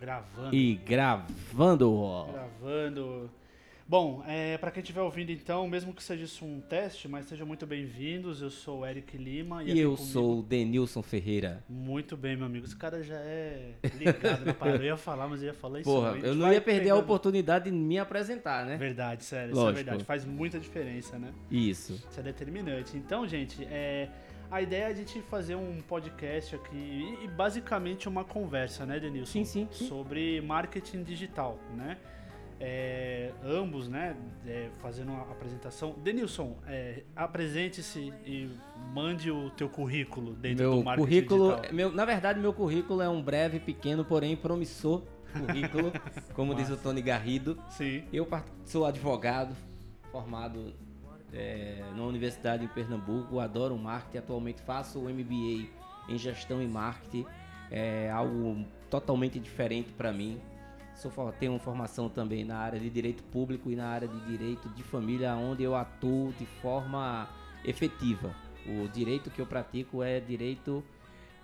Gravando. 0.00 0.54
E 0.56 0.74
gravando. 0.76 2.26
Gravando. 2.32 3.30
Bom, 3.86 4.22
é, 4.24 4.56
para 4.56 4.70
quem 4.70 4.80
estiver 4.82 5.02
ouvindo 5.02 5.32
então, 5.32 5.66
mesmo 5.68 5.92
que 5.92 6.00
seja 6.00 6.22
isso 6.24 6.44
um 6.44 6.60
teste, 6.60 7.08
mas 7.08 7.26
sejam 7.26 7.44
muito 7.44 7.66
bem-vindos. 7.66 8.40
Eu 8.40 8.48
sou 8.48 8.80
o 8.80 8.86
Eric 8.86 9.18
Lima. 9.18 9.64
E, 9.64 9.70
aqui 9.72 9.80
eu 9.80 9.96
comigo- 9.96 10.12
sou 10.12 10.38
o 10.38 10.42
Denilson 10.44 11.02
Ferreira. 11.02 11.64
Muito 11.68 12.16
bem, 12.16 12.36
meu 12.36 12.46
amigo. 12.46 12.64
Esse 12.66 12.76
cara 12.76 13.02
já 13.02 13.16
é 13.16 13.72
ligado 13.98 14.44
na 14.46 14.54
parada. 14.54 14.78
Eu 14.78 14.84
ia 14.86 14.96
falar, 14.96 15.26
mas 15.26 15.42
eu 15.42 15.48
ia 15.48 15.54
falar 15.54 15.80
isso. 15.80 15.90
Porra. 15.90 16.12
A 16.12 16.18
eu 16.18 16.36
não 16.36 16.52
ia 16.52 16.60
perder 16.60 16.82
a 16.82 16.94
pegando- 16.94 17.00
oportunidade 17.00 17.64
de 17.64 17.72
me 17.76 17.98
apresentar, 17.98 18.64
né? 18.64 18.76
Verdade, 18.76 19.24
sério. 19.24 19.50
Isso 19.50 19.60
é 19.60 19.62
Lógico. 19.64 19.84
verdade. 19.84 20.04
Faz 20.04 20.24
muita 20.24 20.60
diferença, 20.60 21.18
né? 21.18 21.32
Isso. 21.50 21.94
Isso 22.08 22.20
é 22.20 22.22
determinante. 22.22 22.96
Então, 22.96 23.26
gente, 23.26 23.64
é, 23.64 24.08
a 24.50 24.60
ideia 24.60 24.84
é 24.84 24.86
a 24.86 24.94
gente 24.94 25.20
fazer 25.22 25.54
um 25.54 25.80
podcast 25.80 26.56
aqui 26.56 27.18
e, 27.22 27.28
basicamente 27.28 28.08
uma 28.08 28.24
conversa, 28.24 28.84
né, 28.84 28.98
Denilson? 28.98 29.32
Sim, 29.32 29.44
sim, 29.44 29.68
sim. 29.70 29.86
Sobre 29.86 30.40
marketing 30.40 31.02
digital, 31.04 31.58
né? 31.76 31.98
É, 32.62 33.32
ambos, 33.42 33.88
né, 33.88 34.14
é, 34.46 34.68
fazendo 34.82 35.12
uma 35.12 35.22
apresentação. 35.22 35.94
Denilson, 36.02 36.58
é, 36.66 37.04
apresente-se 37.16 38.12
e 38.26 38.50
mande 38.92 39.30
o 39.30 39.48
teu 39.50 39.68
currículo 39.68 40.34
dentro 40.34 40.64
Meu 40.64 40.74
do 40.76 40.84
marketing 40.84 41.06
currículo, 41.06 41.50
digital. 41.52 41.72
meu, 41.74 41.92
na 41.92 42.04
verdade, 42.04 42.38
meu 42.38 42.52
currículo 42.52 43.00
é 43.00 43.08
um 43.08 43.22
breve, 43.22 43.60
pequeno, 43.60 44.04
porém 44.04 44.36
promissor 44.36 45.02
currículo, 45.32 45.92
como 46.34 46.54
diz 46.54 46.68
o. 46.70 46.76
Tony 46.76 47.00
Garrido. 47.00 47.56
Sim, 47.70 48.04
Eu 48.12 48.28
sou 48.64 48.84
advogado, 48.84 49.56
formado 50.10 50.74
é, 51.32 51.82
na 51.96 52.02
Universidade 52.04 52.64
em 52.64 52.68
Pernambuco, 52.68 53.38
adoro 53.38 53.76
marketing, 53.76 54.18
atualmente 54.18 54.62
faço 54.62 54.98
o 54.98 55.08
MBA 55.08 55.68
em 56.08 56.18
gestão 56.18 56.62
e 56.62 56.66
marketing, 56.66 57.26
é 57.70 58.10
algo 58.10 58.64
totalmente 58.88 59.38
diferente 59.38 59.92
para 59.92 60.12
mim. 60.12 60.40
Sou, 60.96 61.10
tenho 61.38 61.58
formação 61.58 62.08
também 62.08 62.44
na 62.44 62.58
área 62.58 62.78
de 62.78 62.90
direito 62.90 63.22
público 63.24 63.70
e 63.70 63.76
na 63.76 63.88
área 63.88 64.08
de 64.08 64.20
direito 64.26 64.68
de 64.70 64.82
família, 64.82 65.34
onde 65.34 65.62
eu 65.62 65.74
atuo 65.74 66.32
de 66.38 66.44
forma 66.44 67.28
efetiva. 67.64 68.34
O 68.66 68.88
direito 68.88 69.30
que 69.30 69.40
eu 69.40 69.46
pratico 69.46 70.02
é 70.02 70.20
direito 70.20 70.84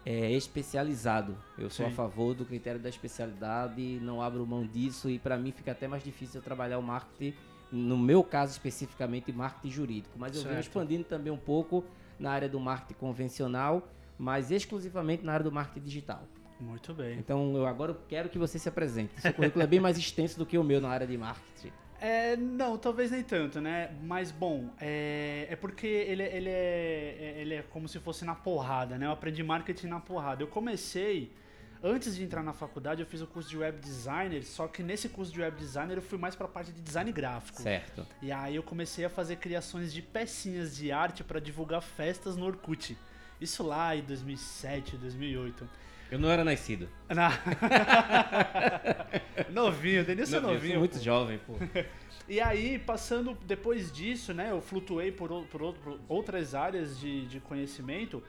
é, 0.05 0.31
especializado. 0.33 1.37
Eu 1.59 1.71
sou 1.71 1.87
Sim. 1.87 1.93
a 1.93 1.95
favor 1.95 2.35
do 2.35 2.45
critério 2.45 2.81
da 2.81 2.89
especialidade, 2.89 3.99
não 4.01 4.23
abro 4.23 4.47
mão 4.47 4.65
disso 4.65 5.09
e 5.11 5.19
para 5.19 5.37
mim 5.37 5.51
fica 5.51 5.73
até 5.73 5.89
mais 5.89 6.05
difícil 6.05 6.41
eu 6.41 6.45
trabalhar 6.45 6.79
o 6.79 6.83
marketing, 6.83 7.37
no 7.71 7.97
meu 7.99 8.23
caso 8.23 8.53
especificamente, 8.53 9.33
marketing 9.33 9.71
jurídico. 9.71 10.19
Mas 10.19 10.35
eu 10.37 10.43
venho 10.43 10.55
Certo. 10.55 10.67
expandindo 10.67 11.05
também 11.05 11.33
um 11.33 11.37
pouco 11.39 11.85
na 12.19 12.31
área 12.31 12.49
do 12.49 12.59
marketing 12.61 12.95
convencional, 12.99 13.89
mas 14.19 14.51
exclusivamente 14.51 15.25
na 15.25 15.33
área 15.33 15.45
do 15.45 15.53
marketing 15.53 15.85
digital. 15.85 16.23
muito 16.59 16.95
bem. 16.95 17.19
Então 17.19 17.55
eu 17.57 17.67
agora 17.67 17.95
quero 18.09 18.29
que 18.29 18.39
você 18.39 18.59
se 18.59 18.69
apresente. 18.69 19.21
Seu 19.21 19.33
currículo 19.35 19.63
é 19.63 19.67
bem 19.67 19.81
mais 19.81 19.99
extenso 19.99 20.39
do 20.39 20.47
que 20.47 20.57
o 20.57 20.65
meu 20.65 20.81
na 20.81 20.89
área 20.89 21.07
de 21.07 21.19
marketing. 21.19 21.71
É, 22.01 22.37
não, 22.37 22.77
talvez 22.79 23.11
nem 23.11 23.23
tanto, 23.23 23.61
né? 23.61 23.91
Mas 24.03 24.31
bom, 24.31 24.71
é, 24.81 25.47
é 25.51 25.57
porque 25.57 25.87
ele, 25.87 26.23
ele, 26.23 26.51
é, 26.51 27.35
ele 27.39 27.55
é 27.55 27.63
como 27.63 27.89
se 27.89 27.99
fosse 27.99 28.25
na 28.25 28.35
porrada, 28.35 28.97
né? 28.99 29.07
Eu 29.07 29.13
aprendi 29.13 29.43
marketing 29.43 29.87
na 29.89 30.01
porrada. 30.01 30.43
Eu 30.43 30.47
comecei, 30.47 31.33
antes 31.83 32.17
de 32.17 32.25
entrar 32.25 32.43
na 32.43 32.53
faculdade, 32.53 33.01
eu 33.01 33.07
fiz 33.07 33.21
o 33.21 33.27
curso 33.27 33.49
de 33.49 33.57
web 33.57 33.79
designer, 33.81 34.45
só 34.45 34.67
que 34.67 34.83
nesse 34.83 35.09
curso 35.09 35.33
de 35.33 35.41
web 35.41 35.57
designer 35.57 35.97
eu 35.97 36.03
fui 36.03 36.19
mais 36.19 36.35
pra 36.35 36.49
parte 36.49 36.73
de 36.73 36.81
design 36.81 37.11
gráfico. 37.13 37.63
Certo. 37.63 38.07
E 38.23 38.33
aí 38.33 38.57
eu 38.57 38.63
comecei 38.63 39.05
a 39.05 39.11
fazer 39.11 39.37
criações 39.37 39.93
de 39.93 40.03
pecinhas 40.03 40.77
de 40.77 40.91
arte 40.91 41.23
pra 41.23 41.41
divulgar 41.41 41.83
festas 41.83 42.37
no 42.37 42.47
Orkut. 42.47 42.97
Isso 43.41 43.63
lá 43.63 43.95
em 43.95 44.03
2007, 44.03 44.97
2008. 44.97 45.69
Eu 46.11 46.19
não 46.19 46.31
era 46.31 46.45
nascido. 46.45 46.89
Na... 47.09 47.33
novinho, 49.51 50.05
Denilson 50.05 50.37
é 50.37 50.41
novinho. 50.41 50.73
sou 50.73 50.79
muito 50.79 50.99
pô. 50.99 51.05
jovem, 51.05 51.39
pô. 51.39 51.55
E 52.29 52.41
aí, 52.41 52.77
passando 52.77 53.39
depois 53.47 53.93
disso, 53.93 54.35
né, 54.35 54.51
eu 54.51 54.61
flutuei 54.61 55.13
por, 55.13 55.29
por, 55.47 55.75
por 55.75 56.01
outras 56.09 56.57
áreas 56.57 56.99
de, 56.99 57.25
de 57.27 57.39
conhecimento 57.39 58.21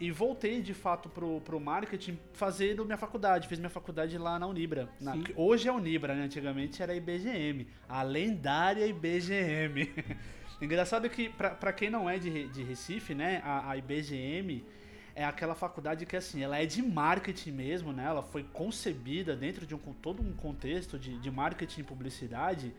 e 0.00 0.10
voltei 0.10 0.62
de 0.62 0.72
fato 0.72 1.08
pro, 1.10 1.40
pro 1.42 1.60
marketing 1.60 2.18
fazendo 2.32 2.84
minha 2.86 2.96
faculdade. 2.96 3.46
Fiz 3.46 3.58
minha 3.58 3.68
faculdade 3.70 4.16
lá 4.16 4.38
na 4.38 4.46
Unibra. 4.46 4.88
Na- 4.98 5.14
hoje 5.36 5.68
é 5.68 5.72
Unibra, 5.72 6.14
né? 6.14 6.24
Antigamente 6.24 6.82
era 6.82 6.92
a 6.92 6.96
IBGM. 6.96 7.66
A 7.86 8.02
lendária 8.02 8.86
IBGM. 8.86 9.92
Engraçado 10.60 11.08
que, 11.08 11.28
pra, 11.28 11.50
pra 11.50 11.72
quem 11.72 11.90
não 11.90 12.08
é 12.08 12.18
de, 12.18 12.48
de 12.48 12.62
Recife, 12.62 13.14
né, 13.14 13.40
a, 13.44 13.70
a 13.70 13.76
IBGM 13.78 14.64
é 15.14 15.24
aquela 15.24 15.54
faculdade 15.54 16.06
que, 16.06 16.16
assim, 16.16 16.42
ela 16.42 16.58
é 16.58 16.64
de 16.66 16.80
marketing 16.82 17.50
mesmo, 17.52 17.92
né? 17.92 18.04
Ela 18.04 18.22
foi 18.22 18.42
concebida 18.44 19.34
dentro 19.36 19.66
de 19.66 19.74
um, 19.74 19.78
todo 19.78 20.22
um 20.22 20.32
contexto 20.32 20.98
de, 20.98 21.18
de 21.18 21.30
marketing 21.30 21.80
e 21.80 21.84
publicidade, 21.84 22.72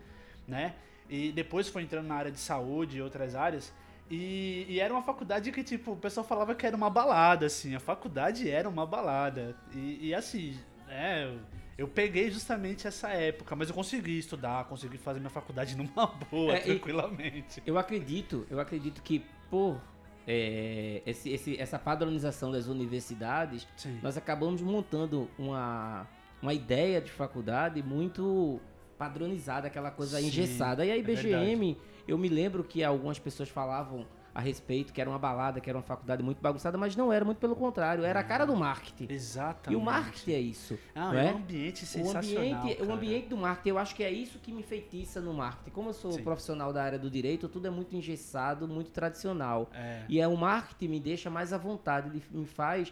né? 0.46 0.74
E 1.08 1.30
depois 1.30 1.68
foi 1.68 1.82
entrando 1.82 2.06
na 2.06 2.14
área 2.14 2.30
de 2.32 2.38
saúde 2.40 2.98
e 2.98 3.02
outras 3.02 3.34
áreas. 3.34 3.72
E, 4.12 4.66
e 4.68 4.78
era 4.78 4.92
uma 4.92 5.02
faculdade 5.02 5.50
que, 5.50 5.64
tipo, 5.64 5.92
o 5.92 5.96
pessoal 5.96 6.24
falava 6.26 6.54
que 6.54 6.66
era 6.66 6.76
uma 6.76 6.90
balada, 6.90 7.46
assim. 7.46 7.74
A 7.74 7.80
faculdade 7.80 8.48
era 8.50 8.68
uma 8.68 8.84
balada. 8.86 9.56
E, 9.74 10.08
e, 10.08 10.14
assim, 10.14 10.56
é... 10.88 11.24
eu- 11.24 11.40
Eu 11.78 11.88
peguei 11.88 12.30
justamente 12.30 12.86
essa 12.86 13.08
época, 13.08 13.56
mas 13.56 13.68
eu 13.70 13.74
consegui 13.74 14.18
estudar, 14.18 14.64
consegui 14.66 14.98
fazer 14.98 15.18
minha 15.18 15.30
faculdade 15.30 15.74
numa 15.80 16.06
boa, 16.30 16.52
É, 16.52 16.60
tranquilamente. 16.60 17.62
Eu 17.66 17.78
acredito, 17.78 18.46
eu 18.50 18.60
acredito 18.60 19.02
que 19.02 19.24
por 19.50 19.80
é, 20.28 21.02
esse, 21.06 21.30
esse- 21.30 21.58
essa 21.58 21.78
padronização 21.78 22.52
das 22.52 22.66
universidades, 22.66 23.66
Sim. 23.76 23.98
nós 24.02 24.16
acabamos 24.18 24.60
montando 24.60 25.28
uma, 25.38 26.06
uma 26.42 26.52
ideia 26.52 27.00
de 27.00 27.10
faculdade 27.10 27.82
muito 27.82 28.60
padronizada, 28.98 29.66
aquela 29.66 29.90
coisa 29.90 30.20
Sim, 30.20 30.26
engessada. 30.26 30.84
E 30.84 30.90
a 30.92 30.94
é 30.94 30.98
IBGM, 30.98 31.76
eu 32.06 32.18
me 32.18 32.28
lembro 32.28 32.62
que 32.64 32.82
algumas 32.82 33.18
pessoas 33.18 33.48
falavam 33.48 34.06
a 34.34 34.40
respeito 34.40 34.94
que 34.94 35.00
era 35.00 35.10
uma 35.10 35.18
balada, 35.18 35.60
que 35.60 35.68
era 35.68 35.76
uma 35.78 35.82
faculdade 35.84 36.22
muito 36.22 36.40
bagunçada, 36.40 36.78
mas 36.78 36.96
não 36.96 37.12
era, 37.12 37.22
muito 37.22 37.36
pelo 37.36 37.54
contrário, 37.54 38.02
era 38.02 38.20
a 38.20 38.24
cara 38.24 38.46
do 38.46 38.56
marketing. 38.56 39.12
Exatamente. 39.12 39.72
E 39.72 39.76
o 39.76 39.84
marketing 39.84 40.32
é 40.32 40.40
isso. 40.40 40.78
Ah, 40.94 41.14
é 41.14 41.26
é? 41.26 41.32
um 41.32 41.36
ambiente 41.36 41.84
O 41.84 41.86
sensacional. 41.86 42.62
ambiente, 42.62 42.82
o 42.82 42.92
ambiente 42.92 43.28
do 43.28 43.36
marketing, 43.36 43.68
eu 43.68 43.78
acho 43.78 43.94
que 43.94 44.02
é 44.02 44.10
isso 44.10 44.38
que 44.38 44.50
me 44.50 44.62
feitiça 44.62 45.20
no 45.20 45.34
marketing. 45.34 45.70
Como 45.70 45.90
eu 45.90 45.92
sou 45.92 46.12
Sim. 46.12 46.22
profissional 46.22 46.72
da 46.72 46.82
área 46.82 46.98
do 46.98 47.10
direito, 47.10 47.46
tudo 47.46 47.66
é 47.66 47.70
muito 47.70 47.94
engessado, 47.94 48.66
muito 48.66 48.90
tradicional. 48.90 49.70
É, 49.74 50.04
E 50.08 50.18
é 50.18 50.26
o 50.26 50.34
marketing 50.36 50.88
me 50.88 50.98
deixa 51.00 51.28
mais 51.28 51.52
à 51.52 51.58
vontade, 51.58 52.08
ele 52.08 52.22
me 52.30 52.46
faz 52.46 52.90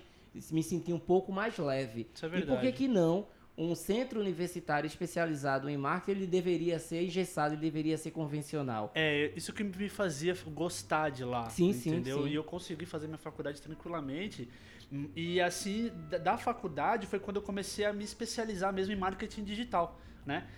me 0.52 0.62
sentir 0.62 0.92
um 0.92 0.98
pouco 0.98 1.32
mais 1.32 1.56
leve. 1.56 2.06
isso 2.14 2.26
é 2.26 2.28
E 2.28 2.32
por 2.32 2.38
que 2.40 2.46
verdade. 2.46 2.72
que 2.72 2.86
não? 2.86 3.26
Um 3.58 3.74
centro 3.74 4.20
universitário 4.20 4.86
especializado 4.86 5.68
em 5.68 5.76
marketing, 5.76 6.18
ele 6.20 6.26
deveria 6.26 6.78
ser 6.78 7.02
engessado, 7.04 7.54
ele 7.54 7.60
deveria 7.60 7.98
ser 7.98 8.10
convencional. 8.10 8.90
É, 8.94 9.32
isso 9.36 9.52
que 9.52 9.62
me 9.62 9.88
fazia 9.88 10.34
gostar 10.48 11.10
de 11.10 11.24
lá. 11.24 11.48
Sim, 11.50 11.72
sim, 11.72 11.90
entendeu? 11.90 12.22
sim. 12.24 12.28
E 12.30 12.34
eu 12.34 12.44
consegui 12.44 12.86
fazer 12.86 13.06
minha 13.06 13.18
faculdade 13.18 13.60
tranquilamente. 13.60 14.48
E 15.14 15.40
assim, 15.40 15.90
da- 16.08 16.18
da 16.18 16.36
faculdade 16.38 17.06
foi 17.06 17.18
quando 17.20 17.36
eu 17.36 17.42
comecei 17.42 17.84
a 17.84 17.92
me 17.92 18.02
especializar 18.02 18.72
mesmo 18.72 18.92
em 18.92 18.96
marketing 18.96 19.44
digital, 19.44 20.00
né? 20.26 20.48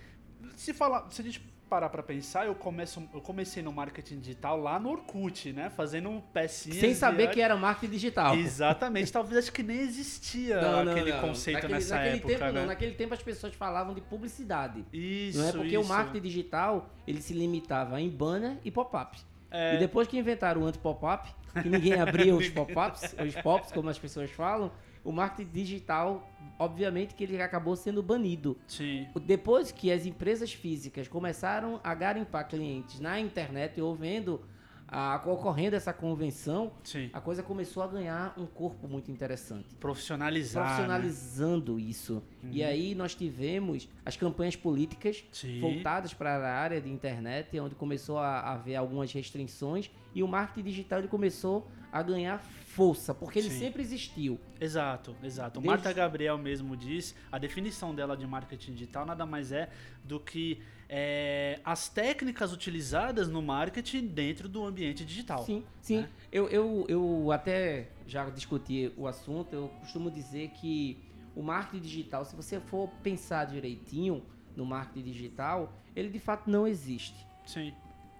Se, 0.55 0.73
falar, 0.73 1.09
se 1.11 1.21
a 1.21 1.23
gente 1.25 1.52
parar 1.73 1.89
pra 1.89 2.03
pensar, 2.03 2.45
eu, 2.45 2.53
começo, 2.53 3.01
eu 3.11 3.19
comecei 3.19 3.63
no 3.63 3.73
marketing 3.73 4.19
digital 4.19 4.59
lá 4.59 4.79
no 4.79 4.91
Orkut, 4.91 5.51
né? 5.53 5.71
Fazendo 5.71 6.21
pecinhas. 6.31 6.77
Sem 6.77 6.89
de 6.91 6.95
saber 6.95 7.23
arte. 7.23 7.33
que 7.33 7.41
era 7.41 7.55
marketing 7.57 7.91
digital. 7.91 8.35
Exatamente. 8.35 9.11
Talvez 9.11 9.45
acho 9.45 9.51
que 9.51 9.63
nem 9.63 9.79
existia 9.79 10.61
Não, 10.61 10.85
não, 10.85 10.91
aquele 10.91 11.11
não. 11.13 11.21
conceito 11.21 11.55
naquele, 11.55 11.73
nessa 11.73 11.95
naquele 11.95 12.17
época, 12.17 12.33
tempo, 12.33 12.43
né? 12.45 12.51
não. 12.51 12.65
Naquele 12.67 12.93
tempo 12.93 13.13
as 13.15 13.23
pessoas 13.23 13.55
falavam 13.55 13.95
de 13.95 14.01
publicidade. 14.01 14.85
Isso, 14.93 15.39
Não 15.39 15.49
é 15.49 15.51
porque 15.51 15.75
isso. 15.75 15.81
o 15.81 15.87
marketing 15.87 16.21
digital 16.21 16.89
ele 17.07 17.19
se 17.23 17.33
limitava 17.33 17.99
em 17.99 18.07
banner 18.07 18.57
e 18.63 18.69
pop-up. 18.69 19.17
É. 19.49 19.75
E 19.75 19.79
depois 19.79 20.07
que 20.07 20.15
inventaram 20.15 20.61
o 20.61 20.65
anti-pop-up, 20.67 21.27
que 21.59 21.69
ninguém 21.69 21.99
abria 21.99 22.35
os 22.35 22.49
pop-ups, 22.49 23.15
os 23.25 23.35
pops, 23.41 23.71
como 23.71 23.89
as 23.89 23.97
pessoas 23.97 24.29
falam, 24.29 24.71
o 25.03 25.11
marketing 25.11 25.51
digital, 25.51 26.29
obviamente 26.57 27.13
que 27.15 27.23
ele 27.23 27.41
acabou 27.41 27.75
sendo 27.75 28.01
banido. 28.01 28.57
Sim. 28.67 29.07
Depois 29.25 29.71
que 29.71 29.91
as 29.91 30.05
empresas 30.05 30.53
físicas 30.53 31.07
começaram 31.07 31.79
a 31.83 31.93
garimpar 31.93 32.47
clientes 32.47 32.99
na 32.99 33.19
internet 33.19 33.79
ou 33.81 33.93
vendo 33.95 34.41
a, 34.87 35.15
ocorrendo 35.25 35.75
essa 35.75 35.91
convenção, 35.91 36.71
Sim. 36.83 37.09
a 37.11 37.19
coisa 37.19 37.41
começou 37.41 37.81
a 37.81 37.87
ganhar 37.87 38.33
um 38.37 38.45
corpo 38.45 38.87
muito 38.87 39.09
interessante 39.09 39.73
Profissionalizar. 39.79 40.63
né? 40.63 40.69
profissionalizando 40.69 41.79
isso. 41.79 42.21
E 42.51 42.63
aí 42.63 42.93
nós 42.93 43.15
tivemos 43.15 43.89
as 44.05 44.15
campanhas 44.15 44.55
políticas 44.55 45.23
Sim. 45.31 45.59
voltadas 45.59 46.13
para 46.13 46.35
a 46.35 46.53
área 46.59 46.79
de 46.79 46.89
internet, 46.89 47.59
onde 47.59 47.75
começou 47.75 48.19
a 48.19 48.33
a 48.33 48.53
haver 48.53 48.75
algumas 48.75 49.11
restrições 49.13 49.89
e 50.13 50.21
o 50.23 50.27
marketing 50.27 50.63
digital 50.69 50.99
ele 50.99 51.07
começou 51.07 51.67
a 51.91 52.01
ganhar 52.01 52.43
força, 52.73 53.13
porque 53.13 53.39
ele 53.39 53.49
Sim. 53.49 53.59
sempre 53.59 53.81
existiu. 53.81 54.39
Exato, 54.59 55.15
exato. 55.23 55.59
Desde- 55.59 55.67
Marta 55.67 55.93
Gabriel 55.93 56.37
mesmo 56.37 56.75
diz, 56.75 57.15
a 57.31 57.37
definição 57.37 57.93
dela 57.93 58.17
de 58.17 58.25
marketing 58.25 58.73
digital 58.73 59.05
nada 59.05 59.25
mais 59.25 59.51
é 59.51 59.69
do 60.03 60.19
que 60.19 60.59
é, 60.89 61.59
as 61.63 61.87
técnicas 61.87 62.51
utilizadas 62.51 63.27
no 63.29 63.41
marketing 63.41 64.07
dentro 64.07 64.49
do 64.49 64.63
ambiente 64.65 65.05
digital. 65.05 65.43
Sim, 65.45 65.63
sim. 65.81 65.97
né? 66.01 66.09
Eu, 66.31 66.47
eu, 66.49 66.85
eu 66.89 67.31
até 67.31 67.89
já 68.07 68.27
discuti 68.29 68.91
o 68.97 69.07
assunto, 69.07 69.53
eu 69.53 69.67
costumo 69.79 70.09
dizer 70.09 70.49
que 70.49 70.97
o 71.35 71.41
marketing 71.43 71.81
digital, 71.83 72.25
se 72.25 72.35
você 72.35 72.59
for 72.59 72.89
pensar 73.01 73.45
direitinho 73.45 74.23
no 74.55 74.65
marketing 74.65 75.11
digital, 75.11 75.71
ele 75.95 76.09
de 76.09 76.19
fato 76.19 76.49
não 76.49 76.67
existe. 76.67 77.25
Sim. 77.45 77.73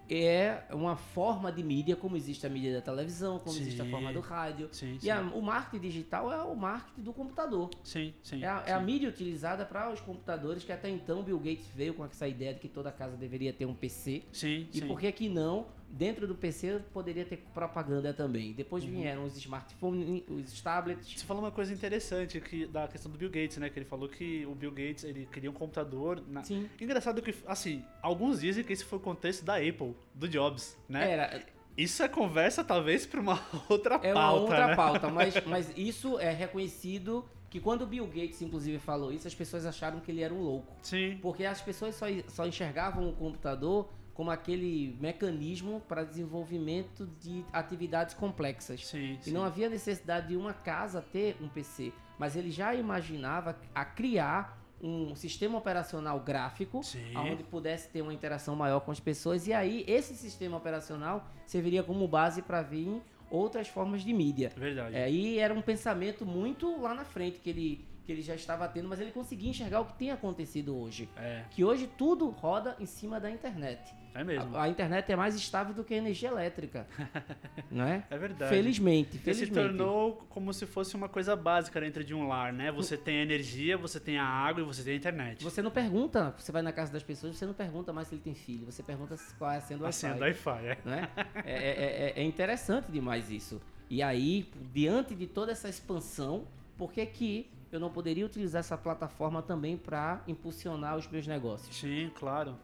É 0.09 0.63
uma 0.71 0.95
forma 0.95 1.51
de 1.51 1.63
mídia, 1.63 1.95
como 1.95 2.15
existe 2.17 2.45
a 2.45 2.49
mídia 2.49 2.73
da 2.73 2.81
televisão, 2.81 3.39
como 3.39 3.55
Sim. 3.55 3.61
existe 3.61 3.81
a 3.81 3.85
forma 3.85 4.11
do 4.11 4.19
rádio. 4.19 4.69
Sim, 4.71 4.97
E 5.01 5.09
a- 5.09 5.21
o 5.21 5.41
marketing 5.41 5.81
digital 5.87 6.31
é 6.31 6.43
o 6.43 6.55
marketing 6.55 7.01
do 7.01 7.13
computador. 7.13 7.69
sim, 7.83 8.13
sim. 8.21 8.43
É 8.43 8.47
a, 8.47 8.63
é 8.67 8.73
a 8.73 8.79
mídia 8.79 9.07
utilizada 9.09 9.65
para 9.65 9.91
os 9.91 10.01
computadores, 10.01 10.63
que 10.63 10.71
até 10.71 10.89
então 10.89 11.23
Bill 11.23 11.39
Gates 11.39 11.67
veio 11.73 11.93
com 11.93 12.03
essa 12.05 12.27
ideia 12.27 12.53
de 12.53 12.59
que 12.59 12.67
toda 12.67 12.91
casa 12.91 13.15
deveria 13.15 13.53
ter 13.53 13.65
um 13.65 13.73
PC. 13.73 14.23
Sim, 14.31 14.67
E 14.73 14.81
por 14.81 14.99
que 14.99 15.11
que 15.11 15.29
não? 15.29 15.65
Dentro 15.89 16.25
do 16.27 16.33
PC 16.33 16.81
poderia 16.91 17.23
ter 17.23 17.37
propaganda 17.53 18.13
também. 18.13 18.51
Depois 18.53 18.83
Uhum. 18.83 18.91
vieram 18.91 19.25
os 19.25 19.37
smartphones, 19.37 20.23
os 20.29 20.59
tablets. 20.61 21.07
Você 21.19 21.25
falou 21.25 21.43
uma 21.43 21.51
coisa 21.51 21.71
interessante 21.73 22.39
que, 22.41 22.65
da 22.65 22.87
questão 22.87 23.11
do 23.11 23.17
Bill 23.17 23.29
Gates, 23.29 23.57
né? 23.57 23.69
Que 23.69 23.77
ele 23.79 23.85
falou 23.85 24.09
que 24.09 24.45
o 24.47 24.55
Bill 24.55 24.71
Gates 24.71 25.03
ele 25.03 25.27
queria 25.31 25.49
um 25.51 25.53
computador. 25.53 26.21
Na... 26.27 26.43
Sim. 26.43 26.67
Engraçado 26.81 27.21
que, 27.21 27.33
assim, 27.45 27.83
alguns 28.01 28.41
dizem 28.41 28.63
que 28.63 28.73
esse 28.73 28.83
foi 28.83 28.97
o 28.97 29.01
contexto 29.01 29.45
da 29.45 29.57
Apple, 29.57 29.95
do 30.15 30.27
Jobs, 30.27 30.75
né? 30.89 31.11
Era, 31.11 31.43
Isso 31.77 32.01
é 32.03 32.07
conversa, 32.07 32.63
talvez, 32.63 33.05
pra 33.05 33.19
uma 33.21 33.39
outra 33.69 33.99
é 34.03 34.11
uma 34.13 34.21
pauta. 34.21 34.41
outra 34.41 34.67
né? 34.67 34.75
pauta, 34.75 35.09
mas, 35.09 35.45
mas 35.45 35.73
isso 35.77 36.19
é 36.19 36.31
reconhecido 36.31 37.23
que 37.49 37.59
quando 37.59 37.83
o 37.83 37.85
Bill 37.87 38.07
Gates, 38.07 38.41
inclusive, 38.41 38.79
falou 38.79 39.11
isso, 39.11 39.27
as 39.27 39.35
pessoas 39.35 39.63
acharam 39.65 39.99
que 39.99 40.09
ele 40.11 40.21
era 40.21 40.33
um 40.33 40.41
louco. 40.41 40.75
Sim, 40.81 41.19
Porque 41.21 41.45
as 41.45 41.61
pessoas 41.61 41.93
só, 41.95 42.07
só 42.27 42.47
enxergavam 42.47 43.07
o 43.07 43.13
computador 43.13 43.89
como 44.13 44.29
aquele 44.29 44.95
mecanismo 44.99 45.81
para 45.87 46.03
desenvolvimento 46.03 47.07
de 47.19 47.43
atividades 47.51 48.13
complexas. 48.13 48.85
sim, 48.85 49.17
E 49.21 49.25
sim. 49.25 49.31
não 49.31 49.43
havia 49.43 49.69
necessidade 49.69 50.27
de 50.27 50.37
uma 50.37 50.53
casa 50.53 51.01
ter 51.01 51.35
um 51.41 51.47
PC, 51.47 51.91
mas 52.19 52.35
ele 52.35 52.51
já 52.51 52.75
imaginava 52.75 53.57
a 53.73 53.83
criar 53.85 54.61
um 54.81 55.15
sistema 55.15 55.57
operacional 55.57 56.19
gráfico 56.19 56.83
Sim. 56.83 57.15
onde 57.15 57.41
pudesse 57.41 57.87
ter 57.89 58.01
uma 58.01 58.13
interação 58.13 58.53
maior 58.53 58.81
com 58.81 58.91
as 58.91 58.99
pessoas 58.99 59.47
e 59.47 59.53
aí 59.53 59.85
esse 59.87 60.13
sistema 60.13 60.57
operacional 60.57 61.25
serviria 61.45 61.81
como 61.81 62.05
base 62.05 62.41
para 62.41 62.61
vir 62.61 63.01
outras 63.31 63.67
formas 63.69 64.01
de 64.03 64.13
mídia. 64.13 64.51
Verdade. 64.55 64.93
É, 64.95 65.09
e 65.09 65.39
era 65.39 65.53
um 65.53 65.61
pensamento 65.61 66.25
muito 66.25 66.81
lá 66.81 66.93
na 66.93 67.05
frente 67.05 67.39
que 67.39 67.49
ele, 67.49 67.87
que 68.03 68.11
ele 68.11 68.21
já 68.21 68.35
estava 68.35 68.67
tendo, 68.67 68.89
mas 68.89 68.99
ele 68.99 69.11
conseguia 69.11 69.49
enxergar 69.49 69.79
o 69.79 69.85
que 69.85 69.93
tem 69.93 70.11
acontecido 70.11 70.77
hoje. 70.77 71.09
É, 71.15 71.45
Que 71.49 71.63
hoje 71.63 71.89
tudo 71.97 72.29
roda 72.29 72.75
em 72.77 72.85
cima 72.85 73.19
da 73.21 73.31
internet. 73.31 73.81
É 74.13 74.23
mesmo. 74.23 74.55
A, 74.55 74.63
a 74.63 74.69
internet 74.69 75.11
é 75.11 75.15
mais 75.15 75.35
estável 75.35 75.73
do 75.73 75.83
que 75.83 75.93
a 75.93 75.97
energia 75.97 76.29
elétrica. 76.29 76.87
não 77.71 77.83
é? 77.85 78.03
É 78.09 78.17
verdade. 78.17 78.49
Felizmente, 78.53 79.17
Porque 79.17 79.33
se 79.33 79.45
felizmente. 79.45 79.77
tornou 79.77 80.25
como 80.29 80.53
se 80.53 80.65
fosse 80.65 80.95
uma 80.95 81.09
coisa 81.09 81.35
básica 81.35 81.79
dentro 81.81 82.03
de 82.03 82.13
um 82.13 82.27
lar, 82.27 82.53
né? 82.53 82.71
Você 82.71 82.95
tem 82.97 83.19
a 83.19 83.21
energia, 83.23 83.77
você 83.77 83.99
tem 83.99 84.17
a 84.17 84.25
água 84.25 84.61
e 84.61 84.65
você 84.65 84.83
tem 84.83 84.93
a 84.93 84.97
internet. 84.97 85.43
Você 85.43 85.61
não 85.61 85.71
pergunta, 85.71 86.33
você 86.37 86.51
vai 86.51 86.61
na 86.61 86.71
casa 86.71 86.91
das 86.91 87.03
pessoas, 87.03 87.35
você 87.35 87.45
não 87.45 87.53
pergunta 87.53 87.91
mais 87.91 88.07
se 88.07 88.15
ele 88.15 88.21
tem 88.21 88.35
filho, 88.35 88.65
você 88.65 88.83
pergunta 88.83 89.15
qual 89.37 89.51
é 89.51 89.57
a 89.57 89.61
senha 89.61 89.77
do 89.79 89.83
A 89.85 89.87
Wi-Fi. 89.87 90.19
Wi-Fi, 90.19 90.65
é. 90.65 90.77
né? 90.85 91.09
É, 91.45 91.51
é- 91.53 92.09
é- 92.09 92.13
é 92.21 92.23
interessante 92.23 92.91
demais 92.91 93.29
isso. 93.31 93.61
E 93.89 94.01
aí, 94.01 94.49
diante 94.71 95.13
de 95.13 95.27
toda 95.27 95.51
essa 95.51 95.69
expansão, 95.69 96.47
por 96.77 96.91
que 96.91 97.05
que 97.05 97.49
eu 97.71 97.79
não 97.79 97.89
poderia 97.89 98.25
utilizar 98.25 98.59
essa 98.59 98.77
plataforma 98.77 99.41
também 99.41 99.77
para 99.77 100.21
impulsionar 100.27 100.95
os 100.97 101.07
meus 101.07 101.25
negócios? 101.27 101.75
Sim, 101.75 102.11
claro. 102.15 102.55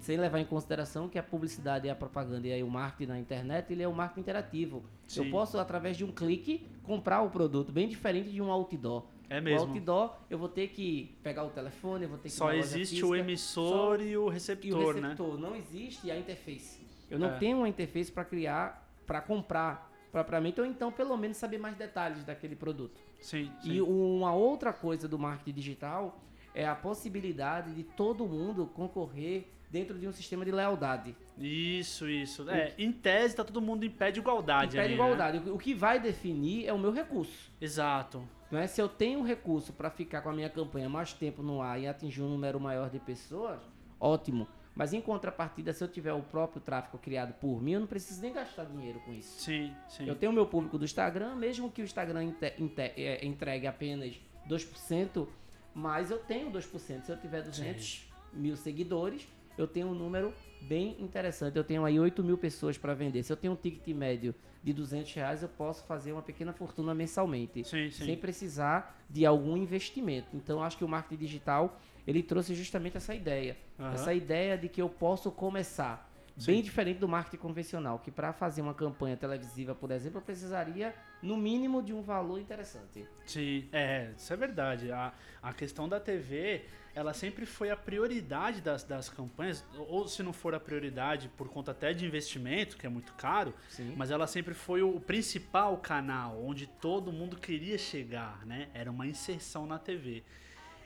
Sem 0.00 0.16
levar 0.16 0.38
em 0.38 0.44
consideração 0.44 1.08
que 1.08 1.18
a 1.18 1.22
publicidade 1.22 1.86
e 1.86 1.90
a 1.90 1.94
propaganda 1.94 2.46
e 2.46 2.52
aí 2.52 2.62
o 2.62 2.70
marketing 2.70 3.10
na 3.10 3.18
internet, 3.18 3.72
ele 3.72 3.82
é 3.82 3.88
um 3.88 3.92
marketing 3.92 4.20
interativo. 4.20 4.84
Sim. 5.06 5.24
Eu 5.26 5.30
posso, 5.30 5.58
através 5.58 5.96
de 5.96 6.04
um 6.04 6.12
clique, 6.12 6.66
comprar 6.82 7.22
o 7.22 7.30
produto, 7.30 7.72
bem 7.72 7.88
diferente 7.88 8.30
de 8.30 8.40
um 8.42 8.50
outdoor. 8.50 9.04
É 9.30 9.40
O 9.40 9.42
mesmo. 9.42 9.68
outdoor, 9.70 10.16
eu 10.28 10.38
vou 10.38 10.48
ter 10.48 10.68
que 10.68 11.16
pegar 11.22 11.44
o 11.44 11.50
telefone, 11.50 12.04
eu 12.04 12.08
vou 12.10 12.18
ter 12.18 12.28
que 12.28 12.34
Só 12.34 12.52
existe 12.52 12.90
física, 12.96 13.06
o 13.06 13.16
emissor 13.16 14.00
e 14.00 14.04
o 14.04 14.08
e 14.08 14.16
o 14.18 14.28
receptor, 14.28 14.94
né? 14.94 15.00
receptor. 15.08 15.38
Não 15.38 15.56
existe 15.56 16.10
a 16.10 16.18
interface. 16.18 16.84
Eu 17.10 17.18
não 17.18 17.28
É. 17.30 17.38
tenho 17.38 17.58
uma 17.58 17.68
interface 17.68 18.12
para 18.12 18.24
criar, 18.24 18.86
para 19.06 19.20
comprar 19.22 19.90
propriamente, 20.12 20.60
ou 20.60 20.66
então 20.66 20.92
pelo 20.92 21.16
menos 21.16 21.36
saber 21.38 21.58
mais 21.58 21.76
detalhes 21.76 22.22
daquele 22.22 22.54
produto. 22.54 23.00
Sim, 23.20 23.50
sim. 23.62 23.72
E 23.72 23.80
uma 23.82 24.32
outra 24.34 24.72
coisa 24.72 25.08
do 25.08 25.18
marketing 25.18 25.52
digital 25.54 26.20
é 26.54 26.66
a 26.68 26.74
possibilidade 26.76 27.74
de 27.74 27.82
todo 27.82 28.24
mundo 28.26 28.66
concorrer 28.66 29.48
dentro 29.74 29.98
de 29.98 30.06
um 30.06 30.12
sistema 30.12 30.44
de 30.44 30.52
lealdade. 30.52 31.16
Isso, 31.36 32.08
isso. 32.08 32.48
É, 32.48 32.72
em 32.78 32.92
tese 32.92 33.34
tá 33.34 33.42
todo 33.42 33.60
mundo 33.60 33.84
em 33.84 33.90
pé 33.90 34.12
de 34.12 34.20
igualdade 34.20 34.76
Impede 34.76 34.78
ali, 34.78 34.88
né? 34.90 34.94
igualdade. 34.94 35.50
O 35.50 35.58
que 35.58 35.74
vai 35.74 35.98
definir 35.98 36.64
é 36.64 36.72
o 36.72 36.78
meu 36.78 36.92
recurso. 36.92 37.50
Exato. 37.60 38.22
Não 38.52 38.60
é? 38.60 38.68
Se 38.68 38.80
eu 38.80 38.88
tenho 38.88 39.18
um 39.18 39.24
recurso 39.24 39.72
para 39.72 39.90
ficar 39.90 40.22
com 40.22 40.30
a 40.30 40.32
minha 40.32 40.48
campanha 40.48 40.88
mais 40.88 41.12
tempo 41.12 41.42
no 41.42 41.60
ar 41.60 41.80
e 41.80 41.88
atingir 41.88 42.22
um 42.22 42.28
número 42.28 42.60
maior 42.60 42.88
de 42.88 43.00
pessoas, 43.00 43.60
ótimo. 43.98 44.46
Mas 44.76 44.92
em 44.92 45.00
contrapartida, 45.00 45.72
se 45.72 45.82
eu 45.82 45.88
tiver 45.88 46.12
o 46.12 46.22
próprio 46.22 46.60
tráfego 46.60 46.96
criado 46.98 47.34
por 47.34 47.60
mim, 47.60 47.72
eu 47.72 47.80
não 47.80 47.86
preciso 47.88 48.22
nem 48.22 48.32
gastar 48.32 48.66
dinheiro 48.66 49.00
com 49.00 49.12
isso. 49.12 49.40
Sim, 49.40 49.74
sim. 49.88 50.06
Eu 50.06 50.14
tenho 50.14 50.30
o 50.30 50.34
meu 50.34 50.46
público 50.46 50.78
do 50.78 50.84
Instagram, 50.84 51.34
mesmo 51.34 51.68
que 51.68 51.82
o 51.82 51.84
Instagram 51.84 52.32
é, 52.78 53.26
entregue 53.26 53.66
apenas 53.66 54.20
2%, 54.48 55.26
mas 55.74 56.12
eu 56.12 56.18
tenho 56.18 56.48
2%. 56.52 57.02
Se 57.02 57.10
eu 57.10 57.16
tiver 57.16 57.42
200 57.42 58.14
mil 58.32 58.56
seguidores, 58.56 59.26
eu 59.56 59.66
tenho 59.66 59.88
um 59.88 59.94
número 59.94 60.32
bem 60.62 60.96
interessante. 60.98 61.56
Eu 61.56 61.64
tenho 61.64 61.84
aí 61.84 61.98
8 61.98 62.22
mil 62.24 62.38
pessoas 62.38 62.78
para 62.78 62.94
vender. 62.94 63.22
Se 63.22 63.32
eu 63.32 63.36
tenho 63.36 63.52
um 63.52 63.56
ticket 63.56 63.94
médio 63.94 64.34
de 64.62 64.72
200 64.72 65.12
reais, 65.14 65.42
eu 65.42 65.48
posso 65.48 65.84
fazer 65.84 66.12
uma 66.12 66.22
pequena 66.22 66.52
fortuna 66.52 66.94
mensalmente 66.94 67.64
Sim, 67.64 67.90
sim. 67.90 68.04
sem 68.06 68.16
precisar 68.16 68.98
de 69.08 69.26
algum 69.26 69.56
investimento. 69.56 70.28
Então, 70.34 70.62
acho 70.62 70.78
que 70.78 70.84
o 70.84 70.88
marketing 70.88 71.20
digital 71.22 71.78
ele 72.06 72.22
trouxe 72.22 72.54
justamente 72.54 72.96
essa 72.96 73.14
ideia, 73.14 73.56
Aham. 73.78 73.94
essa 73.94 74.12
ideia 74.12 74.56
de 74.58 74.68
que 74.68 74.80
eu 74.80 74.88
posso 74.88 75.30
começar 75.30 76.10
bem 76.36 76.62
diferente 76.62 76.98
do 76.98 77.08
marketing 77.08 77.36
convencional, 77.36 77.98
que 77.98 78.10
para 78.10 78.32
fazer 78.32 78.62
uma 78.62 78.74
campanha 78.74 79.16
televisiva, 79.16 79.74
por 79.74 79.90
exemplo, 79.90 80.18
eu 80.18 80.22
precisaria 80.22 80.94
no 81.22 81.36
mínimo 81.36 81.82
de 81.82 81.92
um 81.92 82.02
valor 82.02 82.38
interessante. 82.38 83.06
Sim, 83.24 83.68
é, 83.72 84.12
isso 84.16 84.32
é 84.32 84.36
verdade. 84.36 84.90
A, 84.90 85.12
a 85.42 85.52
questão 85.52 85.88
da 85.88 86.00
TV, 86.00 86.64
ela 86.94 87.14
sempre 87.14 87.46
foi 87.46 87.70
a 87.70 87.76
prioridade 87.76 88.60
das, 88.60 88.82
das 88.82 89.08
campanhas, 89.08 89.64
ou 89.88 90.08
se 90.08 90.22
não 90.22 90.32
for 90.32 90.54
a 90.54 90.60
prioridade 90.60 91.28
por 91.36 91.48
conta 91.48 91.70
até 91.70 91.92
de 91.92 92.04
investimento, 92.04 92.76
que 92.76 92.86
é 92.86 92.88
muito 92.88 93.12
caro, 93.14 93.54
Sim. 93.68 93.94
mas 93.96 94.10
ela 94.10 94.26
sempre 94.26 94.54
foi 94.54 94.82
o 94.82 95.00
principal 95.00 95.76
canal 95.78 96.42
onde 96.44 96.66
todo 96.66 97.12
mundo 97.12 97.36
queria 97.36 97.78
chegar, 97.78 98.44
né? 98.44 98.68
Era 98.74 98.90
uma 98.90 99.06
inserção 99.06 99.66
na 99.66 99.78
TV. 99.78 100.24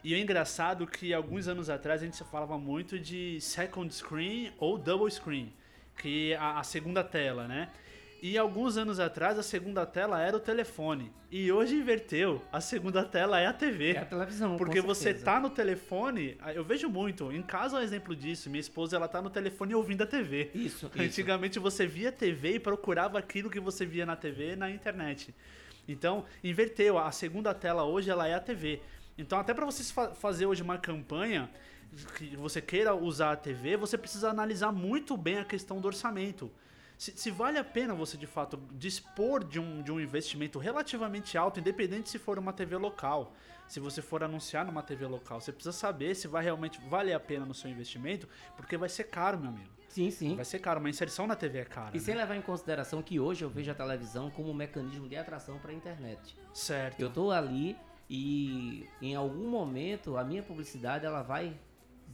E 0.02 0.14
é 0.14 0.18
engraçado 0.18 0.86
que 0.86 1.12
alguns 1.12 1.48
anos 1.48 1.68
atrás 1.68 2.02
a 2.02 2.04
gente 2.04 2.22
falava 2.24 2.56
muito 2.58 2.98
de 2.98 3.40
second 3.40 3.92
screen 3.92 4.52
ou 4.58 4.78
double 4.78 5.10
screen, 5.10 5.52
que 5.96 6.32
é 6.32 6.36
a, 6.36 6.58
a 6.58 6.62
segunda 6.62 7.02
tela, 7.02 7.48
né? 7.48 7.68
E 8.20 8.36
alguns 8.36 8.76
anos 8.76 8.98
atrás 8.98 9.38
a 9.38 9.44
segunda 9.44 9.86
tela 9.86 10.20
era 10.20 10.36
o 10.36 10.40
telefone. 10.40 11.12
E 11.30 11.52
hoje 11.52 11.76
inverteu, 11.76 12.42
a 12.50 12.60
segunda 12.60 13.04
tela 13.04 13.38
é 13.38 13.46
a 13.46 13.52
TV. 13.52 13.92
É 13.92 13.98
a 13.98 14.04
televisão, 14.04 14.56
Porque 14.56 14.80
você 14.80 15.14
tá 15.14 15.38
no 15.38 15.50
telefone, 15.50 16.36
eu 16.52 16.64
vejo 16.64 16.88
muito, 16.88 17.30
em 17.30 17.42
casa 17.42 17.76
é 17.76 17.80
um 17.80 17.82
exemplo 17.82 18.16
disso, 18.16 18.50
minha 18.50 18.60
esposa 18.60 18.96
ela 18.96 19.06
tá 19.06 19.22
no 19.22 19.30
telefone 19.30 19.74
ouvindo 19.74 20.02
a 20.02 20.06
TV. 20.06 20.50
Isso, 20.52 20.86
isso. 20.86 20.90
Antigamente 21.00 21.58
você 21.60 21.86
via 21.86 22.10
TV 22.10 22.54
e 22.54 22.60
procurava 22.60 23.18
aquilo 23.18 23.48
que 23.48 23.60
você 23.60 23.86
via 23.86 24.04
na 24.04 24.16
TV 24.16 24.56
na 24.56 24.68
internet. 24.68 25.32
Então, 25.86 26.24
inverteu. 26.44 26.98
A 26.98 27.10
segunda 27.10 27.54
tela 27.54 27.84
hoje 27.84 28.10
ela 28.10 28.28
é 28.28 28.34
a 28.34 28.40
TV. 28.40 28.80
Então, 29.18 29.38
até 29.38 29.52
para 29.52 29.66
você 29.66 29.82
fa- 29.92 30.14
fazer 30.14 30.46
hoje 30.46 30.62
uma 30.62 30.78
campanha 30.78 31.50
que 32.16 32.36
você 32.36 32.62
queira 32.62 32.94
usar 32.94 33.32
a 33.32 33.36
TV, 33.36 33.76
você 33.76 33.98
precisa 33.98 34.30
analisar 34.30 34.70
muito 34.70 35.16
bem 35.16 35.38
a 35.38 35.44
questão 35.44 35.80
do 35.80 35.86
orçamento. 35.88 36.50
Se, 36.96 37.12
se 37.16 37.30
vale 37.30 37.58
a 37.58 37.64
pena 37.64 37.94
você 37.94 38.16
de 38.16 38.26
fato 38.26 38.56
dispor 38.72 39.44
de 39.44 39.58
um, 39.60 39.82
de 39.82 39.90
um 39.92 40.00
investimento 40.00 40.58
relativamente 40.58 41.38
alto, 41.38 41.60
independente 41.60 42.10
se 42.10 42.18
for 42.18 42.38
uma 42.38 42.52
TV 42.52 42.76
local. 42.76 43.32
Se 43.68 43.78
você 43.80 44.00
for 44.02 44.22
anunciar 44.24 44.64
numa 44.64 44.82
TV 44.82 45.06
local, 45.06 45.40
você 45.40 45.52
precisa 45.52 45.72
saber 45.72 46.14
se 46.14 46.26
vai 46.26 46.42
realmente 46.42 46.80
valer 46.88 47.12
a 47.12 47.20
pena 47.20 47.44
no 47.44 47.54
seu 47.54 47.70
investimento, 47.70 48.28
porque 48.56 48.76
vai 48.76 48.88
ser 48.88 49.04
caro, 49.04 49.38
meu 49.38 49.50
amigo. 49.50 49.68
Sim, 49.88 50.10
sim. 50.10 50.36
Vai 50.36 50.44
ser 50.44 50.58
caro, 50.58 50.80
uma 50.80 50.90
inserção 50.90 51.26
na 51.26 51.34
TV 51.36 51.58
é 51.60 51.64
cara. 51.64 51.90
E 51.92 51.98
né? 51.98 52.04
sem 52.04 52.14
levar 52.14 52.34
em 52.36 52.42
consideração 52.42 53.02
que 53.02 53.18
hoje 53.20 53.44
eu 53.44 53.48
vejo 53.50 53.70
a 53.70 53.74
televisão 53.74 54.30
como 54.30 54.50
um 54.50 54.54
mecanismo 54.54 55.08
de 55.08 55.16
atração 55.16 55.58
para 55.58 55.70
a 55.70 55.74
internet. 55.74 56.36
Certo. 56.52 57.00
Eu 57.00 57.10
tô 57.10 57.30
ali 57.30 57.76
e 58.08 58.88
em 59.02 59.14
algum 59.14 59.48
momento 59.48 60.16
a 60.16 60.24
minha 60.24 60.42
publicidade 60.42 61.04
ela 61.04 61.22
vai 61.22 61.54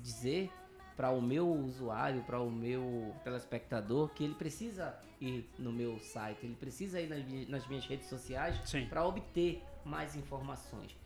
dizer 0.03 0.51
para 0.97 1.11
o 1.11 1.21
meu 1.21 1.49
usuário, 1.49 2.23
para 2.23 2.41
o 2.41 2.51
meu 2.51 3.15
telespectador 3.25 4.09
que 4.11 4.23
ele 4.23 4.35
precisa 4.35 4.97
ir 5.21 5.49
no 5.59 5.73
meu 5.73 5.99
site, 5.99 6.45
ele 6.45 6.55
precisa 6.55 7.01
ir 7.01 7.09
nas, 7.09 7.49
nas 7.49 7.67
minhas 7.67 7.87
redes 7.87 8.09
sociais 8.09 8.61
Sim. 8.65 8.87
para 8.87 9.05
obter 9.05 9.63
mais 9.85 10.15
informações. 10.15 10.97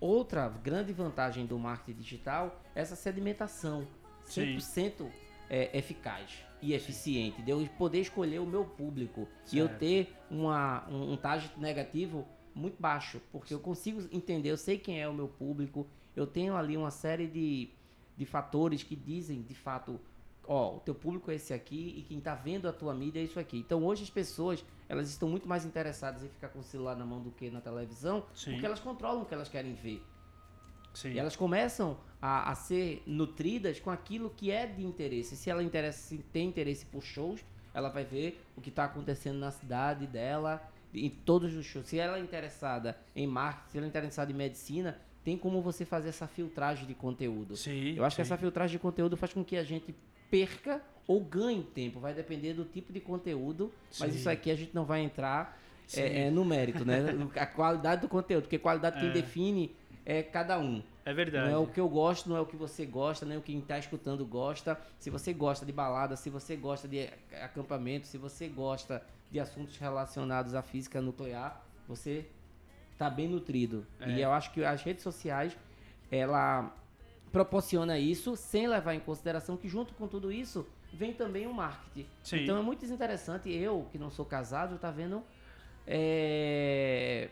Outra 0.00 0.48
grande 0.48 0.92
vantagem 0.92 1.46
do 1.46 1.58
marketing 1.58 2.00
digital 2.00 2.62
é 2.74 2.80
essa 2.80 2.94
sedimentação 2.94 3.86
Sim. 4.24 4.56
100% 4.56 5.10
é, 5.50 5.76
eficaz 5.76 6.44
e 6.60 6.72
eficiente, 6.72 7.42
de 7.42 7.50
eu 7.50 7.66
poder 7.78 8.00
escolher 8.00 8.40
o 8.40 8.46
meu 8.46 8.64
público 8.64 9.28
e 9.52 9.58
eu 9.58 9.66
Certo. 9.66 9.78
ter 9.78 10.16
uma, 10.30 10.86
um, 10.88 11.12
um 11.12 11.16
target 11.16 11.58
negativo 11.58 12.26
muito 12.54 12.80
baixo, 12.80 13.20
porque 13.30 13.52
eu 13.52 13.60
consigo 13.60 14.02
entender, 14.12 14.50
eu 14.50 14.56
sei 14.56 14.78
quem 14.78 15.00
é 15.00 15.08
o 15.08 15.14
meu 15.14 15.28
público, 15.28 15.86
eu 16.16 16.26
tenho 16.26 16.56
ali 16.56 16.76
uma 16.76 16.90
série 16.90 17.26
de, 17.26 17.68
de 18.16 18.24
fatores 18.24 18.82
que 18.82 18.96
dizem, 18.96 19.42
de 19.42 19.54
fato, 19.54 20.00
ó, 20.46 20.76
o 20.76 20.80
teu 20.80 20.94
público 20.94 21.30
é 21.30 21.34
esse 21.34 21.52
aqui 21.52 21.94
e 21.96 22.02
quem 22.02 22.18
está 22.18 22.34
vendo 22.34 22.68
a 22.68 22.72
tua 22.72 22.94
mídia 22.94 23.20
é 23.20 23.22
isso 23.22 23.38
aqui. 23.38 23.58
Então 23.58 23.84
hoje 23.84 24.02
as 24.02 24.10
pessoas, 24.10 24.64
elas 24.88 25.08
estão 25.08 25.28
muito 25.28 25.48
mais 25.48 25.64
interessadas 25.64 26.24
em 26.24 26.28
ficar 26.28 26.48
com 26.48 26.58
o 26.60 26.62
celular 26.64 26.96
na 26.96 27.04
mão 27.04 27.20
do 27.20 27.30
que 27.30 27.50
na 27.50 27.60
televisão, 27.60 28.24
Sim. 28.34 28.52
porque 28.52 28.66
elas 28.66 28.80
controlam 28.80 29.22
o 29.22 29.26
que 29.26 29.34
elas 29.34 29.48
querem 29.48 29.74
ver. 29.74 30.02
Sim. 30.94 31.12
E 31.12 31.18
elas 31.18 31.36
começam 31.36 31.96
a, 32.20 32.50
a 32.50 32.54
ser 32.54 33.02
nutridas 33.06 33.78
com 33.78 33.90
aquilo 33.90 34.30
que 34.30 34.50
é 34.50 34.66
de 34.66 34.84
interesse. 34.84 35.36
Se 35.36 35.48
ela 35.50 35.62
interessa, 35.62 35.98
se 35.98 36.18
tem 36.18 36.48
interesse 36.48 36.84
por 36.86 37.02
shows, 37.02 37.44
ela 37.72 37.88
vai 37.88 38.04
ver 38.04 38.42
o 38.56 38.60
que 38.60 38.70
está 38.70 38.84
acontecendo 38.84 39.38
na 39.38 39.50
cidade 39.50 40.06
dela, 40.06 40.60
em 40.94 41.10
todos 41.10 41.54
os 41.54 41.66
shows. 41.66 41.86
Se 41.86 41.98
ela 41.98 42.16
é 42.18 42.20
interessada 42.20 42.96
em 43.14 43.26
marketing, 43.26 43.70
se 43.70 43.76
ela 43.78 43.86
é 43.86 43.88
interessada 43.88 44.32
em 44.32 44.34
medicina, 44.34 44.98
tem 45.24 45.36
como 45.36 45.60
você 45.60 45.84
fazer 45.84 46.08
essa 46.08 46.26
filtragem 46.26 46.86
de 46.86 46.94
conteúdo. 46.94 47.56
Sim, 47.56 47.94
Eu 47.96 48.04
acho 48.04 48.16
que 48.16 48.22
sim. 48.24 48.28
essa 48.32 48.36
filtragem 48.38 48.76
de 48.76 48.78
conteúdo 48.80 49.16
faz 49.16 49.32
com 49.32 49.44
que 49.44 49.56
a 49.56 49.64
gente 49.64 49.94
perca 50.30 50.82
ou 51.06 51.20
ganhe 51.20 51.62
tempo. 51.62 52.00
Vai 52.00 52.14
depender 52.14 52.52
do 52.54 52.64
tipo 52.64 52.92
de 52.92 53.00
conteúdo, 53.00 53.72
mas 53.98 54.12
Sim. 54.12 54.18
isso 54.18 54.30
aqui 54.30 54.50
a 54.50 54.54
gente 54.54 54.74
não 54.74 54.84
vai 54.84 55.00
entrar 55.00 55.58
é, 55.94 56.26
é, 56.26 56.30
no 56.30 56.44
mérito, 56.44 56.84
né? 56.84 56.98
A 57.36 57.46
qualidade 57.46 58.02
do 58.02 58.08
conteúdo, 58.08 58.42
porque 58.44 58.58
qualidade 58.58 59.00
quem 59.00 59.08
É. 59.08 59.12
define 59.12 59.74
é 60.04 60.22
cada 60.22 60.58
um. 60.58 60.82
É 61.04 61.14
verdade. 61.14 61.50
Não 61.50 61.54
é 61.54 61.58
o 61.58 61.66
que 61.66 61.80
eu 61.80 61.88
gosto, 61.88 62.28
não 62.28 62.36
é 62.36 62.40
o 62.40 62.46
que 62.46 62.56
você 62.56 62.84
gosta, 62.84 63.24
nem 63.24 63.38
o 63.38 63.40
que 63.40 63.52
quem 63.52 63.60
está 63.60 63.78
escutando 63.78 64.24
gosta. 64.26 64.78
Se 64.98 65.08
você 65.08 65.32
gosta 65.32 65.64
de 65.64 65.72
balada, 65.72 66.14
se 66.16 66.28
você 66.28 66.54
gosta 66.56 66.86
de 66.86 67.08
acampamento, 67.42 68.06
se 68.06 68.18
você 68.18 68.46
gosta 68.48 69.02
de 69.30 69.38
assuntos 69.38 69.76
relacionados 69.76 70.54
à 70.54 70.62
física 70.62 71.00
nuclear, 71.00 71.62
você 71.86 72.26
está 72.92 73.08
bem 73.08 73.28
nutrido. 73.28 73.86
É. 74.00 74.10
E 74.10 74.22
eu 74.22 74.32
acho 74.32 74.52
que 74.52 74.64
as 74.64 74.82
redes 74.82 75.02
sociais, 75.02 75.56
ela 76.10 76.74
proporciona 77.30 77.98
isso 77.98 78.36
sem 78.36 78.66
levar 78.66 78.94
em 78.94 79.00
consideração 79.00 79.56
que 79.56 79.68
junto 79.68 79.94
com 79.94 80.08
tudo 80.08 80.32
isso 80.32 80.66
vem 80.92 81.12
também 81.12 81.46
o 81.46 81.52
marketing. 81.52 82.06
Sim. 82.22 82.42
Então 82.42 82.58
é 82.58 82.62
muito 82.62 82.84
interessante 82.84 83.50
eu, 83.52 83.86
que 83.92 83.98
não 83.98 84.10
sou 84.10 84.24
casado, 84.24 84.78
tá 84.78 84.90
vendo 84.90 85.22
é, 85.86 87.28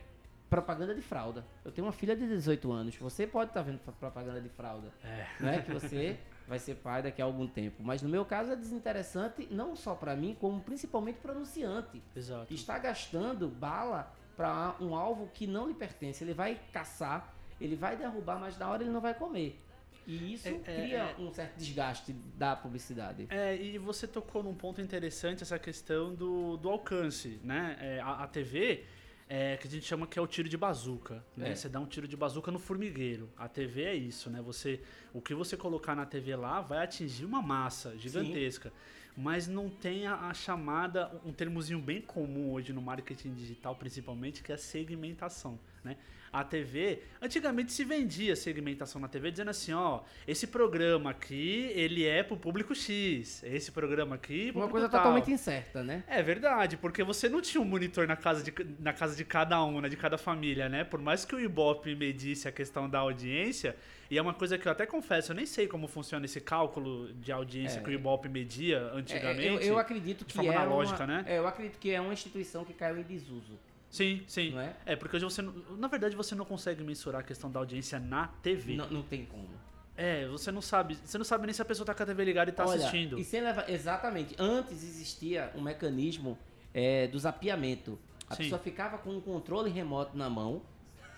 propaganda 0.49 0.95
de 0.95 1.03
fralda. 1.03 1.45
Eu 1.65 1.73
tenho 1.73 1.87
uma 1.87 1.93
filha 1.93 2.15
de 2.15 2.26
18 2.26 2.71
anos. 2.71 2.97
Você 2.97 3.26
pode 3.26 3.50
estar 3.50 3.62
vendo 3.62 3.79
propaganda 3.99 4.41
de 4.41 4.49
fralda. 4.49 4.93
É. 5.03 5.26
Não 5.41 5.49
é 5.49 5.62
que 5.62 5.73
você 5.73 6.19
vai 6.47 6.59
ser 6.59 6.76
pai 6.76 7.03
daqui 7.03 7.21
a 7.21 7.25
algum 7.25 7.47
tempo. 7.47 7.83
Mas 7.83 8.03
no 8.03 8.09
meu 8.09 8.25
caso 8.25 8.53
é 8.53 8.57
desinteressante, 8.57 9.49
não 9.50 9.75
só 9.75 9.95
para 9.95 10.15
mim, 10.15 10.37
como 10.41 10.61
principalmente 10.61 11.19
para 11.19 11.33
o 11.33 11.37
anunciante. 11.37 12.03
Exato. 12.15 12.53
Está 12.53 12.79
gastando 12.79 13.49
bala 13.49 14.12
para 14.37 14.76
um 14.81 14.95
alvo 14.95 15.29
que 15.33 15.47
não 15.47 15.67
lhe 15.67 15.75
pertence. 15.75 16.23
Ele 16.23 16.35
vai 16.35 16.61
caçar, 16.73 17.35
ele 17.61 17.75
vai 17.75 17.97
derrubar, 17.97 18.38
mas 18.38 18.57
na 18.59 18.69
hora 18.69 18.83
ele 18.83 18.91
não 18.91 19.00
vai 19.00 19.15
comer. 19.15 19.61
E 20.07 20.35
isso 20.35 20.47
É, 20.47 20.53
é, 20.53 20.59
cria 20.59 20.99
é. 20.99 21.17
um 21.19 21.33
certo 21.33 21.57
desgaste 21.57 22.12
da 22.12 22.55
publicidade. 22.55 23.26
É, 23.29 23.57
e 23.57 23.76
você 23.76 24.07
tocou 24.07 24.41
num 24.43 24.55
ponto 24.55 24.81
interessante, 24.81 25.43
essa 25.43 25.59
questão 25.59 26.15
do, 26.15 26.57
do 26.59 26.69
alcance, 26.69 27.41
né? 27.43 27.76
É, 27.81 28.00
a, 28.00 28.23
a 28.23 28.26
TV, 28.29 28.85
é, 29.28 29.56
que 29.56 29.66
a 29.66 29.71
gente 29.71 29.85
chama 29.85 30.06
que 30.06 30.18
é 30.18 30.23
o 30.23 30.26
tiro 30.26 30.49
de 30.49 30.56
bazuca, 30.56 31.25
né? 31.37 31.50
É. 31.50 31.54
Você 31.54 31.68
dá 31.68 31.80
um 31.80 31.87
tiro 31.87 32.06
de 32.06 32.16
bazuca 32.16 32.50
no 32.50 32.59
formigueiro. 32.59 33.28
A 33.37 33.49
TV 33.49 33.83
é 33.83 33.95
isso, 33.95 34.30
né? 34.30 34.40
Você, 34.42 34.80
o 35.12 35.21
que 35.21 35.35
você 35.35 35.56
colocar 35.56 35.97
na 35.97 36.06
TV 36.06 36.37
lá 36.37 36.61
vai 36.61 36.85
atingir 36.85 37.25
uma 37.25 37.42
massa 37.42 37.97
gigantesca. 37.99 38.73
Mas 39.16 39.49
não 39.49 39.68
tem 39.68 40.06
a, 40.06 40.14
a 40.28 40.35
chamada, 40.35 41.11
um 41.25 41.33
termozinho 41.33 41.80
bem 41.80 42.02
comum 42.02 42.52
hoje 42.52 42.73
no 42.73 42.83
marketing 42.83 43.33
digital, 43.35 43.75
principalmente, 43.75 44.42
que 44.42 44.52
é 44.52 44.54
a 44.54 44.59
segmentação, 44.59 45.59
né? 45.83 45.97
A 46.37 46.45
TV, 46.45 47.00
antigamente 47.23 47.73
se 47.73 47.83
vendia 47.83 48.37
segmentação 48.37 49.00
na 49.00 49.09
TV 49.09 49.31
dizendo 49.31 49.49
assim, 49.50 49.73
ó, 49.73 50.00
esse 50.28 50.47
programa 50.47 51.09
aqui, 51.11 51.71
ele 51.75 52.05
é 52.05 52.23
pro 52.23 52.37
público 52.37 52.75
X, 52.75 53.43
esse 53.43 53.73
programa 53.73 54.16
aqui, 54.16 54.52
pro 54.52 54.61
Uma 54.61 54.69
coisa 54.69 54.87
tal. 54.87 55.00
totalmente 55.00 55.31
incerta, 55.31 55.83
né? 55.83 56.05
É 56.07 56.23
verdade, 56.23 56.76
porque 56.76 57.02
você 57.02 57.26
não 57.26 57.40
tinha 57.40 57.59
um 57.61 57.64
monitor 57.64 58.07
na 58.07 58.16
casa 58.16 58.43
de, 58.43 58.52
na 58.78 58.93
casa 58.93 59.16
de 59.16 59.25
cada 59.25 59.64
um, 59.64 59.81
né, 59.81 59.88
de 59.88 59.97
cada 59.97 60.19
família, 60.19 60.69
né? 60.69 60.85
Por 60.85 61.00
mais 61.00 61.25
que 61.25 61.35
o 61.35 61.40
Ibope 61.40 61.95
medisse 61.95 62.47
a 62.47 62.52
questão 62.52 62.87
da 62.87 62.99
audiência, 62.99 63.75
e 64.11 64.19
é 64.19 64.21
uma 64.23 64.35
coisa 64.35 64.59
que 64.59 64.69
eu 64.69 64.73
até 64.73 64.85
confesso, 64.85 65.33
eu 65.33 65.37
nem 65.37 65.47
sei 65.47 65.66
como 65.66 65.88
funciona 65.88 66.26
esse 66.26 66.40
cálculo 66.40 67.14
de 67.14 67.33
audiência 67.33 67.81
É. 67.81 67.83
que 67.83 67.88
o 67.88 67.93
Ibope 67.95 68.28
media 68.28 68.90
É, 68.93 68.99
antigamente. 68.99 69.47
eu, 69.47 69.73
eu 69.73 69.78
acredito 69.78 70.25
que 70.26 70.35
forma 70.35 70.52
é 70.52 70.57
analógica, 70.57 71.05
uma, 71.05 71.23
né? 71.23 71.25
é, 71.26 71.38
eu 71.38 71.47
acredito 71.47 71.78
que 71.78 71.90
é 71.90 71.99
uma 72.00 72.12
instituição 72.12 72.62
que 72.62 72.75
caiu 72.75 72.99
em 72.99 73.02
desuso, 73.02 73.59
Sim, 73.97 74.23
sim. 74.26 74.50
não 74.50 74.61
é? 74.61 74.76
É, 74.85 74.97
porque 74.97 75.17
hoje 75.17 75.25
você, 75.25 75.43
na 75.43 75.88
verdade, 75.88 76.15
você 76.15 76.35
não 76.35 76.45
consegue 76.45 76.85
mensurar 76.85 77.23
a 77.23 77.25
questão 77.25 77.50
da 77.50 77.59
audiência 77.59 77.99
na 77.99 78.29
TV. 78.29 78.76
Não, 78.76 78.88
não 78.91 79.03
tem 79.03 79.25
como. 79.25 79.49
É, 79.97 80.26
você 80.26 80.53
não 80.53 80.61
sabe, 80.61 80.99
você 81.03 81.17
não 81.17 81.25
sabe 81.25 81.47
nem 81.47 81.55
se 81.55 81.62
a 81.62 81.65
pessoa 81.65 81.87
tá 81.87 81.95
com 81.95 82.03
a 82.03 82.07
TV 82.07 82.25
ligada 82.25 82.50
e 82.50 82.53
tá 82.53 82.67
Olha, 82.67 82.76
assistindo. 82.76 83.19
E 83.19 83.25
sem 83.25 83.41
levar, 83.41 83.71
exatamente. 83.71 84.37
Antes 84.38 84.85
existia 84.85 85.50
um 85.55 85.62
mecanismo 85.62 86.38
é, 86.75 87.07
do 87.07 87.19
zapeamento. 87.19 87.99
A 88.29 88.35
Sim. 88.35 88.43
pessoa 88.43 88.61
ficava 88.61 88.99
com 88.99 89.11
um 89.11 89.21
controle 89.21 89.71
remoto 89.71 90.15
na 90.15 90.29
mão, 90.29 90.61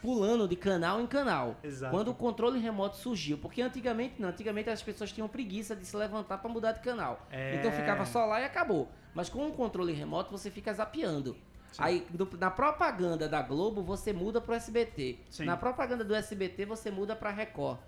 pulando 0.01 0.47
de 0.47 0.55
canal 0.55 1.01
em 1.01 1.07
canal. 1.09 1.57
Exato. 1.65 1.93
Quando 1.93 2.13
o 2.13 2.15
controle 2.15 2.61
remoto 2.61 2.97
surgiu, 2.97 3.37
porque 3.39 3.61
antigamente 3.61 4.15
não, 4.21 4.29
antigamente 4.29 4.71
as 4.71 4.83
pessoas 4.83 5.11
tinham 5.11 5.27
preguiça 5.27 5.75
de 5.75 5.85
se 5.85 5.97
levantar 5.97 6.39
para 6.39 6.49
mudar 6.49 6.71
de 6.71 6.81
canal. 6.81 7.27
É. 7.33 7.57
Então 7.57 7.73
ficava 7.73 8.07
só 8.07 8.25
lá 8.25 8.41
e 8.41 8.45
acabou. 8.45 8.89
Mas 9.13 9.29
com 9.29 9.45
o 9.49 9.53
controle 9.53 9.93
remoto 9.93 10.31
você 10.31 10.53
fica 10.53 10.73
zapeando. 10.73 11.37
Aí 11.77 12.07
do- 12.11 12.29
na 12.39 12.51
propaganda 12.51 13.29
da 13.29 13.43
Globo 13.43 13.83
você 13.83 14.13
muda 14.13 14.41
pro 14.41 14.55
SBT. 14.55 15.19
Sim. 15.31 15.45
Na 15.45 15.57
propaganda 15.57 16.05
do 16.05 16.15
SBT 16.15 16.65
você 16.65 16.91
muda 16.91 17.15
pra 17.15 17.31
Record. 17.31 17.79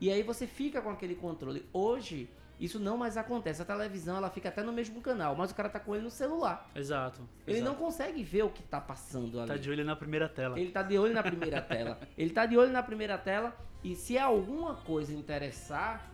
E 0.00 0.10
aí 0.10 0.22
você 0.22 0.46
fica 0.46 0.80
com 0.80 0.90
aquele 0.90 1.14
controle. 1.14 1.68
Hoje 1.72 2.28
isso 2.60 2.80
não 2.80 2.96
mais 2.96 3.16
acontece. 3.16 3.62
A 3.62 3.64
televisão 3.64 4.16
ela 4.16 4.28
fica 4.30 4.48
até 4.48 4.62
no 4.62 4.72
mesmo 4.72 5.00
canal, 5.00 5.36
mas 5.36 5.50
o 5.50 5.54
cara 5.54 5.68
tá 5.68 5.78
com 5.78 5.94
ele 5.94 6.04
no 6.04 6.10
celular. 6.10 6.68
Exato. 6.74 7.20
Ele 7.46 7.58
exato. 7.58 7.72
não 7.72 7.78
consegue 7.78 8.22
ver 8.24 8.42
o 8.42 8.50
que 8.50 8.62
tá 8.64 8.80
passando 8.80 9.38
ali. 9.38 9.48
tá 9.48 9.56
de 9.56 9.70
olho 9.70 9.84
na 9.84 9.94
primeira 9.94 10.28
tela. 10.28 10.58
Ele 10.58 10.70
tá 10.72 10.82
de 10.82 10.98
olho 10.98 11.14
na 11.14 11.22
primeira 11.22 11.60
tela. 11.62 11.98
Ele 12.18 12.30
tá 12.30 12.46
de 12.46 12.58
olho 12.58 12.72
na 12.72 12.82
primeira 12.82 13.16
tela 13.16 13.56
e 13.84 13.94
se 13.94 14.18
alguma 14.18 14.74
coisa 14.74 15.14
interessar 15.14 16.10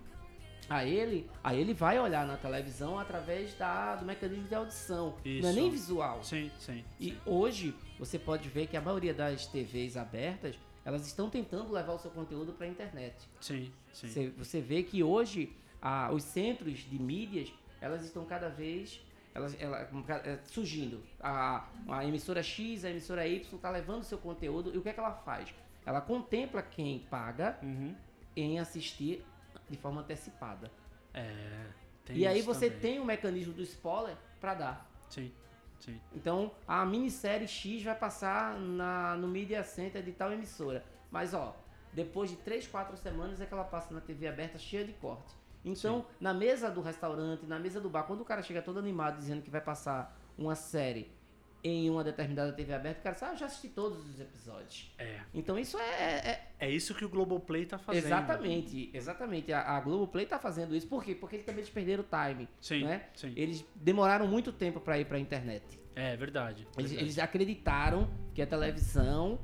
a 0.68 0.84
ele, 0.84 1.28
aí 1.42 1.60
ele 1.60 1.74
vai 1.74 1.98
olhar 1.98 2.26
na 2.26 2.36
televisão 2.36 2.98
através 2.98 3.54
da, 3.54 3.96
do 3.96 4.04
mecanismo 4.04 4.48
de 4.48 4.54
audição. 4.54 5.14
Não 5.24 5.30
é 5.32 5.38
Isso. 5.38 5.52
nem 5.52 5.70
visual. 5.70 6.22
Sim, 6.22 6.50
sim. 6.58 6.84
E 7.00 7.16
hoje 7.26 7.74
você 7.98 8.18
pode 8.18 8.48
ver 8.48 8.66
que 8.66 8.76
a 8.76 8.80
maioria 8.80 9.12
das 9.14 9.46
TVs 9.46 9.96
abertas, 9.96 10.56
elas 10.84 11.06
estão 11.06 11.28
tentando 11.30 11.72
levar 11.72 11.92
o 11.94 11.98
seu 11.98 12.10
conteúdo 12.10 12.52
para 12.52 12.66
a 12.66 12.68
internet. 12.70 13.14
Sim, 13.40 13.70
sim. 13.92 14.08
Você, 14.08 14.28
você 14.30 14.60
vê 14.60 14.82
que 14.82 15.02
hoje 15.02 15.52
ah, 15.82 16.10
os 16.12 16.22
centros 16.24 16.78
de 16.80 16.98
mídias, 16.98 17.52
elas 17.80 18.04
estão 18.04 18.24
cada 18.24 18.48
vez 18.48 19.00
elas, 19.34 19.56
ela- 19.60 19.80
é, 20.24 20.38
surgindo. 20.46 21.02
A, 21.20 21.66
a 21.88 22.04
emissora 22.06 22.42
X, 22.42 22.84
a 22.84 22.90
emissora 22.90 23.26
Y 23.26 23.40
está 23.56 23.68
levando 23.70 24.04
seu 24.04 24.16
conteúdo 24.16 24.72
e 24.74 24.78
o 24.78 24.82
que 24.82 24.88
é 24.88 24.92
que 24.92 25.00
ela 25.00 25.12
faz? 25.12 25.52
Ela 25.84 26.00
contempla 26.00 26.62
quem 26.62 27.00
paga 27.10 27.58
Uhum. 27.62 27.94
em 28.36 28.58
assistir 28.60 29.24
de 29.68 29.76
forma 29.76 30.00
antecipada. 30.02 30.70
É. 31.12 31.66
tem 32.04 32.16
e 32.16 32.26
aí 32.26 32.42
você 32.42 32.66
também. 32.66 32.80
tem 32.80 32.98
o 33.00 33.04
mecanismo 33.04 33.52
do 33.52 33.62
spoiler 33.62 34.16
para 34.40 34.54
dar. 34.54 34.90
Sim, 35.08 35.32
sim. 35.78 36.00
Então, 36.14 36.52
a 36.66 36.84
minissérie 36.84 37.46
X 37.46 37.82
vai 37.82 37.94
passar 37.94 38.58
na, 38.58 39.16
no 39.16 39.28
Media 39.28 39.62
Center 39.62 40.02
de 40.02 40.12
tal 40.12 40.32
emissora. 40.32 40.84
Mas, 41.10 41.32
ó, 41.34 41.56
depois 41.92 42.30
de 42.30 42.36
3, 42.36 42.66
4 42.66 42.96
semanas 42.96 43.40
é 43.40 43.46
que 43.46 43.54
ela 43.54 43.64
passa 43.64 43.94
na 43.94 44.00
TV 44.00 44.26
aberta 44.26 44.58
cheia 44.58 44.84
de 44.84 44.92
corte. 44.94 45.34
Então, 45.64 46.04
na 46.20 46.34
mesa 46.34 46.70
do 46.70 46.82
restaurante, 46.82 47.46
na 47.46 47.58
mesa 47.58 47.80
do 47.80 47.88
bar, 47.88 48.02
quando 48.02 48.20
o 48.20 48.24
cara 48.24 48.42
chega 48.42 48.60
todo 48.60 48.78
animado 48.78 49.16
dizendo 49.16 49.40
que 49.40 49.50
vai 49.50 49.62
passar 49.62 50.14
uma 50.36 50.54
série 50.54 51.10
em 51.66 51.88
uma 51.88 52.04
determinada 52.04 52.52
TV 52.52 52.74
aberta, 52.74 53.00
o 53.00 53.02
cara 53.02 53.16
sabe, 53.16 53.32
ah, 53.32 53.34
eu 53.34 53.38
já 53.38 53.46
assisti 53.46 53.68
todos 53.70 54.06
os 54.06 54.20
episódios. 54.20 54.92
É. 54.98 55.20
Então, 55.32 55.58
isso 55.58 55.78
é, 55.78 55.82
é- 56.28 56.48
É 56.60 56.70
isso 56.70 56.94
que 56.94 57.06
o 57.06 57.08
Globoplay 57.08 57.64
tá 57.64 57.78
fazendo. 57.78 58.04
exatamente, 58.04 58.90
exatamente. 58.92 59.50
A, 59.50 59.62
a 59.62 59.80
Globoplay 59.80 60.26
tá 60.26 60.38
fazendo 60.38 60.76
isso. 60.76 60.86
Por 60.86 61.02
quê? 61.02 61.14
Porque 61.14 61.36
eles 61.36 61.46
também 61.46 61.64
perderam 61.64 62.04
o 62.04 62.06
time, 62.06 62.48
Sim, 62.60 62.84
né? 62.84 63.06
sim. 63.14 63.32
Eles 63.34 63.64
demoraram 63.74 64.28
muito 64.28 64.52
tempo 64.52 64.78
para 64.78 64.98
ir 64.98 65.06
para 65.06 65.16
a 65.16 65.20
internet. 65.20 65.64
É 65.96 66.14
verdade. 66.16 66.68
Eles, 66.76 66.90
verdade. 66.90 66.96
eles 66.96 67.18
acreditaram 67.18 68.10
que 68.34 68.42
a 68.42 68.46
televisão 68.46 69.38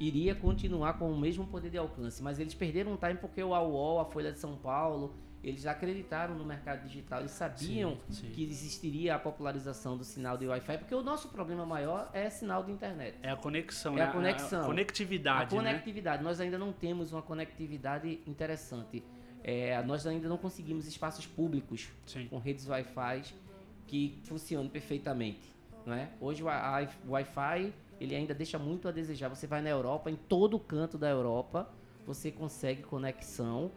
iria 0.00 0.34
continuar 0.34 0.94
com 0.98 1.10
o 1.12 1.18
mesmo 1.18 1.46
poder 1.46 1.70
de 1.70 1.76
alcance, 1.76 2.22
mas 2.22 2.38
eles 2.38 2.54
perderam 2.54 2.92
um 2.92 2.96
time 2.96 3.16
porque 3.16 3.42
o 3.42 3.52
AUO, 3.54 3.98
a 4.00 4.04
Folha 4.06 4.32
de 4.32 4.38
São 4.38 4.56
Paulo, 4.56 5.14
eles 5.48 5.66
acreditaram 5.66 6.34
no 6.34 6.44
mercado 6.44 6.82
digital, 6.86 7.20
eles 7.20 7.30
sabiam 7.32 7.98
Sim, 8.08 8.26
sim. 8.26 8.30
que 8.30 8.44
existiria 8.44 9.14
a 9.14 9.18
popularização 9.18 9.96
do 9.96 10.04
sinal 10.04 10.36
de 10.36 10.46
Wi-Fi, 10.46 10.78
porque 10.78 10.94
o 10.94 11.02
nosso 11.02 11.28
problema 11.28 11.64
maior 11.64 12.10
é 12.12 12.28
sinal 12.30 12.62
de 12.64 12.70
internet. 12.72 13.16
É 13.22 13.30
a 13.30 13.36
conexão, 13.36 13.98
É 13.98 14.02
a 14.02 14.06
né? 14.06 14.12
conexão. 14.12 14.64
conectividade, 14.66 15.56
a 15.56 15.62
né? 15.62 15.70
conectividade, 15.70 16.22
nós 16.22 16.40
ainda 16.40 16.58
não 16.58 16.72
temos 16.72 17.12
uma 17.12 17.22
conectividade 17.22 18.20
interessante. 18.26 19.02
É, 19.42 19.80
nós 19.82 20.06
ainda 20.06 20.28
não 20.28 20.36
conseguimos 20.36 20.86
espaços 20.86 21.26
públicos 21.26 21.88
Sim. 22.06 22.26
com 22.28 22.38
redes 22.38 22.68
Wi-Fi 22.68 23.22
que 23.86 24.18
funcionem 24.24 24.68
perfeitamente. 24.68 25.56
Não 25.86 25.94
é? 25.94 26.10
Hoje 26.20 26.42
o 26.42 26.46
Wi-Fi 27.10 27.72
ele 28.00 28.14
ainda 28.14 28.34
deixa 28.34 28.58
muito 28.58 28.86
a 28.88 28.92
desejar. 28.92 29.28
Você 29.28 29.46
vai 29.46 29.62
na 29.62 29.70
Europa, 29.70 30.10
em 30.10 30.16
todo 30.16 30.58
canto 30.58 30.98
da 30.98 31.08
Europa, 31.08 31.70
você 32.06 32.30
consegue 32.30 32.82
conexão 32.82 33.70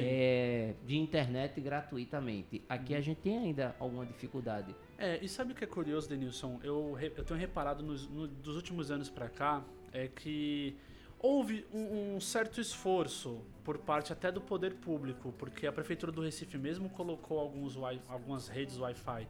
é, 0.00 0.74
de 0.86 0.96
internet 0.96 1.60
gratuitamente. 1.60 2.62
Aqui 2.68 2.94
a 2.94 3.00
gente 3.00 3.18
tem 3.18 3.38
ainda 3.38 3.74
alguma 3.78 4.06
dificuldade. 4.06 4.74
É, 4.98 5.18
e 5.22 5.28
sabe 5.28 5.52
o 5.52 5.54
que 5.54 5.64
é 5.64 5.66
curioso, 5.66 6.08
Denilson? 6.08 6.60
Eu, 6.62 6.96
eu 7.16 7.24
tenho 7.24 7.38
reparado 7.38 7.82
nos, 7.82 8.08
no, 8.08 8.26
dos 8.26 8.56
últimos 8.56 8.90
anos 8.90 9.08
para 9.08 9.28
cá 9.28 9.62
é 9.92 10.08
que 10.08 10.76
houve 11.18 11.64
um, 11.72 12.16
um, 12.16 12.20
certo 12.20 12.60
esforço 12.60 13.40
por 13.62 13.78
parte 13.78 14.12
até 14.12 14.32
do 14.32 14.40
poder 14.40 14.74
público, 14.74 15.32
porque 15.38 15.66
a 15.66 15.72
prefeitura 15.72 16.10
do 16.10 16.20
Recife 16.20 16.58
mesmo 16.58 16.88
colocou 16.90 17.38
alguns 17.38 17.76
algumas 18.08 18.48
redes 18.48 18.78
Wi-Fi 18.78 19.28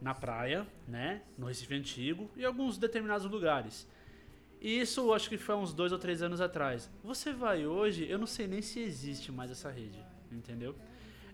na 0.00 0.14
praia, 0.14 0.66
né, 0.88 1.22
no 1.36 1.46
Recife 1.46 1.74
antigo 1.74 2.30
e 2.36 2.44
alguns 2.44 2.78
determinados 2.78 3.26
lugares. 3.26 3.86
E 4.64 4.80
isso 4.80 5.12
acho 5.12 5.28
que 5.28 5.36
foi 5.36 5.54
uns 5.56 5.74
dois 5.74 5.92
ou 5.92 5.98
três 5.98 6.22
anos 6.22 6.40
atrás. 6.40 6.90
Você 7.02 7.34
vai 7.34 7.66
hoje, 7.66 8.08
eu 8.08 8.18
não 8.18 8.26
sei 8.26 8.46
nem 8.46 8.62
se 8.62 8.80
existe 8.80 9.30
mais 9.30 9.50
essa 9.50 9.70
rede, 9.70 10.02
entendeu? 10.32 10.74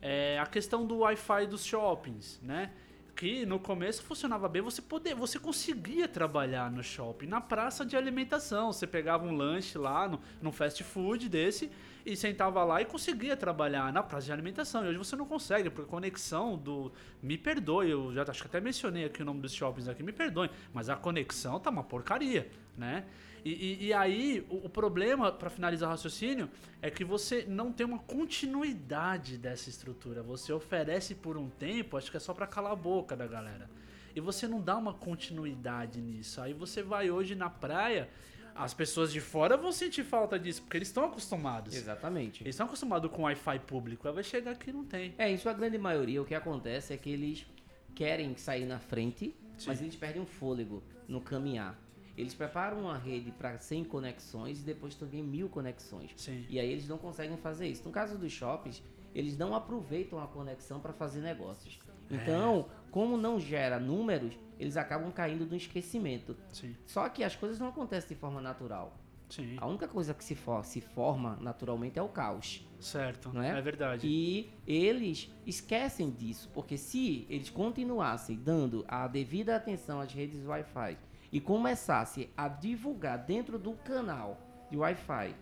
É, 0.03 0.37
a 0.41 0.47
questão 0.47 0.85
do 0.85 0.99
Wi-Fi 0.99 1.47
dos 1.47 1.65
shoppings, 1.65 2.41
né? 2.43 2.73
Que 3.21 3.45
no 3.45 3.59
começo 3.59 4.03
funcionava 4.03 4.49
bem, 4.49 4.63
você 4.63 4.81
poder, 4.81 5.15
você 5.15 5.39
conseguia 5.39 6.09
trabalhar 6.09 6.71
no 6.71 6.83
shopping, 6.83 7.27
na 7.27 7.39
praça 7.39 7.85
de 7.85 7.95
alimentação. 7.95 8.73
Você 8.73 8.87
pegava 8.87 9.27
um 9.27 9.37
lanche 9.37 9.77
lá 9.77 10.09
no, 10.09 10.19
no 10.41 10.51
fast 10.51 10.83
food 10.83 11.29
desse 11.29 11.71
e 12.07 12.17
sentava 12.17 12.65
lá 12.65 12.81
e 12.81 12.87
conseguia 12.87 13.37
trabalhar 13.37 13.93
na 13.93 14.03
praça 14.03 14.25
de 14.25 14.33
alimentação. 14.33 14.87
E 14.87 14.89
hoje 14.89 14.97
você 14.97 15.17
não 15.17 15.27
consegue, 15.27 15.69
porque 15.69 15.87
a 15.87 15.91
conexão 15.91 16.57
do. 16.57 16.91
Me 17.23 17.37
perdoe, 17.37 17.91
eu 17.91 18.11
já 18.15 18.23
acho 18.23 18.41
que 18.41 18.49
até 18.49 18.59
mencionei 18.59 19.05
aqui 19.05 19.21
o 19.21 19.25
nome 19.27 19.43
dos 19.43 19.53
shoppings 19.53 19.87
aqui, 19.87 20.03
me 20.03 20.13
perdoe, 20.13 20.49
mas 20.73 20.89
a 20.89 20.97
conexão 20.97 21.61
tá 21.61 21.69
uma 21.69 21.85
porcaria, 21.85 22.51
né? 22.75 23.05
E, 23.45 23.51
e, 23.51 23.87
e 23.87 23.93
aí, 23.93 24.47
o, 24.49 24.67
o 24.67 24.69
problema, 24.69 25.33
para 25.33 25.51
finalizar 25.51 25.89
o 25.89 25.93
raciocínio, 25.93 26.51
é 26.83 26.91
que 26.91 27.05
você 27.05 27.45
não 27.49 27.73
tem 27.73 27.87
uma 27.87 27.99
continuidade 27.99 29.37
dessa 29.39 29.69
estrutura. 29.69 30.23
Você 30.23 30.53
oferece 30.53 31.15
por 31.15 31.37
um 31.37 31.49
tempo, 31.49 31.97
acho 31.97 32.11
que 32.11 32.17
é 32.17 32.21
só 32.21 32.35
para 32.35 32.47
calar 32.47 32.73
a 32.73 32.77
boca 32.77 33.17
da 33.17 33.27
galera. 33.27 33.71
E 34.15 34.21
você 34.21 34.49
não 34.49 34.61
dá 34.61 34.77
uma 34.77 34.93
continuidade 34.93 36.01
nisso. 36.01 36.41
Aí 36.41 36.53
você 36.53 36.83
vai 36.83 37.11
hoje 37.11 37.35
na 37.35 37.49
praia 37.49 38.09
as 38.55 38.75
pessoas 38.75 39.13
de 39.13 39.21
fora 39.21 39.57
vão 39.57 39.73
sentir 39.73 40.05
falta 40.05 40.39
disso, 40.39 40.63
porque 40.63 40.77
eles 40.77 40.89
estão 40.89 41.05
acostumados. 41.05 41.75
Exatamente. 41.75 42.43
Eles 42.43 42.55
estão 42.55 42.67
acostumados 42.67 43.11
com 43.11 43.23
Wi-Fi 43.23 43.59
público. 43.61 44.07
Aí 44.07 44.15
vai 44.15 44.25
chegar 44.25 44.53
aqui 44.53 44.71
e 44.71 44.73
não 44.73 44.85
tem. 44.85 45.15
É, 45.17 45.31
em 45.31 45.37
sua 45.39 45.53
grande 45.53 45.79
maioria, 45.79 46.21
o 46.21 46.25
que 46.25 46.35
acontece 46.35 46.93
é 46.93 46.97
que 46.97 47.11
eles 47.11 47.47
querem 47.95 48.37
sair 48.37 48.67
na 48.67 48.79
frente, 48.79 49.35
Sim. 49.57 49.69
mas 49.69 49.81
eles 49.81 49.97
perdem 49.97 50.21
o 50.23 50.27
fôlego 50.27 50.83
no 51.09 51.21
caminhar. 51.21 51.79
Eles 52.17 52.35
preparam 52.35 52.81
uma 52.81 52.99
rede 52.99 53.31
para 53.33 53.59
100 53.59 53.85
conexões 53.85 54.61
e 54.61 54.63
depois 54.63 54.95
também 54.95 55.23
mil 55.23 55.49
conexões. 55.49 56.13
Sim. 56.17 56.45
E 56.49 56.59
aí 56.59 56.71
eles 56.71 56.89
não 56.89 56.99
conseguem 56.99 57.37
fazer 57.37 57.69
isso. 57.69 57.85
No 57.85 57.91
caso 57.91 58.19
dos 58.19 58.33
shoppings, 58.33 58.83
eles 59.15 59.37
não 59.37 59.55
aproveitam 59.55 60.23
a 60.23 60.27
conexão 60.27 60.81
para 60.81 60.93
fazer 60.93 61.21
negócios. 61.21 61.79
É. 62.11 62.17
Então, 62.17 62.67
é. 62.69 62.91
como 62.91 63.17
não 63.17 63.39
gera 63.39 63.79
números, 63.79 64.35
eles 64.59 64.77
acabam 64.77 65.11
caindo 65.11 65.47
no 65.47 65.57
esquecimento. 65.57 66.37
Sim. 66.53 66.77
Só 66.87 67.09
que 67.09 67.25
as 67.25 67.35
coisas 67.37 67.59
não 67.59 67.69
acontecem 67.69 68.11
de 68.11 68.15
forma 68.15 68.41
natural. 68.41 68.97
Sim. 69.31 69.57
A 69.59 69.67
única 69.67 69.87
coisa 69.87 70.13
que 70.13 70.25
se, 70.25 70.35
for, 70.35 70.65
se 70.65 70.81
forma 70.81 71.39
naturalmente 71.41 71.99
é 71.99 72.03
o 72.03 72.09
caos. 72.09 72.67
Certo, 72.81 73.31
não 73.33 73.43
é? 73.43 73.57
é 73.57 73.63
verdade. 73.63 74.07
E 74.07 74.53
eles 74.67 75.31
esquecem 75.47 76.11
disso, 76.11 76.51
porque 76.53 76.77
se 76.77 77.27
eles 77.31 77.49
continuassem 77.49 78.37
dando 78.37 78.85
a 78.89 79.07
devida 79.07 79.55
atenção 79.55 80.01
às 80.01 80.13
redes 80.13 80.45
Wi-Fi 80.45 80.99
e 81.33 81.41
começasse 81.41 82.29
a 82.37 82.49
divulgar 82.49 83.19
dentro 83.19 83.59
do 83.59 83.73
canal 83.73 84.39
de 84.71 84.77
Wi-Fi 84.77 85.35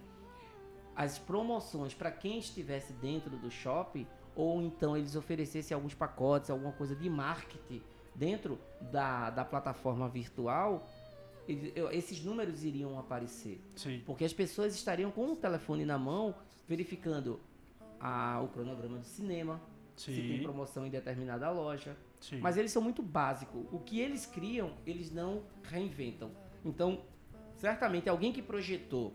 as 0.94 1.16
promoções 1.16 1.94
para 1.94 2.10
quem 2.10 2.38
estivesse 2.38 2.92
dentro 2.94 3.36
do 3.36 3.50
shopping, 3.50 4.04
ou 4.34 4.60
então 4.60 4.96
eles 4.96 5.14
oferecessem 5.14 5.74
alguns 5.74 5.94
pacotes, 5.94 6.50
alguma 6.50 6.72
coisa 6.72 6.96
de 6.96 7.08
marketing 7.08 7.80
dentro 8.14 8.58
da, 8.90 9.30
da 9.30 9.44
plataforma 9.44 10.08
virtual, 10.08 10.84
esses 11.92 12.22
números 12.22 12.64
iriam 12.64 12.98
aparecer. 12.98 13.60
Sim. 13.76 14.02
Porque 14.04 14.24
as 14.24 14.32
pessoas 14.32 14.74
estariam 14.74 15.10
com 15.10 15.32
o 15.32 15.36
telefone 15.36 15.84
na 15.84 15.96
mão 15.96 16.34
verificando 16.66 17.40
a, 18.00 18.40
o 18.42 18.48
cronograma 18.48 18.98
do 18.98 19.06
cinema, 19.06 19.60
Sim. 19.98 20.14
se 20.14 20.22
tem 20.22 20.42
promoção 20.42 20.86
em 20.86 20.90
determinada 20.90 21.50
loja. 21.50 21.96
Sim. 22.20 22.38
Mas 22.40 22.56
eles 22.56 22.72
são 22.72 22.80
muito 22.80 23.02
básicos. 23.02 23.66
O 23.72 23.78
que 23.78 24.00
eles 24.00 24.24
criam, 24.26 24.72
eles 24.86 25.10
não 25.10 25.42
reinventam. 25.62 26.30
Então, 26.64 27.02
certamente 27.56 28.08
alguém 28.08 28.32
que 28.32 28.40
projetou 28.40 29.12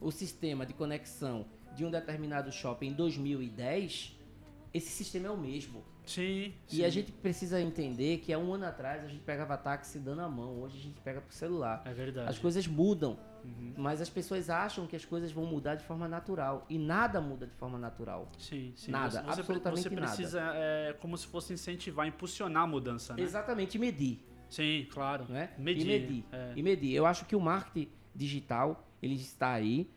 o 0.00 0.10
sistema 0.10 0.66
de 0.66 0.74
conexão 0.74 1.46
de 1.74 1.84
um 1.84 1.90
determinado 1.90 2.50
shopping 2.50 2.88
em 2.88 2.92
2010, 2.92 4.18
esse 4.74 4.88
sistema 4.88 5.28
é 5.28 5.30
o 5.30 5.38
mesmo. 5.38 5.84
Sim. 6.06 6.54
E 6.70 6.76
sim. 6.76 6.84
a 6.84 6.88
gente 6.88 7.12
precisa 7.12 7.60
entender 7.60 8.18
que 8.18 8.32
há 8.32 8.38
um 8.38 8.54
ano 8.54 8.66
atrás 8.66 9.04
a 9.04 9.08
gente 9.08 9.22
pegava 9.22 9.56
táxi 9.56 9.98
dando 9.98 10.20
a 10.20 10.28
mão, 10.28 10.60
hoje 10.60 10.78
a 10.78 10.82
gente 10.82 11.00
pega 11.00 11.20
pro 11.20 11.34
celular. 11.34 11.82
É 11.84 11.92
verdade. 11.92 12.28
As 12.28 12.38
coisas 12.38 12.66
mudam, 12.66 13.18
uhum. 13.44 13.74
mas 13.76 14.00
as 14.00 14.10
pessoas 14.10 14.50
acham 14.50 14.86
que 14.86 14.96
as 14.96 15.04
coisas 15.04 15.32
vão 15.32 15.46
mudar 15.46 15.76
de 15.76 15.84
forma 15.84 16.08
natural 16.08 16.66
e 16.68 16.78
nada 16.78 17.20
muda 17.20 17.46
de 17.46 17.54
forma 17.54 17.78
natural. 17.78 18.30
Sim, 18.38 18.72
sim. 18.76 18.90
Nada, 18.90 19.22
você, 19.22 19.40
absolutamente 19.40 19.90
nada. 19.90 20.06
Você 20.08 20.16
precisa, 20.16 20.40
nada. 20.40 20.58
É, 20.58 20.92
como 21.00 21.16
se 21.16 21.26
fosse 21.26 21.52
incentivar, 21.52 22.06
impulsionar 22.06 22.64
a 22.64 22.66
mudança, 22.66 23.14
né? 23.14 23.22
Exatamente, 23.22 23.78
medir. 23.78 24.24
Sim, 24.50 24.86
claro. 24.90 25.24
Né? 25.28 25.50
Medir. 25.56 25.82
E 25.82 25.86
medir. 25.86 26.24
É. 26.30 26.52
E 26.56 26.62
medir. 26.62 26.94
Eu 26.94 27.06
acho 27.06 27.24
que 27.24 27.34
o 27.34 27.40
marketing 27.40 27.90
digital, 28.14 28.86
ele 29.00 29.14
está 29.14 29.52
aí, 29.52 29.90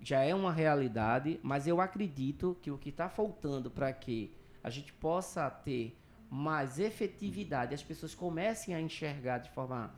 já 0.00 0.20
é 0.22 0.34
uma 0.34 0.52
realidade, 0.52 1.38
mas 1.42 1.66
eu 1.66 1.80
acredito 1.80 2.56
que 2.60 2.70
o 2.70 2.78
que 2.78 2.88
está 2.88 3.08
faltando 3.08 3.70
para 3.70 3.92
que 3.92 4.32
a 4.62 4.70
gente 4.70 4.92
possa 4.92 5.48
ter 5.50 5.96
mais 6.30 6.78
efetividade, 6.78 7.74
as 7.74 7.82
pessoas 7.82 8.14
comecem 8.14 8.74
a 8.74 8.80
enxergar 8.80 9.38
de 9.38 9.50
forma 9.50 9.92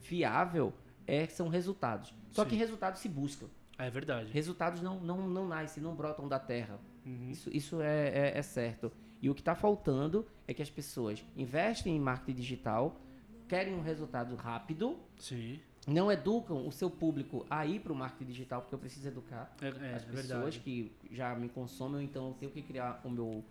viável, 0.00 0.72
é, 1.06 1.26
são 1.26 1.48
resultados. 1.48 2.14
Só 2.30 2.42
Sim. 2.42 2.50
que 2.50 2.56
resultados 2.56 3.00
se 3.00 3.08
buscam. 3.08 3.46
É 3.78 3.90
verdade. 3.90 4.30
Resultados 4.32 4.80
não, 4.80 5.00
não, 5.00 5.28
não 5.28 5.46
nascem, 5.46 5.82
não 5.82 5.94
brotam 5.94 6.28
da 6.28 6.38
terra. 6.38 6.78
Uhum. 7.04 7.30
Isso, 7.30 7.50
isso 7.52 7.80
é, 7.80 8.08
é, 8.08 8.38
é, 8.38 8.42
certo. 8.42 8.90
E 9.20 9.28
o 9.28 9.34
que 9.34 9.40
está 9.40 9.54
faltando 9.54 10.26
é 10.46 10.54
que 10.54 10.62
as 10.62 10.70
pessoas 10.70 11.24
investem 11.36 11.96
em 11.96 12.00
marketing 12.00 12.40
digital, 12.40 13.00
querem 13.48 13.74
um 13.74 13.82
resultado 13.82 14.34
rápido, 14.36 14.98
Sim. 15.18 15.60
não 15.86 16.10
educam 16.10 16.66
o 16.66 16.72
seu 16.72 16.90
público 16.90 17.44
a 17.50 17.66
ir 17.66 17.80
para 17.80 17.92
o 17.92 17.96
marketing 17.96 18.30
digital, 18.30 18.62
porque 18.62 18.74
eu 18.74 18.78
preciso 18.78 19.08
educar 19.08 19.54
é, 19.60 19.66
é, 19.66 19.94
as 19.94 20.04
pessoas 20.04 20.56
verdade. 20.56 20.60
que 20.60 20.92
já 21.10 21.34
me 21.34 21.48
consomem, 21.48 22.04
então 22.04 22.28
eu 22.28 22.34
tenho 22.34 22.52
que 22.52 22.62
criar 22.62 23.00
o 23.04 23.10
meu, 23.10 23.44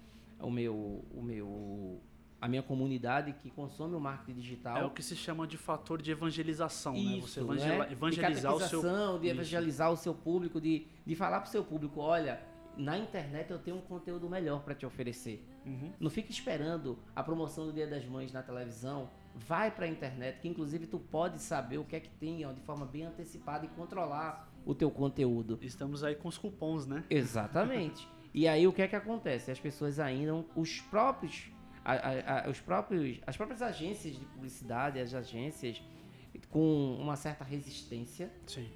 o 0.43 0.51
meu, 0.51 1.05
o 1.11 1.21
meu 1.21 2.01
a 2.43 2.47
minha 2.49 2.61
comunidade 2.61 3.31
que 3.31 3.49
consome 3.49 3.95
o 3.95 4.01
marketing 4.01 4.37
digital. 4.37 4.77
É 4.77 4.83
o 4.83 4.89
que 4.89 5.01
se 5.01 5.15
chama 5.15 5.47
de 5.47 5.55
fator 5.55 6.01
de 6.01 6.11
evangelização, 6.11 6.93
Isso, 6.93 7.13
né? 7.13 7.21
Você 7.21 7.39
evangela, 7.39 7.85
né? 7.85 7.91
evangelizar 7.93 8.53
o 8.53 8.59
seu 8.59 9.19
de 9.19 9.27
evangelizar 9.29 9.87
Isso. 9.87 10.01
o 10.01 10.03
seu 10.03 10.13
público, 10.13 10.59
de, 10.59 10.85
de 11.05 11.15
falar 11.15 11.39
para 11.39 11.47
o 11.47 11.51
seu 11.51 11.63
público, 11.63 12.01
olha, 12.01 12.41
na 12.75 12.97
internet 12.97 13.49
eu 13.49 13.59
tenho 13.59 13.77
um 13.77 13.81
conteúdo 13.81 14.29
melhor 14.29 14.61
para 14.61 14.75
te 14.75 14.85
oferecer. 14.85 15.41
Uhum. 15.65 15.93
Não 15.99 16.09
fique 16.09 16.31
esperando 16.31 16.99
a 17.15 17.23
promoção 17.23 17.65
do 17.65 17.71
Dia 17.71 17.87
das 17.87 18.05
Mães 18.05 18.33
na 18.33 18.43
televisão. 18.43 19.09
Vai 19.33 19.71
para 19.71 19.85
a 19.85 19.87
internet, 19.87 20.39
que 20.41 20.47
inclusive 20.49 20.85
tu 20.85 20.99
pode 20.99 21.39
saber 21.39 21.77
o 21.77 21.85
que 21.85 21.95
é 21.95 21.99
que 22.01 22.09
tem 22.09 22.45
ó, 22.45 22.51
de 22.51 22.61
forma 22.61 22.85
bem 22.85 23.03
antecipada 23.03 23.65
e 23.65 23.69
controlar 23.69 24.51
o 24.65 24.75
teu 24.75 24.91
conteúdo. 24.91 25.57
Estamos 25.61 26.03
aí 26.03 26.15
com 26.15 26.27
os 26.27 26.37
cupons, 26.37 26.85
né? 26.85 27.03
Exatamente. 27.09 28.07
e 28.33 28.47
aí 28.47 28.67
o 28.67 28.73
que 28.73 28.81
é 28.81 28.87
que 28.87 28.95
acontece? 28.95 29.51
As 29.51 29.59
pessoas 29.59 29.99
ainda, 29.99 30.33
os 30.55 30.81
próprios 30.81 31.51
a, 31.83 31.93
a, 31.93 32.45
a, 32.45 32.49
os 32.49 32.59
próprios, 32.59 33.19
as 33.27 33.35
próprias 33.35 33.61
agências 33.61 34.15
de 34.15 34.25
publicidade, 34.25 34.99
as 34.99 35.13
agências 35.13 35.81
com 36.49 36.95
uma 36.99 37.15
certa 37.15 37.43
resistência, 37.43 38.31
Sim. 38.47 38.67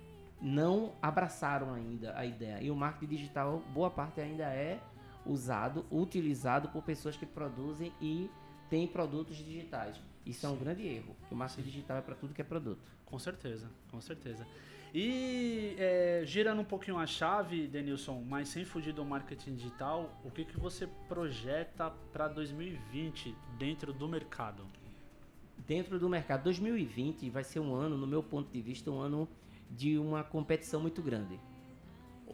não 0.41 0.93
abraçaram 1.01 1.73
ainda 1.73 2.17
a 2.17 2.25
ideia. 2.25 2.61
E 2.61 2.69
o 2.69 2.75
marketing 2.75 3.15
digital, 3.15 3.63
boa 3.73 3.89
parte 3.89 4.21
ainda 4.21 4.43
é 4.43 4.79
usado, 5.25 5.85
utilizado 5.91 6.69
por 6.69 6.83
pessoas 6.83 7.17
que 7.17 7.25
produzem 7.25 7.91
e 8.01 8.29
têm 8.69 8.87
produtos 8.87 9.37
digitais. 9.37 9.99
Isso 10.25 10.41
Sim. 10.41 10.47
é 10.47 10.49
um 10.49 10.57
grande 10.57 10.85
erro. 10.85 11.15
O 11.31 11.35
marketing 11.35 11.63
Sim. 11.63 11.69
digital 11.69 11.97
é 11.97 12.01
para 12.01 12.15
tudo 12.15 12.33
que 12.33 12.41
é 12.41 12.45
produto. 12.45 12.91
Com 13.05 13.17
certeza, 13.17 13.69
com 13.89 14.01
certeza. 14.01 14.45
E 14.93 15.75
é, 15.77 16.21
girando 16.25 16.61
um 16.61 16.65
pouquinho 16.65 16.97
a 16.97 17.05
chave, 17.05 17.67
Denilson, 17.67 18.23
mas 18.27 18.47
sem 18.49 18.63
fugir 18.63 18.93
do 18.93 19.03
marketing 19.03 19.55
digital, 19.55 20.09
o 20.23 20.31
que, 20.31 20.45
que 20.45 20.57
você 20.57 20.87
projeta 21.07 21.91
para 22.11 22.27
2020 22.27 23.35
dentro 23.57 23.91
do 23.93 24.07
mercado? 24.07 24.65
Dentro 25.67 25.99
do 25.99 26.07
mercado, 26.07 26.43
2020 26.43 27.29
vai 27.29 27.43
ser 27.43 27.59
um 27.59 27.75
ano, 27.75 27.97
no 27.97 28.07
meu 28.07 28.23
ponto 28.23 28.51
de 28.51 28.61
vista, 28.61 28.89
um 28.89 28.99
ano 28.99 29.27
de 29.69 29.97
uma 29.97 30.23
competição 30.23 30.79
muito 30.79 31.01
grande. 31.01 31.39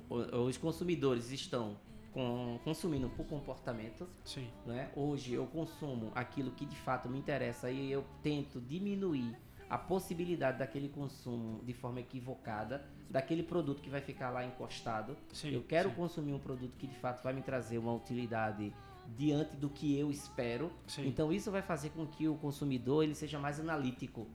Os 0.09 0.57
consumidores 0.57 1.31
estão 1.31 1.75
com, 2.13 2.59
consumindo 2.63 3.09
por 3.09 3.25
comportamento. 3.25 4.07
Sim. 4.23 4.47
Né? 4.65 4.91
Hoje 4.95 5.33
eu 5.33 5.47
consumo 5.47 6.11
aquilo 6.13 6.51
que 6.51 6.65
de 6.65 6.75
fato 6.75 7.09
me 7.09 7.17
interessa 7.17 7.71
e 7.71 7.91
eu 7.91 8.05
tento 8.21 8.61
diminuir 8.61 9.35
a 9.73 9.77
possibilidade 9.79 10.59
daquele 10.59 10.87
consumo 10.87 11.59
de 11.63 11.73
forma 11.73 11.99
equivocada 11.99 12.85
daquele 13.09 13.41
produto 13.41 13.81
que 13.81 13.89
vai 13.89 14.01
ficar 14.01 14.29
lá 14.29 14.45
encostado. 14.45 15.17
Sim, 15.33 15.49
eu 15.49 15.63
quero 15.63 15.89
sim. 15.89 15.95
consumir 15.95 16.31
um 16.31 16.37
produto 16.37 16.77
que 16.77 16.85
de 16.85 16.95
fato 16.95 17.23
vai 17.23 17.33
me 17.33 17.41
trazer 17.41 17.79
uma 17.79 17.91
utilidade 17.91 18.71
diante 19.17 19.55
do 19.55 19.71
que 19.71 19.97
eu 19.97 20.11
espero. 20.11 20.71
Sim. 20.85 21.07
Então 21.07 21.33
isso 21.33 21.49
vai 21.49 21.63
fazer 21.63 21.89
com 21.89 22.05
que 22.05 22.27
o 22.27 22.35
consumidor 22.35 23.03
ele 23.03 23.15
seja 23.15 23.39
mais 23.39 23.59
analítico. 23.59 24.27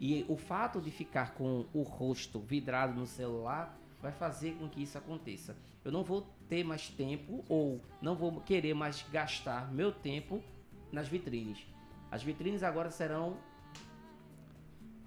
E 0.00 0.24
o 0.30 0.36
fato 0.38 0.80
de 0.80 0.90
ficar 0.90 1.34
com 1.34 1.66
o 1.74 1.82
rosto 1.82 2.40
vidrado 2.40 2.98
no 2.98 3.06
celular 3.06 3.78
vai 4.00 4.12
fazer 4.12 4.54
com 4.54 4.66
que 4.66 4.82
isso 4.82 4.96
aconteça. 4.96 5.54
Eu 5.84 5.92
não 5.92 6.02
vou 6.02 6.26
ter 6.48 6.64
mais 6.64 6.88
tempo 6.88 7.44
ou 7.50 7.82
não 8.00 8.16
vou 8.16 8.40
querer 8.40 8.72
mais 8.72 9.04
gastar 9.12 9.70
meu 9.70 9.92
tempo 9.92 10.42
nas 10.90 11.06
vitrines. 11.06 11.66
As 12.10 12.22
vitrines 12.22 12.62
agora 12.62 12.90
serão 12.90 13.36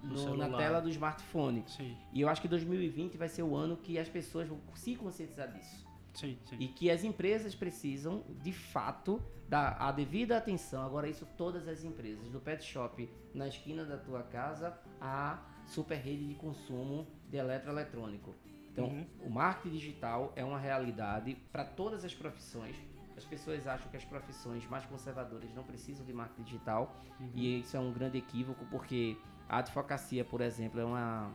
No 0.01 0.35
na 0.37 0.49
tela 0.57 0.79
do 0.79 0.89
smartphone. 0.89 1.63
Sim, 1.67 1.95
E 2.13 2.21
eu 2.21 2.29
acho 2.29 2.41
que 2.41 2.47
2020 2.47 3.17
vai 3.17 3.27
ser 3.27 3.43
o 3.43 3.55
ano 3.55 3.75
que 3.77 3.97
as 3.99 4.07
pessoas 4.07 4.47
vão 4.47 4.59
se 4.75 4.95
conscientizar 4.95 5.51
disso. 5.51 5.85
sim, 6.13 6.37
sim. 6.45 6.55
E 6.59 6.67
que 6.67 6.89
as 6.89 7.03
empresas 7.03 7.53
precisam, 7.53 8.23
de 8.41 8.51
fato, 8.53 9.21
dar 9.47 9.77
a 9.79 9.91
devida 9.91 10.37
atenção. 10.37 10.83
Agora, 10.85 11.07
isso 11.09 11.27
todas 11.37 11.67
as 11.67 11.83
empresas, 11.83 12.27
do 12.29 12.39
pet 12.39 12.63
shop 12.63 13.09
na 13.33 13.47
esquina 13.47 13.83
da 13.85 13.97
tua 13.97 14.23
casa 14.23 14.77
à 15.01 15.39
super 15.65 15.97
rede 15.97 16.27
de 16.27 16.35
consumo 16.35 17.05
de 17.29 17.37
eletroeletrônico. 17.37 18.33
Então, 18.71 18.85
Uhum. 18.87 19.05
o 19.25 19.29
marketing 19.29 19.75
digital 19.75 20.31
é 20.35 20.43
uma 20.45 20.57
realidade 20.59 21.35
para 21.51 21.65
todas 21.65 22.05
as 22.05 22.13
profissões. 22.13 22.75
As 23.17 23.25
pessoas 23.25 23.67
acham 23.67 23.89
que 23.91 23.97
as 23.97 24.05
profissões 24.05 24.65
mais 24.67 24.85
conservadoras 24.85 25.53
não 25.53 25.63
precisam 25.63 26.05
de 26.05 26.13
marketing 26.13 26.43
digital 26.43 26.95
e 27.35 27.59
isso 27.59 27.75
é 27.75 27.79
um 27.79 27.91
grande 27.91 28.17
equívoco 28.17 28.65
porque 28.71 29.17
a 29.49 29.57
advocacia, 29.57 30.23
por 30.23 30.41
exemplo, 30.41 30.79
é 30.79 30.85
uma 30.85 31.31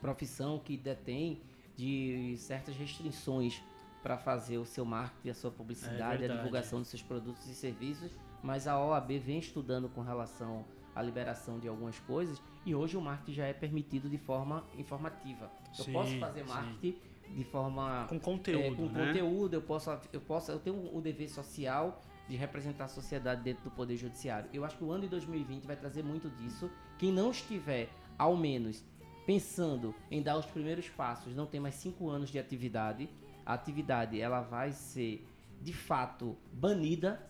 profissão 0.00 0.58
que 0.58 0.76
detém 0.76 1.42
de 1.76 2.36
certas 2.38 2.76
restrições 2.76 3.60
para 4.02 4.16
fazer 4.16 4.58
o 4.58 4.64
seu 4.64 4.84
marketing, 4.84 5.30
a 5.30 5.34
sua 5.34 5.50
publicidade, 5.50 6.02
a 6.02 6.16
verdade. 6.16 6.38
divulgação 6.38 6.78
dos 6.78 6.88
seus 6.88 7.02
produtos 7.02 7.48
e 7.48 7.54
serviços, 7.54 8.12
mas 8.42 8.68
a 8.68 8.78
OAB 8.78 9.18
vem 9.18 9.38
estudando 9.38 9.88
com 9.88 10.02
relação 10.02 10.64
à 10.94 11.02
liberação 11.02 11.58
de 11.58 11.66
algumas 11.66 11.98
coisas 12.00 12.40
e 12.64 12.74
hoje 12.74 12.96
o 12.96 13.00
marketing 13.00 13.32
já 13.32 13.46
é 13.46 13.52
permitido 13.52 14.08
de 14.08 14.18
forma 14.18 14.64
informativa. 14.78 15.50
Eu 15.76 15.84
Sim, 15.86 15.92
posso 15.92 16.18
fazer 16.18 16.44
sim. 16.44 16.48
marketing 16.48 16.98
de 17.34 17.44
forma 17.44 18.06
Com 18.08 18.20
conteúdo, 18.20 18.84
é, 18.84 18.88
com 18.88 18.92
né? 18.92 19.06
conteúdo, 19.06 19.54
eu 19.54 19.62
posso, 19.62 19.90
eu 20.12 20.20
posso, 20.20 20.52
eu 20.52 20.60
tenho 20.60 20.94
o 20.94 21.00
dever 21.00 21.28
social 21.28 22.00
de 22.28 22.36
representar 22.36 22.84
a 22.84 22.88
sociedade 22.88 23.42
dentro 23.42 23.64
do 23.64 23.70
poder 23.70 23.96
judiciário. 23.96 24.48
Eu 24.52 24.64
acho 24.64 24.76
que 24.76 24.84
o 24.84 24.90
ano 24.90 25.02
de 25.02 25.08
2020 25.08 25.66
vai 25.66 25.76
trazer 25.76 26.02
muito 26.02 26.30
disso. 26.30 26.70
Quem 26.98 27.12
não 27.12 27.30
estiver, 27.30 27.90
ao 28.18 28.36
menos, 28.36 28.82
pensando 29.26 29.94
em 30.10 30.22
dar 30.22 30.38
os 30.38 30.46
primeiros 30.46 30.88
passos, 30.88 31.34
não 31.34 31.46
tem 31.46 31.60
mais 31.60 31.74
cinco 31.74 32.08
anos 32.08 32.30
de 32.30 32.38
atividade. 32.38 33.08
A 33.44 33.54
atividade 33.54 34.20
ela 34.20 34.40
vai 34.40 34.72
ser 34.72 35.26
de 35.60 35.72
fato 35.72 36.36
banida. 36.52 37.20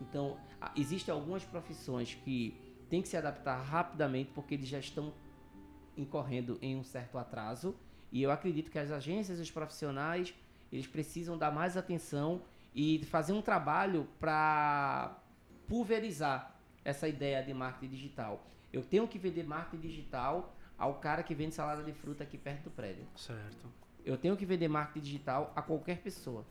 Então, 0.00 0.38
existem 0.76 1.12
algumas 1.12 1.44
profissões 1.44 2.14
que 2.14 2.58
têm 2.88 3.02
que 3.02 3.08
se 3.08 3.16
adaptar 3.16 3.60
rapidamente 3.62 4.30
porque 4.34 4.54
eles 4.54 4.68
já 4.68 4.78
estão 4.78 5.12
incorrendo 5.96 6.58
em 6.62 6.76
um 6.76 6.84
certo 6.84 7.18
atraso. 7.18 7.74
E 8.10 8.22
eu 8.22 8.30
acredito 8.30 8.70
que 8.70 8.78
as 8.78 8.90
agências 8.90 9.38
os 9.38 9.50
profissionais 9.50 10.34
eles 10.72 10.86
precisam 10.86 11.36
dar 11.36 11.50
mais 11.50 11.76
atenção 11.76 12.42
e 12.78 13.04
fazer 13.06 13.32
um 13.32 13.42
trabalho 13.42 14.06
para 14.20 15.20
pulverizar 15.66 16.56
essa 16.84 17.08
ideia 17.08 17.42
de 17.42 17.52
marketing 17.52 17.92
digital. 17.92 18.46
Eu 18.72 18.84
tenho 18.84 19.08
que 19.08 19.18
vender 19.18 19.42
marketing 19.42 19.82
digital 19.82 20.54
ao 20.78 20.94
cara 21.00 21.24
que 21.24 21.34
vende 21.34 21.56
salada 21.56 21.82
de 21.82 21.92
fruta 21.92 22.22
aqui 22.22 22.38
perto 22.38 22.64
do 22.64 22.70
prédio. 22.70 23.04
Certo. 23.16 23.66
Eu 24.04 24.16
tenho 24.16 24.36
que 24.36 24.46
vender 24.46 24.68
marketing 24.68 25.04
digital 25.04 25.52
a 25.56 25.60
qualquer 25.60 25.98
pessoa. 25.98 26.46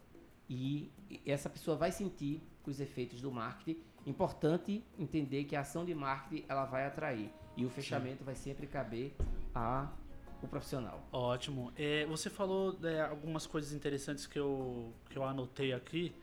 E 0.50 0.92
essa 1.26 1.50
pessoa 1.50 1.78
vai 1.78 1.94
sentir 1.94 2.44
os 2.66 2.82
efeitos 2.82 3.22
do 3.22 3.32
marketing. 3.32 3.80
Importante 4.06 4.84
entender 5.00 5.46
que 5.46 5.56
a 5.56 5.62
ação 5.62 5.86
de 5.86 5.96
marketing 5.96 6.44
ela 6.50 6.66
vai 6.66 6.86
atrair. 6.86 7.32
E 7.56 7.64
o 7.64 7.70
fechamento 7.70 8.26
vai 8.26 8.36
sempre 8.36 8.68
caber 8.68 9.16
a 9.56 9.90
o 10.42 10.48
profissional. 10.48 11.08
Ótimo. 11.12 11.72
É, 11.76 12.06
você 12.06 12.30
falou 12.30 12.78
é, 12.84 13.02
algumas 13.02 13.48
coisas 13.48 13.74
interessantes 13.74 14.28
que 14.28 14.38
eu, 14.38 14.94
que 15.10 15.18
eu 15.18 15.24
anotei 15.24 15.74
aqui. 15.74 16.14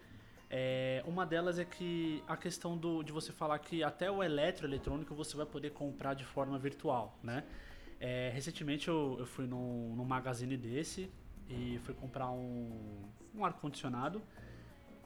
É, 0.51 1.03
uma 1.07 1.27
delas 1.27 1.59
é 1.59 1.65
que 1.65 2.23
a 2.29 2.37
questão 2.37 2.77
do, 2.77 3.03
de 3.03 3.11
você 3.11 3.33
falar 3.33 3.59
que 3.59 3.83
até 3.83 4.11
o 4.11 4.23
eletroeletrônico 4.23 5.15
você 5.15 5.37
vai 5.37 5.47
poder 5.47 5.71
comprar 5.71 6.15
de 6.15 6.25
forma 6.25 6.59
virtual, 6.59 7.19
né? 7.23 7.45
É, 7.99 8.31
recentemente 8.35 8.89
eu, 8.89 9.17
eu 9.19 9.27
fui 9.27 9.47
num, 9.47 9.95
num 9.97 10.05
magazine 10.05 10.57
desse 10.57 11.11
e 11.49 11.81
fui 11.85 11.95
comprar 11.95 12.31
um, 12.31 13.03
um 13.35 13.45
ar-condicionado 13.45 14.23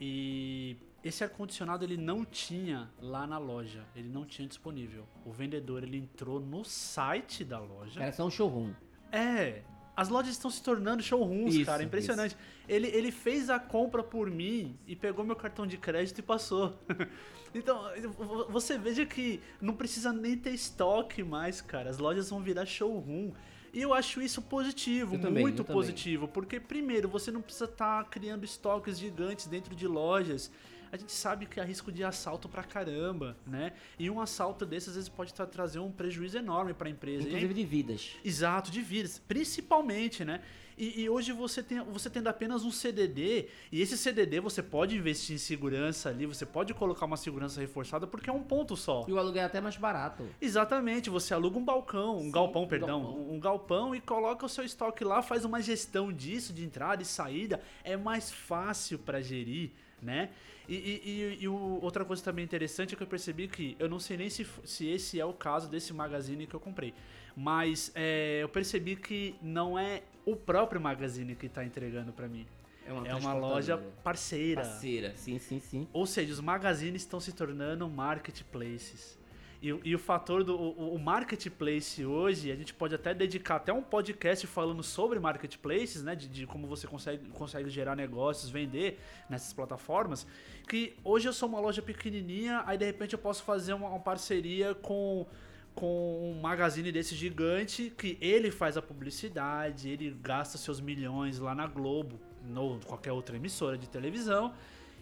e 0.00 0.76
esse 1.02 1.22
ar-condicionado 1.22 1.84
ele 1.84 1.96
não 1.96 2.24
tinha 2.24 2.90
lá 3.00 3.26
na 3.26 3.38
loja, 3.38 3.84
ele 3.94 4.08
não 4.08 4.24
tinha 4.24 4.46
disponível. 4.46 5.06
O 5.24 5.32
vendedor 5.32 5.82
ele 5.82 5.96
entrou 5.96 6.40
no 6.40 6.64
site 6.64 7.44
da 7.44 7.58
loja. 7.58 8.02
Era 8.02 8.12
só 8.12 8.26
um 8.26 8.30
showroom. 8.30 8.72
É, 9.12 9.62
as 9.96 10.08
lojas 10.08 10.32
estão 10.32 10.50
se 10.50 10.62
tornando 10.62 11.02
showrooms, 11.02 11.54
Isso, 11.54 11.64
cara. 11.66 11.82
Impressionante. 11.82 12.36
Ele, 12.68 12.86
ele 12.88 13.10
fez 13.10 13.48
a 13.50 13.58
compra 13.58 14.02
por 14.02 14.30
mim 14.30 14.76
e 14.86 14.94
pegou 14.94 15.24
meu 15.24 15.34
cartão 15.36 15.66
de 15.66 15.76
crédito 15.78 16.18
e 16.18 16.22
passou. 16.22 16.78
então, 17.54 17.82
vo- 18.16 18.46
você 18.50 18.76
veja 18.78 19.04
que 19.06 19.40
não 19.60 19.74
precisa 19.74 20.12
nem 20.12 20.36
ter 20.36 20.50
estoque 20.50 21.22
mais, 21.22 21.60
cara. 21.60 21.90
As 21.90 21.98
lojas 21.98 22.30
vão 22.30 22.40
virar 22.40 22.66
showroom. 22.66 23.32
E 23.72 23.82
eu 23.82 23.92
acho 23.92 24.22
isso 24.22 24.40
positivo, 24.42 25.16
Eu 25.16 25.30
muito 25.30 25.60
eu 25.60 25.64
também. 25.64 25.76
positivo. 25.82 26.28
Porque, 26.28 26.58
primeiro, 26.60 27.08
você 27.08 27.30
não 27.30 27.42
precisa 27.42 27.66
estar 27.66 28.04
criando 28.08 28.44
estoques 28.44 28.98
gigantes 28.98 29.46
dentro 29.46 29.74
de 29.74 29.86
lojas. 29.86 30.50
A 30.90 30.96
gente 30.96 31.12
sabe 31.12 31.46
que 31.46 31.60
há 31.60 31.64
risco 31.64 31.90
de 31.92 32.02
assalto 32.02 32.48
pra 32.48 32.62
caramba, 32.64 33.36
né? 33.46 33.72
E 33.98 34.08
um 34.10 34.20
assalto 34.20 34.64
desses 34.64 34.90
às 34.90 34.94
vezes 34.94 35.08
pode 35.08 35.34
tra- 35.34 35.46
trazer 35.46 35.78
um 35.78 35.90
prejuízo 35.90 36.38
enorme 36.38 36.72
pra 36.74 36.88
empresa. 36.88 37.22
E 37.22 37.26
é 37.26 37.28
Inclusive 37.28 37.54
de 37.54 37.64
vidas. 37.64 38.10
Exato, 38.24 38.70
de 38.70 38.80
vidas, 38.80 39.20
principalmente, 39.26 40.24
né? 40.24 40.40
E, 40.80 41.00
e 41.02 41.10
hoje 41.10 41.32
você 41.32 41.60
tem 41.60 41.80
você 41.82 42.08
tendo 42.08 42.28
apenas 42.28 42.64
um 42.64 42.70
CDD, 42.70 43.48
e 43.72 43.82
esse 43.82 43.98
CDD 43.98 44.38
você 44.38 44.62
pode 44.62 44.96
investir 44.96 45.34
em 45.34 45.38
segurança 45.38 46.08
ali, 46.08 46.24
você 46.24 46.46
pode 46.46 46.72
colocar 46.72 47.04
uma 47.04 47.16
segurança 47.16 47.60
reforçada 47.60 48.06
porque 48.06 48.30
é 48.30 48.32
um 48.32 48.44
ponto 48.44 48.76
só. 48.76 49.04
E 49.08 49.12
o 49.12 49.18
aluguel 49.18 49.42
é 49.42 49.46
até 49.46 49.60
mais 49.60 49.76
barato. 49.76 50.24
Exatamente, 50.40 51.10
você 51.10 51.34
aluga 51.34 51.58
um 51.58 51.64
balcão, 51.64 52.18
um 52.18 52.30
galpão, 52.30 52.62
um 52.62 52.68
perdão, 52.68 53.02
galpão. 53.02 53.30
um 53.34 53.40
galpão 53.40 53.94
e 53.94 54.00
coloca 54.00 54.46
o 54.46 54.48
seu 54.48 54.62
estoque 54.64 55.02
lá, 55.02 55.20
faz 55.20 55.44
uma 55.44 55.60
gestão 55.60 56.12
disso, 56.12 56.52
de 56.52 56.64
entrada 56.64 57.02
e 57.02 57.04
saída, 57.04 57.60
é 57.82 57.96
mais 57.96 58.30
fácil 58.30 59.00
para 59.00 59.20
gerir, 59.20 59.72
né? 60.00 60.30
E, 60.68 60.74
e- 60.74 61.38
e- 61.44 61.48
o- 61.48 61.78
outra 61.82 62.04
coisa 62.04 62.22
também 62.22 62.44
interessante 62.44 62.92
é 62.94 62.96
que 62.96 63.02
eu 63.02 63.06
percebi 63.06 63.48
que 63.48 63.74
eu 63.78 63.88
não 63.88 63.98
sei 63.98 64.16
nem 64.18 64.28
se, 64.28 64.46
se 64.64 64.86
esse 64.86 65.18
é 65.18 65.24
o 65.24 65.32
caso 65.32 65.68
desse 65.68 65.92
magazine 65.94 66.46
que 66.46 66.54
eu 66.54 66.60
comprei, 66.60 66.92
mas 67.34 67.90
é, 67.94 68.40
eu 68.42 68.48
percebi 68.50 68.94
que 68.94 69.34
não 69.40 69.78
é 69.78 70.02
o 70.26 70.36
próprio 70.36 70.78
magazine 70.80 71.34
que 71.34 71.48
tá 71.48 71.64
entregando 71.64 72.12
para 72.12 72.28
mim, 72.28 72.46
É 72.86 72.92
uma, 72.92 73.08
é 73.08 73.14
uma 73.14 73.32
loja 73.32 73.78
parceira. 74.04 74.60
parceira. 74.62 75.14
Sim, 75.16 75.38
sim, 75.38 75.58
sim. 75.60 75.88
Ou 75.92 76.04
seja, 76.06 76.32
os 76.32 76.40
magazines 76.40 77.00
estão 77.02 77.18
se 77.18 77.32
tornando 77.32 77.88
marketplaces. 77.88 79.17
E, 79.60 79.72
o- 79.72 79.80
e 79.84 79.94
o 79.94 79.98
fator 79.98 80.44
do 80.44 80.54
o, 80.56 80.94
o 80.94 80.98
marketplace 80.98 82.04
hoje, 82.04 82.52
a 82.52 82.54
gente 82.56 82.72
pode 82.72 82.94
até 82.94 83.12
dedicar 83.12 83.56
até 83.56 83.72
um 83.72 83.82
podcast 83.82 84.46
falando 84.46 84.82
sobre 84.84 85.18
marketplaces, 85.18 86.02
né? 86.02 86.14
De, 86.14 86.28
de 86.28 86.46
como 86.46 86.66
você 86.66 86.86
consegue, 86.86 87.28
consegue 87.30 87.68
gerar 87.68 87.96
negócios, 87.96 88.50
vender 88.50 89.00
nessas 89.28 89.52
plataformas. 89.52 90.26
Que 90.68 90.94
hoje 91.02 91.28
eu 91.28 91.32
sou 91.32 91.48
uma 91.48 91.58
loja 91.60 91.82
pequenininha, 91.82 92.62
aí 92.66 92.78
de 92.78 92.84
repente 92.84 93.14
eu 93.14 93.18
posso 93.18 93.42
fazer 93.42 93.72
uma, 93.72 93.88
uma 93.88 94.00
parceria 94.00 94.74
com 94.74 95.26
com 95.74 96.32
um 96.36 96.40
magazine 96.40 96.90
desse 96.90 97.14
gigante 97.14 97.92
que 97.96 98.18
ele 98.20 98.50
faz 98.50 98.76
a 98.76 98.82
publicidade, 98.82 99.88
ele 99.88 100.10
gasta 100.20 100.58
seus 100.58 100.80
milhões 100.80 101.38
lá 101.38 101.54
na 101.54 101.68
Globo, 101.68 102.18
ou 102.56 102.80
qualquer 102.84 103.12
outra 103.12 103.36
emissora 103.36 103.78
de 103.78 103.88
televisão, 103.88 104.52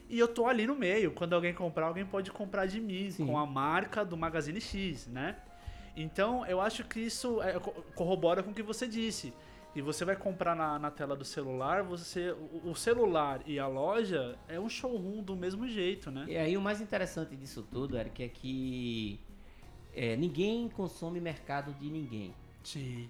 e 0.08 0.18
eu 0.18 0.28
tô 0.28 0.46
ali 0.46 0.66
no 0.66 0.74
meio. 0.74 1.10
Quando 1.12 1.34
alguém 1.34 1.52
comprar, 1.54 1.86
alguém 1.86 2.04
pode 2.06 2.30
comprar 2.30 2.66
de 2.66 2.80
mim 2.80 3.10
Sim. 3.10 3.26
com 3.26 3.38
a 3.38 3.46
marca 3.46 4.04
do 4.04 4.16
Magazine 4.16 4.60
X, 4.60 5.06
né? 5.06 5.36
Então, 5.96 6.44
eu 6.46 6.60
acho 6.60 6.84
que 6.84 7.00
isso 7.00 7.40
é, 7.42 7.58
co- 7.58 7.72
corrobora 7.94 8.42
com 8.42 8.50
o 8.50 8.54
que 8.54 8.62
você 8.62 8.86
disse. 8.86 9.32
E 9.74 9.82
você 9.82 10.04
vai 10.06 10.16
comprar 10.16 10.54
na, 10.54 10.78
na 10.78 10.90
tela 10.90 11.14
do 11.14 11.24
celular, 11.24 11.82
você 11.82 12.30
o, 12.30 12.70
o 12.70 12.74
celular 12.74 13.42
e 13.44 13.58
a 13.58 13.66
loja 13.66 14.38
é 14.48 14.58
um 14.58 14.70
showroom 14.70 15.22
do 15.22 15.36
mesmo 15.36 15.68
jeito, 15.68 16.10
né? 16.10 16.24
E 16.28 16.36
aí 16.36 16.56
o 16.56 16.62
mais 16.62 16.80
interessante 16.80 17.36
disso 17.36 17.62
tudo, 17.70 17.98
Eric, 17.98 18.22
é 18.22 18.28
que 18.28 19.20
é, 19.94 20.16
ninguém 20.16 20.68
consome 20.70 21.20
mercado 21.20 21.74
de 21.74 21.90
ninguém. 21.90 22.34
Sim. 22.62 23.08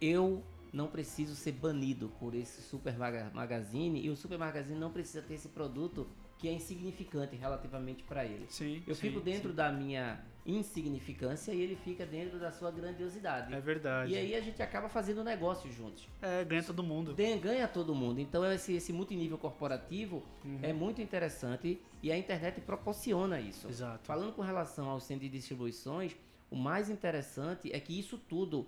Eu 0.00 0.42
não 0.72 0.88
preciso 0.88 1.34
ser 1.34 1.52
banido 1.52 2.10
por 2.18 2.34
esse 2.34 2.62
super 2.62 2.96
magazine 3.32 4.04
e 4.04 4.10
o 4.10 4.16
super 4.16 4.38
magazine 4.38 4.78
não 4.78 4.90
precisa 4.90 5.22
ter 5.22 5.34
esse 5.34 5.48
produto 5.48 6.06
que 6.38 6.48
é 6.48 6.52
insignificante 6.52 7.34
relativamente 7.34 8.04
para 8.04 8.24
ele. 8.24 8.46
Sim, 8.48 8.82
eu 8.86 8.94
sim, 8.94 9.08
fico 9.08 9.20
dentro 9.20 9.50
sim. 9.50 9.56
da 9.56 9.72
minha 9.72 10.20
insignificância 10.46 11.52
e 11.52 11.60
ele 11.60 11.76
fica 11.76 12.06
dentro 12.06 12.38
da 12.38 12.50
sua 12.50 12.70
grandiosidade. 12.70 13.52
É 13.52 13.60
verdade. 13.60 14.12
E 14.12 14.16
aí 14.16 14.34
a 14.34 14.40
gente 14.40 14.62
acaba 14.62 14.88
fazendo 14.88 15.22
negócio 15.22 15.70
juntos. 15.70 16.08
É, 16.22 16.44
ganha 16.44 16.62
todo 16.62 16.82
mundo. 16.82 17.14
Ganha, 17.14 17.68
todo 17.68 17.94
mundo. 17.94 18.20
Então 18.20 18.50
esse, 18.52 18.72
esse 18.74 18.92
multinível 18.92 19.36
corporativo 19.36 20.24
Uhum. 20.44 20.60
é 20.62 20.72
muito 20.72 21.02
interessante 21.02 21.80
e 22.02 22.10
a 22.12 22.16
internet 22.16 22.60
proporciona 22.60 23.40
isso. 23.40 23.68
Exato. 23.68 24.06
Falando 24.06 24.32
com 24.32 24.42
relação 24.42 24.88
ao 24.88 25.00
centro 25.00 25.24
de 25.24 25.30
distribuições, 25.30 26.16
o 26.50 26.56
mais 26.56 26.88
interessante 26.88 27.70
é 27.72 27.80
que 27.80 27.98
isso 27.98 28.16
tudo 28.16 28.66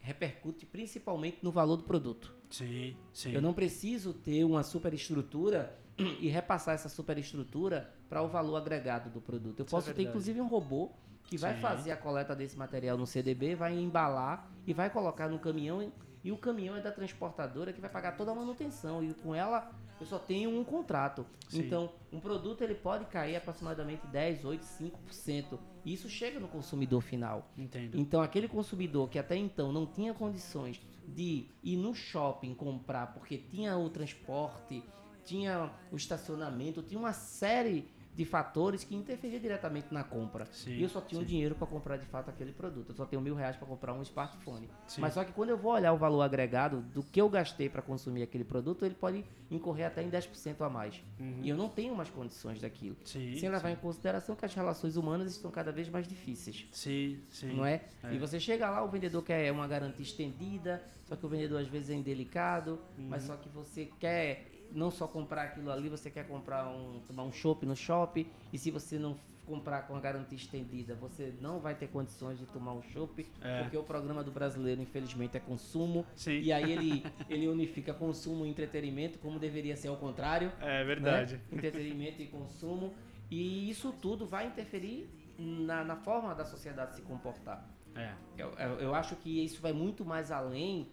repercute 0.00 0.66
principalmente 0.66 1.38
no 1.42 1.50
valor 1.50 1.76
do 1.76 1.84
produto. 1.84 2.34
Sim, 2.50 2.96
sim. 3.12 3.32
Eu 3.32 3.42
não 3.42 3.52
preciso 3.52 4.12
ter 4.12 4.44
uma 4.44 4.62
superestrutura 4.62 5.78
e 5.98 6.28
repassar 6.28 6.74
essa 6.74 6.88
superestrutura 6.88 7.92
para 8.08 8.22
o 8.22 8.28
valor 8.28 8.56
agregado 8.56 9.10
do 9.10 9.20
produto. 9.20 9.60
Eu 9.60 9.66
Isso 9.66 9.74
é 9.74 9.76
posso 9.76 9.86
ter 9.86 9.94
verdade. 9.94 10.08
inclusive 10.08 10.40
um 10.40 10.48
robô 10.48 10.90
que 11.24 11.36
vai 11.36 11.54
Sim. 11.54 11.60
fazer 11.60 11.90
a 11.90 11.96
coleta 11.96 12.34
desse 12.34 12.56
material 12.56 12.96
no 12.96 13.06
CDB, 13.06 13.54
vai 13.54 13.78
embalar 13.78 14.50
e 14.66 14.72
vai 14.72 14.88
colocar 14.88 15.28
no 15.28 15.38
caminhão 15.38 15.92
e 16.24 16.32
o 16.32 16.38
caminhão 16.38 16.76
é 16.76 16.80
da 16.80 16.90
transportadora 16.90 17.72
que 17.72 17.80
vai 17.80 17.90
pagar 17.90 18.16
toda 18.16 18.32
a 18.32 18.34
manutenção 18.34 19.04
e 19.04 19.12
com 19.14 19.34
ela 19.34 19.70
eu 20.00 20.06
só 20.06 20.18
tenho 20.18 20.50
um 20.50 20.64
contrato. 20.64 21.26
Sim. 21.48 21.60
Então, 21.60 21.92
um 22.12 22.20
produto 22.20 22.62
ele 22.62 22.74
pode 22.74 23.04
cair 23.06 23.36
aproximadamente 23.36 24.06
10, 24.06 24.44
8, 24.44 24.62
5%. 24.62 25.58
E 25.88 25.94
isso 25.94 26.06
chega 26.06 26.38
no 26.38 26.48
consumidor 26.48 27.00
final. 27.00 27.50
Entendo. 27.56 27.98
Então, 27.98 28.20
aquele 28.20 28.46
consumidor 28.46 29.08
que 29.08 29.18
até 29.18 29.34
então 29.36 29.72
não 29.72 29.86
tinha 29.86 30.12
condições 30.12 30.78
de 31.06 31.46
ir 31.64 31.78
no 31.78 31.94
shopping 31.94 32.52
comprar 32.52 33.06
porque 33.14 33.38
tinha 33.38 33.74
o 33.74 33.88
transporte, 33.88 34.84
tinha 35.24 35.72
o 35.90 35.96
estacionamento, 35.96 36.82
tinha 36.82 37.00
uma 37.00 37.14
série 37.14 37.88
de 38.18 38.24
fatores 38.24 38.82
que 38.82 38.96
interferiam 38.96 39.40
diretamente 39.40 39.94
na 39.94 40.02
compra. 40.02 40.44
Sim, 40.50 40.72
e 40.72 40.82
eu 40.82 40.88
só 40.88 41.00
tinha 41.00 41.20
o 41.20 41.22
sim. 41.22 41.28
dinheiro 41.30 41.54
para 41.54 41.68
comprar 41.68 41.96
de 41.98 42.04
fato 42.06 42.28
aquele 42.28 42.50
produto. 42.50 42.88
Eu 42.88 42.94
só 42.96 43.06
tenho 43.06 43.22
mil 43.22 43.36
reais 43.36 43.54
para 43.54 43.64
comprar 43.64 43.92
um 43.92 44.02
smartphone. 44.02 44.68
Sim. 44.88 45.00
Mas 45.00 45.14
só 45.14 45.22
que 45.22 45.30
quando 45.32 45.50
eu 45.50 45.56
vou 45.56 45.70
olhar 45.70 45.92
o 45.92 45.96
valor 45.96 46.22
agregado 46.22 46.80
do 46.92 47.00
que 47.00 47.20
eu 47.20 47.28
gastei 47.28 47.68
para 47.68 47.80
consumir 47.80 48.24
aquele 48.24 48.42
produto, 48.42 48.84
ele 48.84 48.96
pode 48.96 49.24
incorrer 49.48 49.86
até 49.86 50.02
em 50.02 50.10
10% 50.10 50.60
a 50.62 50.68
mais. 50.68 51.00
Uhum. 51.20 51.38
E 51.44 51.48
eu 51.48 51.56
não 51.56 51.68
tenho 51.68 51.94
mais 51.94 52.10
condições 52.10 52.60
daquilo. 52.60 52.96
Sim, 53.04 53.36
Sem 53.38 53.48
levar 53.48 53.70
em 53.70 53.76
consideração 53.76 54.34
que 54.34 54.44
as 54.44 54.52
relações 54.52 54.96
humanas 54.96 55.30
estão 55.30 55.48
cada 55.52 55.70
vez 55.70 55.88
mais 55.88 56.08
difíceis. 56.08 56.66
Sim, 56.72 57.20
sim. 57.30 57.52
Não 57.52 57.64
é? 57.64 57.82
É. 58.02 58.14
E 58.14 58.18
você 58.18 58.40
chega 58.40 58.68
lá, 58.68 58.82
o 58.82 58.88
vendedor 58.88 59.22
quer 59.22 59.52
uma 59.52 59.68
garantia 59.68 60.02
estendida, 60.02 60.82
só 61.04 61.14
que 61.14 61.24
o 61.24 61.28
vendedor 61.28 61.60
às 61.60 61.68
vezes 61.68 61.90
é 61.90 61.94
indelicado, 61.94 62.80
Uhum. 62.98 63.06
mas 63.10 63.22
só 63.22 63.36
que 63.36 63.48
você 63.48 63.88
quer 64.00 64.57
não 64.72 64.90
só 64.90 65.06
comprar 65.06 65.42
aquilo 65.44 65.70
ali, 65.70 65.88
você 65.88 66.10
quer 66.10 66.26
comprar 66.26 66.68
um, 66.68 67.00
tomar 67.06 67.22
um 67.24 67.32
chopp 67.32 67.64
no 67.66 67.74
shopping, 67.76 68.26
e 68.52 68.58
se 68.58 68.70
você 68.70 68.98
não 68.98 69.16
comprar 69.46 69.86
com 69.86 69.96
a 69.96 70.00
garantia 70.00 70.36
estendida, 70.36 70.94
você 70.94 71.32
não 71.40 71.58
vai 71.58 71.74
ter 71.74 71.86
condições 71.88 72.38
de 72.38 72.44
tomar 72.44 72.74
um 72.74 72.82
chopp, 72.82 73.26
É. 73.40 73.62
porque 73.62 73.78
o 73.78 73.82
programa 73.82 74.22
do 74.22 74.30
brasileiro, 74.30 74.82
infelizmente, 74.82 75.38
é 75.38 75.40
consumo, 75.40 76.04
Sim. 76.14 76.38
e 76.40 76.52
aí 76.52 76.70
ele, 76.70 77.02
ele 77.30 77.48
unifica 77.48 77.94
consumo 77.94 78.44
e 78.44 78.50
entretenimento, 78.50 79.18
como 79.18 79.38
deveria 79.38 79.74
ser 79.74 79.88
ao 79.88 79.96
contrário 79.96 80.52
É 80.60 80.66
né? 80.80 80.84
verdade. 80.84 81.40
Entretenimento 81.50 82.20
e 82.20 82.26
consumo. 82.26 82.92
E 83.30 83.70
isso 83.70 83.90
tudo 84.02 84.26
vai 84.26 84.46
interferir 84.46 85.08
na, 85.38 85.82
na 85.82 85.96
forma 85.96 86.34
da 86.34 86.44
sociedade 86.44 86.96
se 86.96 87.00
comportar. 87.02 87.66
É. 87.96 88.12
Eu, 88.36 88.50
eu 88.80 88.94
acho 88.94 89.16
que 89.16 89.42
isso 89.44 89.62
vai 89.62 89.72
muito 89.72 90.04
mais 90.04 90.30
além 90.30 90.88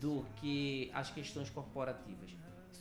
do 0.00 0.24
que 0.36 0.90
as 0.94 1.10
questões 1.10 1.50
corporativas. 1.50 2.30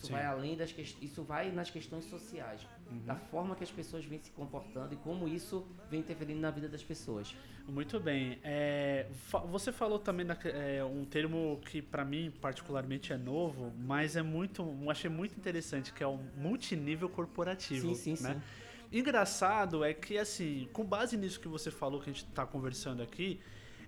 Isso 0.05 0.07
Sim. 0.07 0.13
vai 0.13 0.25
além 0.25 0.55
das 0.55 0.71
ques- 0.71 0.95
isso 1.01 1.23
vai 1.23 1.51
nas 1.51 1.69
questões 1.71 2.05
sociais, 2.05 2.61
Uhum. 2.91 2.99
da 3.05 3.15
forma 3.15 3.55
que 3.55 3.63
as 3.63 3.71
pessoas 3.71 4.05
vêm 4.05 4.19
se 4.21 4.29
comportando 4.31 4.93
e 4.93 4.97
como 4.97 5.27
isso 5.27 5.65
vem 5.89 6.01
interferindo 6.01 6.39
na 6.39 6.51
vida 6.51 6.69
das 6.69 6.83
pessoas. 6.83 7.35
Muito 7.67 7.99
bem. 7.99 8.37
É, 8.43 9.07
você 9.49 9.71
falou 9.71 9.97
também 9.97 10.23
da, 10.23 10.37
é, 10.43 10.83
um 10.83 11.03
termo 11.03 11.59
que 11.65 11.81
para 11.81 12.05
mim 12.05 12.31
particularmente 12.39 13.11
é 13.11 13.17
novo, 13.17 13.73
mas 13.79 14.15
é 14.15 14.21
muito, 14.21 14.63
achei 14.87 15.09
muito 15.09 15.35
interessante, 15.35 15.91
que 15.91 16.03
é 16.03 16.07
o 16.07 16.17
multinível 16.37 17.09
corporativo. 17.09 17.95
Sim, 17.95 18.15
sim, 18.15 18.23
né? 18.23 18.35
sim. 18.35 18.97
Engraçado 18.99 19.83
é 19.83 19.93
que 19.93 20.17
assim, 20.19 20.69
com 20.71 20.85
base 20.85 21.17
nisso 21.17 21.39
que 21.39 21.47
você 21.47 21.71
falou 21.71 21.99
que 21.99 22.09
a 22.11 22.13
gente 22.13 22.23
está 22.25 22.45
conversando 22.45 23.01
aqui, 23.01 23.39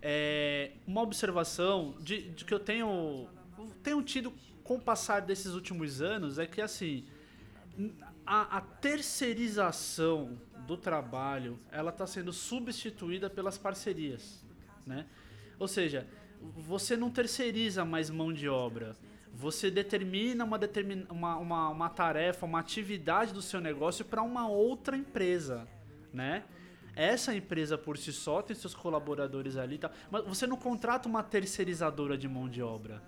é 0.01 0.71
uma 0.87 1.01
observação 1.01 1.95
de, 2.01 2.29
de 2.31 2.43
que 2.45 2.53
eu 2.53 2.59
tenho 2.59 3.27
tenho 3.83 4.01
tido 4.03 4.33
com 4.67 4.75
o 4.75 4.81
passar 4.81 5.21
desses 5.21 5.53
últimos 5.53 6.01
anos 6.01 6.37
é 6.37 6.45
que 6.45 6.61
assim 6.61 7.05
a, 8.25 8.57
a 8.57 8.61
terceirização 8.61 10.37
do 10.67 10.75
trabalho 10.75 11.57
ela 11.71 11.89
está 11.89 12.05
sendo 12.05 12.33
substituída 12.33 13.29
pelas 13.29 13.57
parcerias, 13.57 14.43
né? 14.85 15.05
Ou 15.57 15.67
seja, 15.67 16.05
você 16.41 16.97
não 16.97 17.09
terceiriza 17.09 17.85
mais 17.85 18.09
mão 18.09 18.33
de 18.33 18.49
obra. 18.49 18.97
Você 19.33 19.71
determina 19.71 20.43
uma, 20.43 20.57
determin, 20.57 21.05
uma, 21.09 21.37
uma, 21.37 21.69
uma 21.69 21.89
tarefa, 21.89 22.45
uma 22.45 22.59
atividade 22.59 23.33
do 23.33 23.41
seu 23.41 23.61
negócio 23.61 24.03
para 24.03 24.21
uma 24.21 24.49
outra 24.49 24.97
empresa, 24.97 25.67
né? 26.11 26.43
Essa 26.95 27.33
empresa 27.33 27.77
por 27.77 27.97
si 27.97 28.11
só 28.11 28.41
tem 28.41 28.55
seus 28.55 28.73
colaboradores 28.73 29.55
ali, 29.55 29.77
tal, 29.77 29.91
mas 30.09 30.25
você 30.25 30.47
não 30.47 30.57
contrata 30.57 31.07
uma 31.07 31.23
terceirizadora 31.23 32.17
de 32.17 32.27
mão 32.27 32.49
de 32.49 32.61
obra. 32.61 33.01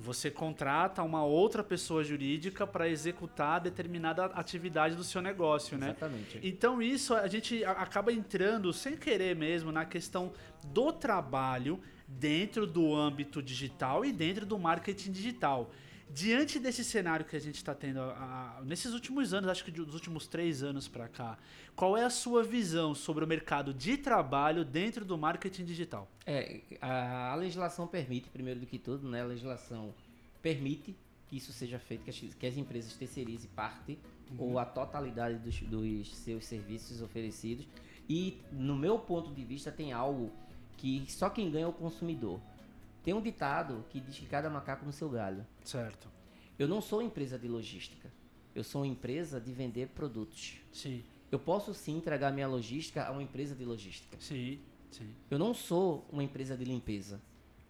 Você 0.00 0.30
contrata 0.30 1.02
uma 1.02 1.22
outra 1.24 1.62
pessoa 1.62 2.02
jurídica 2.02 2.66
para 2.66 2.88
executar 2.88 3.60
determinada 3.60 4.24
atividade 4.26 4.96
do 4.96 5.04
seu 5.04 5.20
negócio, 5.20 5.76
né? 5.76 5.90
Exatamente. 5.90 6.40
Então 6.42 6.80
isso 6.80 7.14
a 7.14 7.28
gente 7.28 7.62
acaba 7.64 8.10
entrando 8.12 8.72
sem 8.72 8.96
querer 8.96 9.36
mesmo 9.36 9.70
na 9.70 9.84
questão 9.84 10.32
do 10.64 10.90
trabalho 10.90 11.78
dentro 12.08 12.66
do 12.66 12.94
âmbito 12.94 13.42
digital 13.42 14.04
e 14.04 14.12
dentro 14.12 14.46
do 14.46 14.58
marketing 14.58 15.12
digital. 15.12 15.70
Diante 16.12 16.58
desse 16.58 16.82
cenário 16.82 17.24
que 17.24 17.36
a 17.36 17.40
gente 17.40 17.54
está 17.56 17.72
tendo 17.74 18.00
a- 18.00 18.56
a- 18.58 18.64
nesses 18.64 18.92
últimos 18.92 19.32
anos, 19.32 19.48
acho 19.48 19.64
que 19.64 19.70
dos 19.70 19.94
últimos 19.94 20.26
três 20.26 20.62
anos 20.62 20.88
para 20.88 21.06
cá, 21.08 21.38
qual 21.76 21.96
é 21.96 22.04
a 22.04 22.10
sua 22.10 22.42
visão 22.42 22.94
sobre 22.94 23.24
o 23.24 23.28
mercado 23.28 23.72
de 23.72 23.96
trabalho 23.96 24.64
dentro 24.64 25.04
do 25.04 25.16
marketing 25.16 25.64
digital? 25.64 26.10
É, 26.26 26.60
a, 26.80 27.30
a 27.32 27.34
legislação 27.36 27.86
permite, 27.86 28.28
primeiro 28.28 28.58
do 28.58 28.66
que 28.66 28.78
tudo, 28.78 29.08
né? 29.08 29.22
A 29.22 29.26
legislação 29.26 29.94
permite 30.42 30.96
que 31.28 31.36
isso 31.36 31.52
seja 31.52 31.78
feito, 31.78 32.02
que 32.02 32.10
as, 32.10 32.16
que 32.34 32.46
as 32.46 32.56
empresas 32.56 32.92
terceirizem 32.94 33.48
parte 33.54 33.96
ou 34.36 34.58
a 34.58 34.64
totalidade 34.64 35.38
dos, 35.38 35.60
dos 35.60 36.16
seus 36.16 36.44
serviços 36.44 37.00
oferecidos. 37.02 37.66
E, 38.08 38.38
no 38.50 38.74
meu 38.74 38.98
ponto 38.98 39.32
de 39.32 39.44
vista, 39.44 39.70
tem 39.70 39.92
algo 39.92 40.32
que 40.76 41.04
só 41.06 41.30
quem 41.30 41.50
ganha 41.50 41.66
é 41.66 41.68
o 41.68 41.72
consumidor. 41.72 42.40
Tem 43.02 43.14
um 43.14 43.20
ditado 43.22 43.84
que 43.88 44.00
diz 44.00 44.18
que 44.18 44.26
cada 44.26 44.50
macaco 44.50 44.84
no 44.84 44.92
seu 44.92 45.08
galho. 45.08 45.46
Certo. 45.64 46.08
Eu 46.58 46.68
não 46.68 46.80
sou 46.80 47.00
empresa 47.00 47.38
de 47.38 47.48
logística. 47.48 48.12
Eu 48.54 48.62
sou 48.64 48.82
uma 48.82 48.86
empresa 48.86 49.40
de 49.40 49.52
vender 49.52 49.88
produtos. 49.88 50.58
Sim, 50.72 51.02
Eu 51.30 51.38
posso 51.38 51.72
sim 51.72 51.96
entregar 51.96 52.32
minha 52.32 52.48
logística 52.48 53.04
a 53.04 53.10
uma 53.12 53.22
empresa 53.22 53.54
de 53.54 53.64
logística. 53.64 54.16
sim, 54.20 54.60
sim. 54.90 55.14
Eu 55.30 55.38
não 55.38 55.54
sou 55.54 56.04
uma 56.10 56.22
empresa 56.24 56.56
de 56.56 56.64
limpeza. 56.64 57.20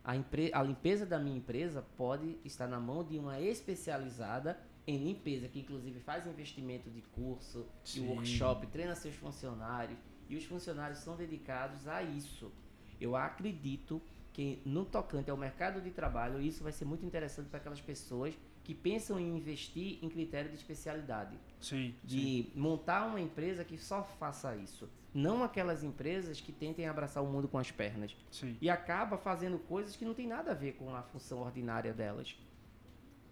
A, 0.02 0.16
empre- 0.16 0.50
a 0.54 0.62
limpeza 0.62 1.04
da 1.04 1.18
minha 1.18 1.36
empresa 1.36 1.82
pode 1.96 2.38
estar 2.44 2.66
na 2.66 2.80
mão 2.80 3.04
de 3.04 3.18
uma 3.18 3.38
especializada 3.38 4.58
em 4.86 4.96
limpeza, 4.96 5.46
que 5.46 5.60
inclusive 5.60 6.00
faz 6.00 6.26
investimento 6.26 6.90
de 6.90 7.02
curso, 7.02 7.66
de 7.84 8.00
workshop, 8.00 8.66
treina 8.68 8.94
seus 8.94 9.14
funcionários. 9.14 9.98
E 10.28 10.34
os 10.36 10.44
funcionários 10.44 11.00
são 11.00 11.14
dedicados 11.16 11.86
a 11.86 12.02
isso. 12.02 12.50
Eu 12.98 13.14
acredito 13.14 14.00
que 14.00 14.19
no 14.64 14.84
tocante 14.84 15.30
ao 15.30 15.36
mercado 15.36 15.80
de 15.80 15.90
trabalho, 15.90 16.40
isso 16.40 16.62
vai 16.62 16.72
ser 16.72 16.84
muito 16.84 17.04
interessante 17.04 17.48
para 17.48 17.58
aquelas 17.58 17.80
pessoas 17.80 18.34
que 18.64 18.74
pensam 18.74 19.18
em 19.18 19.36
investir 19.36 19.98
em 20.02 20.08
critério 20.08 20.50
de 20.50 20.56
especialidade 20.56 21.36
Sim, 21.60 21.94
sim. 22.06 22.06
de 22.06 22.50
montar 22.54 23.06
uma 23.06 23.20
empresa 23.20 23.64
que 23.64 23.76
só 23.76 24.02
faça 24.02 24.54
isso. 24.56 24.88
Não 25.12 25.42
aquelas 25.42 25.82
empresas 25.82 26.40
que 26.40 26.52
tentem 26.52 26.86
abraçar 26.86 27.22
o 27.22 27.26
mundo 27.26 27.48
com 27.48 27.58
as 27.58 27.70
pernas. 27.70 28.16
sim. 28.30 28.56
E 28.60 28.70
acaba 28.70 29.18
fazendo 29.18 29.58
coisas 29.58 29.96
que 29.96 30.04
não 30.04 30.14
tem 30.14 30.26
nada 30.26 30.52
a 30.52 30.54
ver 30.54 30.74
com 30.74 30.94
a 30.94 31.02
função 31.02 31.40
ordinária 31.40 31.92
delas. 31.92 32.36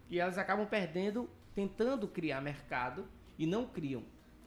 E 0.09 0.19
elas 0.19 0.37
acabam 0.37 0.67
perdendo, 0.67 1.29
tentando 1.55 2.07
criar 2.07 2.41
mercado 2.41 3.05
e 3.37 3.45
não 3.45 3.65
criam. 3.65 4.03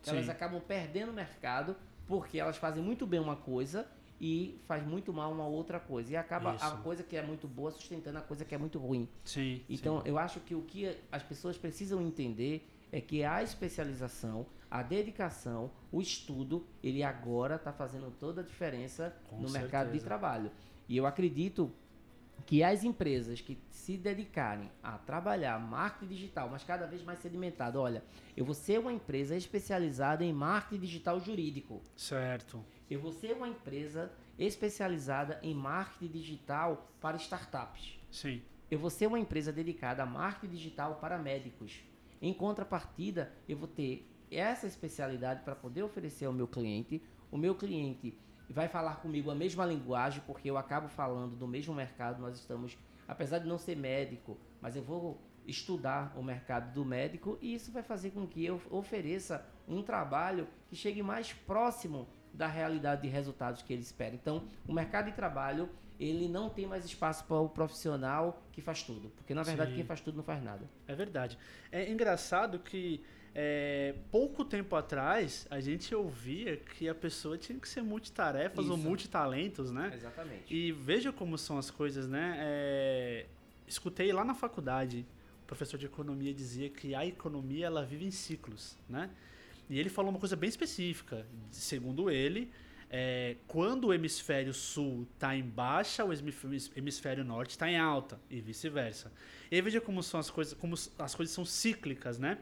Elas 0.06 0.26
Sim. 0.26 0.30
acabam 0.30 0.60
perdendo 0.60 1.12
mercado 1.12 1.76
porque 2.06 2.38
elas 2.38 2.56
fazem 2.56 2.82
muito 2.82 3.06
bem 3.06 3.20
uma 3.20 3.36
coisa 3.36 3.88
e 4.24 4.56
faz 4.68 4.87
muito 4.87 5.12
mal 5.12 5.32
uma 5.32 5.44
outra 5.48 5.80
coisa. 5.80 6.12
E 6.12 6.16
acaba 6.16 6.52
a 6.52 6.54
Isso. 6.54 6.76
coisa 6.78 7.02
que 7.02 7.16
é 7.16 7.22
muito 7.26 7.48
boa 7.48 7.72
sustentando 7.72 8.18
a 8.18 8.20
coisa 8.20 8.44
que 8.44 8.54
é 8.54 8.58
muito 8.58 8.78
ruim. 8.78 9.08
Sim, 9.24 9.61
Então, 9.68 10.00
eu 10.04 10.16
acho 10.16 10.38
que 10.38 10.54
o 10.54 10.62
que 10.62 10.96
as 11.11 11.24
pessoas 11.24 11.58
precisam 11.58 12.00
entender 12.00 12.64
é 12.92 13.00
que 13.00 13.24
a 13.24 13.42
especialização, 13.42 14.46
a 14.70 14.80
dedicação, 14.80 15.72
o 15.90 16.00
estudo, 16.00 16.64
ele 16.85 17.02
agora 17.02 17.56
está 17.56 17.72
fazendo 17.72 18.12
toda 18.12 18.42
a 18.42 18.44
diferença 18.44 19.12
Com 19.28 19.40
no 19.40 19.50
mercado 19.50 19.87
de 19.87 19.98
certeza. 19.98 20.04
trabalho. 20.06 20.52
E 20.88 20.96
eu 20.96 21.04
acredito 21.04 21.72
que 22.46 22.62
as 22.62 22.82
empresas 22.85 23.40
que 23.40 23.58
se 23.70 23.96
dedicarem 23.96 24.70
a 24.82 24.98
trabalhar 24.98 25.58
marketing 25.61 26.12
digital, 26.14 26.48
mas 26.48 26.62
cada 26.64 26.87
vez 26.87 27.02
mais 27.02 27.18
sedimentado, 27.20 27.80
olha, 27.80 28.02
eu 28.37 28.44
vou 28.44 28.54
ser 28.54 28.78
uma 28.78 28.92
empresa 28.92 29.37
especializada 29.37 30.24
em 30.24 30.32
marketing 30.32 30.80
digital 30.80 31.20
jurídico. 31.20 31.80
Certo. 31.96 32.64
Eu 32.92 33.00
vou 33.00 33.11
ser 33.11 33.35
uma 33.35 33.48
empresa 33.48 34.12
especializada 34.38 35.40
em 35.42 35.55
marketing 35.55 36.12
digital 36.12 36.87
para 37.00 37.16
startups. 37.16 37.98
Sim. 38.11 38.42
Eu 38.70 38.78
vou 38.78 38.90
ser 38.90 39.07
uma 39.07 39.18
empresa 39.18 39.50
dedicada 39.50 40.02
a 40.02 40.07
marketing 40.07 40.52
digital 40.52 40.96
para 40.96 41.16
médicos. 41.16 41.83
Em 42.20 42.35
contrapartida, 42.35 43.33
eu 43.48 43.57
vou 43.57 43.66
ter 43.66 44.07
essa 44.31 44.66
especialidade 44.66 45.42
para 45.42 45.57
poder 45.57 45.83
oferecer 45.83 46.26
ao 46.26 46.35
meu 46.35 46.46
cliente. 46.46 47.02
O 47.31 47.38
meu 47.38 47.55
cliente 47.55 48.14
vai 48.50 48.68
falar 48.68 48.96
comigo 48.96 49.31
a 49.31 49.35
mesma 49.35 49.64
linguagem, 49.64 50.22
porque 50.26 50.50
eu 50.50 50.59
acabo 50.59 50.87
falando 50.87 51.35
do 51.35 51.48
mesmo 51.48 51.74
mercado. 51.74 52.20
Nós 52.20 52.38
estamos, 52.38 52.76
apesar 53.09 53.38
de 53.38 53.48
não 53.48 53.57
ser 53.57 53.74
médico, 53.74 54.37
mas 54.61 54.76
eu 54.76 54.83
vou 54.83 55.18
estudar 55.46 56.12
o 56.14 56.22
mercado 56.22 56.74
do 56.74 56.85
médico 56.85 57.38
e 57.40 57.55
isso 57.55 57.72
vai 57.72 57.83
fazer 57.83 58.11
com 58.11 58.26
que 58.26 58.44
eu 58.44 58.61
ofereça 58.70 59.48
um 59.66 59.83
trabalho 59.83 60.46
que 60.68 60.76
chegue 60.76 61.02
mais 61.02 61.33
próximo 61.33 62.07
da 62.32 62.46
realidade 62.46 63.02
de 63.02 63.08
resultados 63.08 63.62
que 63.62 63.72
ele 63.72 63.82
espera. 63.82 64.14
Então, 64.14 64.44
o 64.66 64.72
mercado 64.72 65.06
de 65.06 65.12
trabalho 65.12 65.68
ele 66.00 66.28
não 66.28 66.48
tem 66.48 66.66
mais 66.66 66.84
espaço 66.84 67.24
para 67.24 67.36
o 67.36 67.48
profissional 67.48 68.42
que 68.52 68.60
faz 68.60 68.82
tudo, 68.82 69.10
porque 69.10 69.34
na 69.34 69.42
verdade 69.42 69.70
Sim. 69.70 69.76
quem 69.76 69.84
faz 69.84 70.00
tudo 70.00 70.16
não 70.16 70.24
faz 70.24 70.42
nada. 70.42 70.68
É 70.86 70.94
verdade. 70.94 71.38
É 71.70 71.88
engraçado 71.88 72.58
que 72.58 73.04
é, 73.34 73.94
pouco 74.10 74.44
tempo 74.44 74.74
atrás 74.76 75.46
a 75.50 75.60
gente 75.60 75.94
ouvia 75.94 76.56
que 76.56 76.88
a 76.88 76.94
pessoa 76.94 77.38
tinha 77.38 77.58
que 77.58 77.68
ser 77.68 77.82
multitarefas 77.82 78.66
ou 78.68 78.76
Isso. 78.76 78.86
multitalentos, 78.86 79.70
né? 79.70 79.92
Exatamente. 79.94 80.54
E 80.54 80.72
veja 80.72 81.12
como 81.12 81.38
são 81.38 81.56
as 81.56 81.70
coisas, 81.70 82.08
né? 82.08 82.36
É, 82.40 83.26
escutei 83.66 84.12
lá 84.12 84.24
na 84.24 84.34
faculdade, 84.34 85.06
o 85.44 85.46
professor 85.46 85.78
de 85.78 85.86
economia 85.86 86.34
dizia 86.34 86.68
que 86.68 86.94
a 86.94 87.06
economia 87.06 87.66
ela 87.66 87.84
vive 87.84 88.04
em 88.04 88.10
ciclos, 88.10 88.76
né? 88.88 89.08
E 89.72 89.78
ele 89.78 89.88
falou 89.88 90.11
uma 90.11 90.20
coisa 90.20 90.37
bem 90.37 90.50
específica. 90.50 91.26
Segundo 91.50 92.11
ele, 92.11 92.52
é, 92.90 93.37
quando 93.48 93.87
o 93.87 93.94
hemisfério 93.94 94.52
sul 94.52 95.08
está 95.14 95.35
em 95.35 95.42
baixa, 95.42 96.04
o 96.04 96.11
hemisfério- 96.12 97.24
norte 97.24 97.52
está 97.52 97.70
em 97.70 97.78
alta 97.78 98.20
e 98.28 98.38
vice-versa. 98.38 99.11
E 99.50 99.54
aí 99.54 99.62
veja 99.62 99.80
como 99.80 100.02
são 100.02 100.20
as 100.20 100.28
coisas, 100.28 100.52
como 100.52 100.74
as 100.74 101.14
coisas 101.14 101.35
são 101.35 101.42
cíclicas, 101.46 102.18
né? 102.18 102.37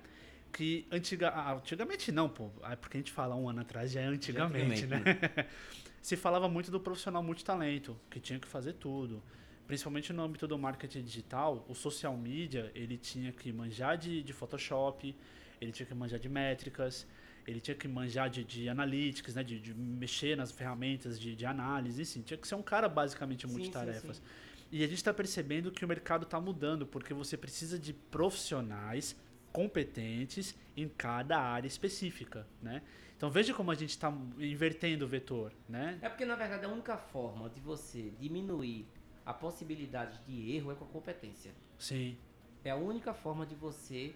Que 0.53 0.85
antiga, 0.91 1.33
antigamente 1.55 2.11
não, 2.11 2.29
pô, 2.29 2.51
é 2.65 2.75
porque 2.75 2.97
a 2.97 3.01
gente 3.01 3.13
fala 3.13 3.37
um 3.37 3.49
ano 3.49 3.61
atrás 3.61 3.93
já 3.93 4.01
é 4.01 4.07
antigamente, 4.07 4.83
antigamente, 4.83 5.23
né? 5.23 5.47
Se 6.03 6.17
falava 6.17 6.49
muito 6.49 6.69
do 6.69 6.81
profissional 6.81 7.23
multitalento, 7.23 7.97
que 8.11 8.19
tinha 8.19 8.41
que 8.41 8.49
fazer 8.49 8.73
tudo. 8.73 9.23
Principalmente 9.69 10.13
no 10.13 10.25
âmbito 10.25 10.49
do 10.49 10.59
marketing 10.59 11.03
digital, 11.05 11.65
o 11.69 11.77
social 11.77 12.17
media, 12.17 12.73
ele 12.75 12.99
tinha 12.99 13.31
que 13.31 13.53
manjar 13.53 13.97
de, 13.97 14.21
de 14.21 14.33
Photoshop, 14.33 15.15
ele 15.61 15.71
tinha 15.71 15.87
que 15.87 15.95
manjar 15.95 16.19
de 16.19 16.29
métricas, 16.29 17.07
ele 17.47 17.61
tinha 17.61 17.75
que 17.75 17.89
manjar 17.89 18.29
de, 18.31 18.45
de 18.45 18.69
analytics, 18.69 19.35
né? 19.35 19.43
De, 19.45 19.61
de 19.61 19.75
mexer 19.75 20.37
nas 20.37 20.51
ferramentas 20.53 21.19
de, 21.19 21.35
de 21.35 21.47
análise, 21.47 22.03
assim. 22.03 22.23
Tinha 22.23 22.37
que 22.39 22.47
ser 22.49 22.55
um 22.55 22.63
cara 22.63 22.89
basicamente 22.89 23.47
Sim, 23.47 23.53
multitarefas. 23.53 24.17
sim, 24.19 24.23
E 24.71 24.79
a 24.85 24.87
gente 24.87 24.97
está 24.99 25.13
percebendo 25.15 25.71
que 25.73 25.85
o 25.85 25.89
mercado 25.89 26.25
está 26.25 26.41
mudando, 26.41 26.87
porque 26.87 27.13
você 27.15 27.37
precisa 27.37 27.79
de 27.79 27.93
profissionais 27.93 29.17
competentes 29.53 30.55
em 30.77 30.89
cada 30.89 31.39
área 31.41 31.67
específica, 31.67 32.47
né? 32.63 32.83
Então 33.17 33.31
veja 33.31 33.53
como 33.53 33.71
a 33.71 33.75
gente 33.75 33.91
está 33.91 34.11
invertendo 34.39 35.05
o 35.05 35.09
vetor, 35.09 35.53
né? 35.69 35.99
É 36.01 36.09
porque 36.09 36.25
na 36.25 36.37
verdade 36.37 36.65
a 36.65 36.69
única 36.69 36.97
forma 36.97 37.51
de 37.51 37.61
você 37.61 38.11
diminuir 38.19 38.87
a 39.27 39.35
possibilidade 39.35 40.19
de 40.25 40.53
erro 40.57 40.73
é 40.73 40.75
com 40.75 40.85
a 40.85 40.89
competência. 40.89 41.53
Sim, 41.79 42.17
É 42.65 42.71
a 42.71 42.77
única 42.77 43.13
forma 43.13 43.45
de 43.47 43.55
você 43.55 44.15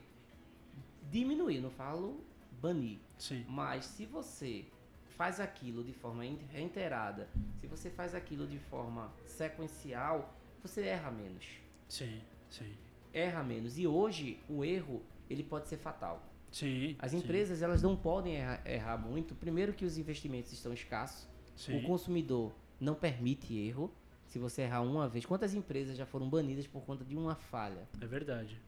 diminuir, 1.03 1.61
não 1.61 1.71
falo 1.71 2.25
banir. 2.65 2.99
sim, 3.19 3.45
Mas 3.49 3.85
se 3.85 4.07
você 4.07 4.65
faz 5.17 5.39
aquilo 5.39 5.85
de 5.85 5.93
forma 5.93 6.23
reiterada, 6.51 7.29
se 7.61 7.67
você 7.67 7.89
faz 7.91 8.15
aquilo 8.15 8.47
de 8.47 8.59
forma 8.59 9.13
sequencial, 9.27 10.35
você 10.63 10.83
erra 10.97 11.11
menos. 11.11 11.45
sim, 11.89 12.21
sim, 12.49 12.73
Erra 13.13 13.43
menos. 13.43 13.79
E 13.79 13.87
hoje 13.87 14.41
o 14.49 14.65
erro 14.65 15.03
ele 15.31 15.43
pode 15.45 15.69
ser 15.69 15.77
fatal. 15.77 16.23
sim. 16.51 16.97
As 16.99 17.13
sim, 17.13 17.19
empresas 17.19 17.63
elas 17.63 17.83
não 17.83 17.97
podem 17.97 18.35
errar, 18.37 18.61
errar 18.67 18.97
muito. 18.99 19.35
Primeiro 19.35 19.73
que 19.73 19.85
os 19.85 19.97
investimentos 19.99 20.53
estão 20.53 20.73
escassos. 20.73 21.29
sim, 21.55 21.79
O 21.79 21.83
consumidor 21.83 22.53
não 22.81 22.95
permite 22.95 23.57
erro. 23.57 23.93
Se 24.27 24.39
você 24.39 24.63
errar 24.63 24.81
uma 24.83 25.09
vez, 25.09 25.25
quantas 25.25 25.55
empresas 25.55 25.97
já 25.97 26.07
foram 26.07 26.29
banidas 26.29 26.67
por 26.67 26.83
conta 26.85 27.05
de 27.05 27.15
uma 27.17 27.35
falha? 27.37 27.87
é 28.01 28.07
verdade. 28.07 28.61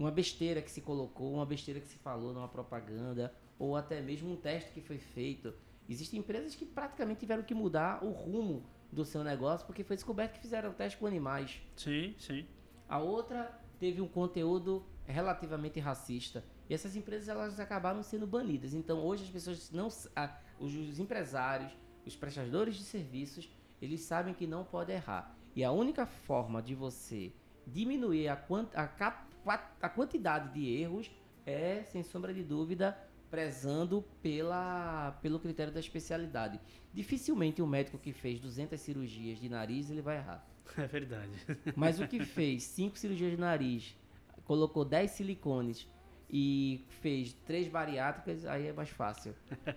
Uma 0.00 0.10
besteira 0.10 0.62
que 0.62 0.70
se 0.70 0.80
colocou, 0.80 1.34
uma 1.34 1.44
besteira 1.44 1.78
que 1.78 1.86
se 1.86 1.98
falou 1.98 2.32
numa 2.32 2.48
propaganda, 2.48 3.34
ou 3.58 3.76
até 3.76 4.00
mesmo 4.00 4.32
um 4.32 4.36
teste 4.36 4.70
que 4.72 4.80
foi 4.80 4.96
feito. 4.96 5.52
Existem 5.86 6.20
empresas 6.20 6.54
que 6.54 6.64
praticamente 6.64 7.20
tiveram 7.20 7.42
que 7.42 7.52
mudar 7.54 8.02
o 8.02 8.08
rumo 8.10 8.64
do 8.90 9.04
seu 9.04 9.22
negócio 9.22 9.66
porque 9.66 9.84
foi 9.84 9.96
descoberto 9.96 10.32
que 10.32 10.40
fizeram 10.40 10.72
teste 10.72 10.96
com 10.98 11.06
animais. 11.06 11.60
Sim, 11.76 12.14
sim, 12.18 12.46
A 12.88 12.98
outra 12.98 13.60
teve 13.78 14.00
um 14.00 14.08
conteúdo 14.08 14.86
relativamente 15.04 15.78
racista. 15.78 16.42
E 16.68 16.72
essas 16.72 16.96
empresas 16.96 17.28
elas 17.28 17.60
acabaram 17.60 18.02
sendo 18.02 18.26
banidas. 18.26 18.72
Então 18.72 19.04
hoje 19.04 19.24
as 19.24 19.30
pessoas 19.30 19.70
não. 19.70 19.88
ah, 20.16 20.34
os 20.58 20.98
empresários, 20.98 21.76
os 22.06 22.16
prestadores 22.16 22.76
de 22.76 22.84
serviços, 22.84 23.50
eles 23.82 24.00
sabem 24.00 24.32
que 24.32 24.46
não 24.46 24.64
pode 24.64 24.92
errar. 24.92 25.36
E 25.54 25.62
a 25.62 25.70
única 25.72 26.06
forma 26.06 26.62
de 26.62 26.74
você 26.74 27.32
diminuir 27.66 28.28
a, 28.28 28.36
quant, 28.36 28.68
a, 28.74 28.86
cap- 28.86 29.29
a 29.46 29.88
quantidade 29.88 30.52
de 30.52 30.68
erros 30.68 31.10
é, 31.46 31.82
sem 31.84 32.02
sombra 32.02 32.32
de 32.32 32.42
dúvida, 32.42 32.96
prezando 33.30 34.04
pela, 34.22 35.12
pelo 35.22 35.38
critério 35.38 35.72
da 35.72 35.80
especialidade. 35.80 36.60
Dificilmente 36.92 37.62
um 37.62 37.66
médico 37.66 37.98
que 37.98 38.12
fez 38.12 38.40
200 38.40 38.80
cirurgias 38.80 39.38
de 39.38 39.48
nariz 39.48 39.90
ele 39.90 40.02
vai 40.02 40.16
errar. 40.16 40.46
é 40.76 40.86
verdade. 40.86 41.30
Mas 41.76 42.00
o 42.00 42.08
que 42.08 42.24
fez 42.24 42.64
cinco 42.64 42.98
cirurgias 42.98 43.30
de 43.30 43.36
nariz, 43.38 43.96
colocou 44.44 44.84
10 44.84 45.10
silicones 45.10 45.86
e 46.28 46.84
fez 47.00 47.32
três 47.46 47.68
bariátricas, 47.68 48.44
aí 48.46 48.68
é 48.68 48.72
mais 48.72 48.90
fácil, 48.90 49.34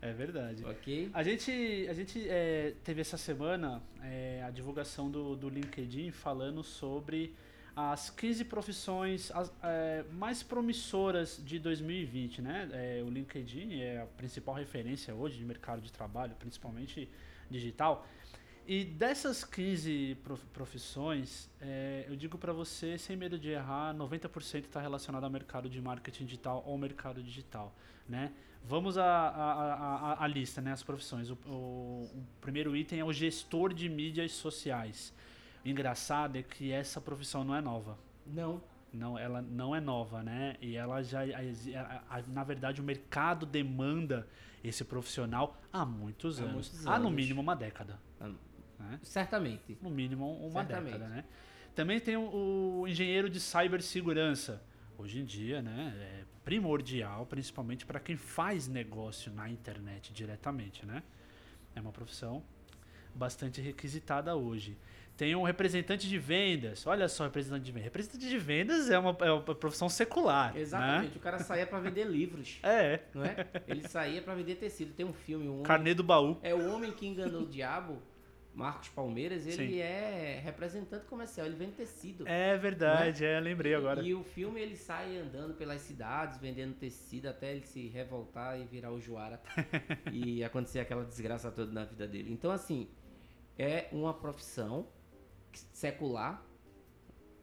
É 0.00 0.12
verdade. 0.12 0.64
ok? 0.64 1.10
A 1.14 1.22
gente, 1.22 1.86
a 1.88 1.92
gente 1.94 2.28
é, 2.28 2.74
teve 2.82 3.00
essa 3.00 3.16
semana 3.16 3.80
é, 4.02 4.42
a 4.44 4.50
divulgação 4.50 5.08
do, 5.08 5.36
do 5.36 5.48
LinkedIn 5.48 6.10
falando 6.10 6.60
sobre 6.64 7.36
as 7.74 8.10
15 8.10 8.44
profissões 8.44 9.30
as, 9.32 9.52
é, 9.62 10.04
mais 10.12 10.42
promissoras 10.42 11.40
de 11.44 11.58
2020, 11.58 12.42
né? 12.42 12.68
É, 12.72 13.02
o 13.02 13.08
LinkedIn 13.10 13.80
é 13.80 14.02
a 14.02 14.06
principal 14.06 14.54
referência 14.54 15.14
hoje 15.14 15.38
de 15.38 15.44
mercado 15.44 15.80
de 15.80 15.90
trabalho, 15.92 16.34
principalmente 16.38 17.08
digital. 17.50 18.06
E 18.66 18.84
dessas 18.84 19.42
15 19.42 20.16
prof- 20.22 20.44
profissões, 20.52 21.50
é, 21.60 22.04
eu 22.08 22.14
digo 22.14 22.38
para 22.38 22.52
você, 22.52 22.96
sem 22.96 23.16
medo 23.16 23.36
de 23.38 23.48
errar, 23.50 23.92
90% 23.94 24.66
está 24.66 24.80
relacionado 24.80 25.24
ao 25.24 25.30
mercado 25.30 25.68
de 25.68 25.80
marketing 25.80 26.26
digital 26.26 26.62
ou 26.66 26.78
mercado 26.78 27.22
digital, 27.22 27.74
né? 28.08 28.32
Vamos 28.64 28.96
à 28.96 30.24
lista, 30.28 30.60
né? 30.60 30.70
As 30.72 30.82
profissões. 30.84 31.28
O, 31.30 31.34
o- 31.46 32.10
o 32.14 32.26
primeiro 32.40 32.76
item 32.76 33.00
é 33.00 33.04
o 33.04 33.12
gestor 33.12 33.74
de 33.74 33.88
mídias 33.88 34.30
sociais. 34.32 35.12
Engraçado 35.64 36.36
é 36.36 36.42
que 36.42 36.72
essa 36.72 37.00
profissão 37.00 37.44
não 37.44 37.54
é 37.54 37.60
nova. 37.60 37.98
Não. 38.26 38.62
Não, 38.92 39.18
ela 39.18 39.40
não 39.40 39.74
é 39.74 39.80
nova, 39.80 40.22
né? 40.22 40.56
E 40.60 40.76
ela 40.76 41.02
já, 41.02 41.20
na 42.28 42.44
verdade, 42.44 42.80
o 42.80 42.84
mercado 42.84 43.46
demanda 43.46 44.28
esse 44.62 44.84
profissional 44.84 45.58
há 45.72 45.84
muitos 45.86 46.38
Há 46.38 46.42
anos. 46.44 46.54
muitos 46.70 46.86
Há 46.86 46.98
no 46.98 47.06
anos. 47.06 47.12
mínimo 47.16 47.40
uma 47.40 47.56
década. 47.56 47.98
Né? 48.78 49.00
Certamente. 49.02 49.78
No 49.80 49.88
mínimo 49.90 50.36
uma 50.46 50.64
Certamente. 50.64 50.92
década, 50.92 51.08
né? 51.08 51.24
Também 51.74 51.98
tem 52.00 52.16
o, 52.18 52.80
o 52.82 52.88
engenheiro 52.88 53.30
de 53.30 53.40
cibersegurança. 53.40 54.62
Hoje 54.98 55.20
em 55.20 55.24
dia, 55.24 55.62
né, 55.62 55.94
é 55.96 56.24
primordial, 56.44 57.24
principalmente 57.26 57.86
para 57.86 57.98
quem 57.98 58.16
faz 58.16 58.68
negócio 58.68 59.32
na 59.32 59.48
internet 59.48 60.12
diretamente, 60.12 60.84
né? 60.84 61.02
É 61.74 61.80
uma 61.80 61.92
profissão 61.92 62.42
bastante 63.14 63.60
requisitada 63.60 64.36
hoje. 64.36 64.76
Tem 65.22 65.36
um 65.36 65.44
representante 65.44 66.08
de 66.08 66.18
vendas. 66.18 66.84
Olha 66.84 67.08
só, 67.08 67.22
representante 67.22 67.62
de 67.62 67.70
vendas. 67.70 67.84
Representante 67.84 68.28
de 68.28 68.38
vendas 68.38 68.90
é 68.90 68.98
uma, 68.98 69.16
é 69.20 69.30
uma 69.30 69.40
profissão 69.40 69.88
secular. 69.88 70.56
Exatamente. 70.56 71.16
O 71.16 71.20
cara 71.20 71.38
saía 71.38 71.64
pra 71.64 71.78
vender 71.78 72.08
livros, 72.08 72.58
Né? 72.60 72.68
É. 72.82 73.00
não 73.14 73.24
é? 73.24 73.46
Ele 73.68 73.86
saía 73.86 74.20
pra 74.20 74.34
vender 74.34 74.56
tecido. 74.56 74.92
Tem 74.94 75.06
um 75.06 75.12
filme, 75.12 75.46
um 75.46 75.52
homem, 75.52 75.62
Carnê 75.62 75.94
do 75.94 76.02
baú. 76.02 76.38
é 76.42 76.52
o 76.52 76.74
homem 76.74 76.90
que 76.90 77.06
enganou 77.06 77.42
o 77.42 77.46
diabo. 77.46 78.02
Marcos 78.52 78.88
Palmeiras, 78.88 79.46
ele 79.46 79.74
Sim. 79.74 79.78
é 79.78 80.40
representante 80.42 81.06
comercial, 81.06 81.46
ele 81.46 81.54
vende 81.54 81.72
tecido. 81.72 82.26
É 82.26 82.58
verdade, 82.58 83.24
é, 83.24 83.38
lembrei 83.38 83.76
agora. 83.76 84.02
E 84.02 84.12
o 84.14 84.24
filme 84.24 84.60
ele 84.60 84.76
sai 84.76 85.18
andando 85.18 85.54
pelas 85.54 85.82
cidades, 85.82 86.36
vendendo 86.38 86.74
tecido 86.74 87.28
até 87.28 87.52
ele 87.52 87.64
se 87.64 87.86
revoltar 87.86 88.60
e 88.60 88.64
virar 88.64 88.90
o 88.90 89.00
Juara 89.00 89.40
e 90.12 90.42
acontecer 90.42 90.80
aquela 90.80 91.04
desgraça 91.04 91.48
toda 91.52 91.70
na 91.70 91.84
vida 91.84 92.08
dele. 92.08 92.32
Então, 92.32 92.50
assim, 92.50 92.88
é 93.56 93.86
uma 93.92 94.12
profissão 94.12 94.88
secular, 95.72 96.44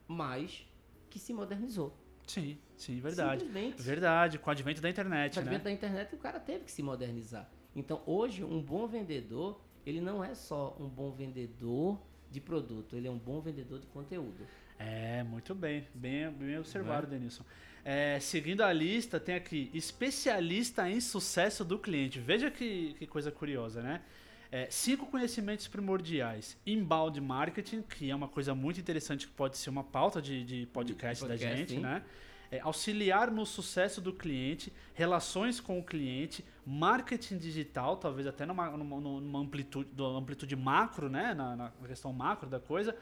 mas 0.08 0.68
que 1.10 1.20
se 1.20 1.34
modernizou. 1.34 1.96
Sim, 2.28 2.58
sim, 2.78 3.00
verdade. 3.00 3.44
Simplesmente. 3.44 3.82
Verdade, 3.82 4.38
com 4.38 4.50
o 4.50 4.52
advento 4.52 4.82
da 4.82 4.90
internet, 4.90 5.34
Com 5.34 5.40
o 5.40 5.44
né? 5.44 5.50
advento 5.50 5.64
da 5.64 5.72
internet, 5.72 6.14
o 6.14 6.18
cara 6.18 6.40
teve 6.40 6.66
que 6.66 6.72
se 6.72 6.84
modernizar. 6.84 7.50
Então, 7.76 8.02
hoje, 8.06 8.44
um 8.44 8.62
bom 8.62 8.88
vendedor, 8.88 9.60
ele 9.86 10.00
não 10.00 10.24
é 10.24 10.36
só 10.36 10.76
um 10.80 10.88
bom 10.88 11.12
vendedor 11.12 12.00
de 12.30 12.40
produto, 12.40 12.96
ele 12.96 13.08
é 13.08 13.12
um 13.12 13.18
bom 13.18 13.42
vendedor 13.42 13.80
de 13.80 13.88
conteúdo. 13.88 14.46
É, 14.78 15.24
muito 15.24 15.54
bem. 15.54 15.88
Bem, 15.94 16.32
bem 16.32 16.58
observado, 16.58 17.04
Não 17.04 17.14
Denilson. 17.14 17.44
É, 17.84 18.20
seguindo 18.20 18.62
a 18.62 18.72
lista, 18.72 19.20
tem 19.20 19.36
aqui 19.36 19.70
especialista 19.74 20.90
em 20.90 21.02
sucesso 21.02 21.66
do 21.66 21.80
cliente. 21.80 22.20
Veja 22.20 22.52
que, 22.52 22.94
que 22.94 23.08
coisa 23.08 23.32
curiosa, 23.32 23.82
né? 23.82 24.02
É, 24.52 24.68
cinco 24.70 25.06
conhecimentos 25.06 25.68
primordiais. 25.68 26.58
Inbound 26.66 27.22
marketing, 27.22 27.84
que 27.84 28.10
é 28.10 28.16
uma 28.16 28.28
coisa 28.28 28.56
muito 28.56 28.80
interessante 28.80 29.28
que 29.28 29.34
pode 29.34 29.58
ser 29.58 29.70
uma 29.70 29.84
pauta 29.84 30.22
de, 30.22 30.44
de 30.44 30.66
podcast, 30.68 31.24
da 31.24 31.30
podcast, 31.30 31.58
gente, 31.58 31.74
sim. 31.76 31.80
né? 31.80 32.04
É, 32.52 32.60
auxiliar 32.62 33.30
no 33.30 33.46
sucesso 33.46 34.02
do 34.02 34.12
cliente, 34.12 34.74
relações 34.96 35.60
com 35.60 35.78
o 35.78 35.84
cliente, 35.84 36.44
marketing 36.66 37.38
digital, 37.38 37.98
talvez 37.98 38.26
até 38.26 38.44
numa, 38.44 38.72
numa, 38.72 39.00
numa 39.00 39.40
amplitude, 39.40 39.90
amplitude 40.18 40.56
macro, 40.56 41.10
né? 41.10 41.36
Na, 41.36 41.56
na 41.56 41.72
questão 41.88 42.12
macro 42.12 42.50
da 42.50 42.60
coisa. 42.60 42.96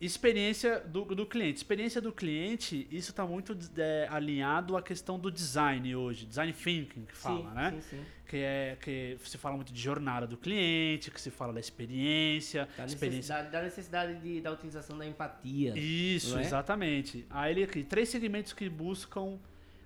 Experiência 0.00 0.80
do, 0.80 1.04
do 1.04 1.26
cliente. 1.26 1.58
Experiência 1.58 2.00
do 2.00 2.10
cliente, 2.10 2.88
isso 2.90 3.10
está 3.10 3.26
muito 3.26 3.56
é, 3.76 4.08
alinhado 4.10 4.76
à 4.76 4.82
questão 4.82 5.18
do 5.18 5.30
design 5.30 5.94
hoje, 5.94 6.24
design 6.24 6.52
thinking 6.54 7.04
que 7.04 7.14
fala, 7.14 7.50
sim, 7.50 7.54
né? 7.54 7.70
Sim, 7.72 7.80
sim. 7.98 8.04
Que 8.26 8.36
é 8.38 8.78
que 8.80 9.18
se 9.24 9.36
fala 9.36 9.56
muito 9.56 9.72
de 9.72 9.80
jornada 9.80 10.26
do 10.26 10.38
cliente, 10.38 11.10
que 11.10 11.20
se 11.20 11.30
fala 11.30 11.52
da 11.52 11.60
experiência, 11.60 12.66
Da 12.78 12.86
experiência. 12.86 13.34
necessidade, 13.34 13.50
da, 13.50 13.62
necessidade 13.62 14.20
de, 14.20 14.40
da 14.40 14.52
utilização 14.52 14.96
da 14.96 15.06
empatia. 15.06 15.76
Isso, 15.76 16.38
é? 16.38 16.42
exatamente. 16.42 17.26
Aí 17.28 17.52
ele 17.52 17.64
aqui, 17.64 17.84
três 17.84 18.08
segmentos 18.08 18.54
que 18.54 18.70
buscam, 18.70 19.38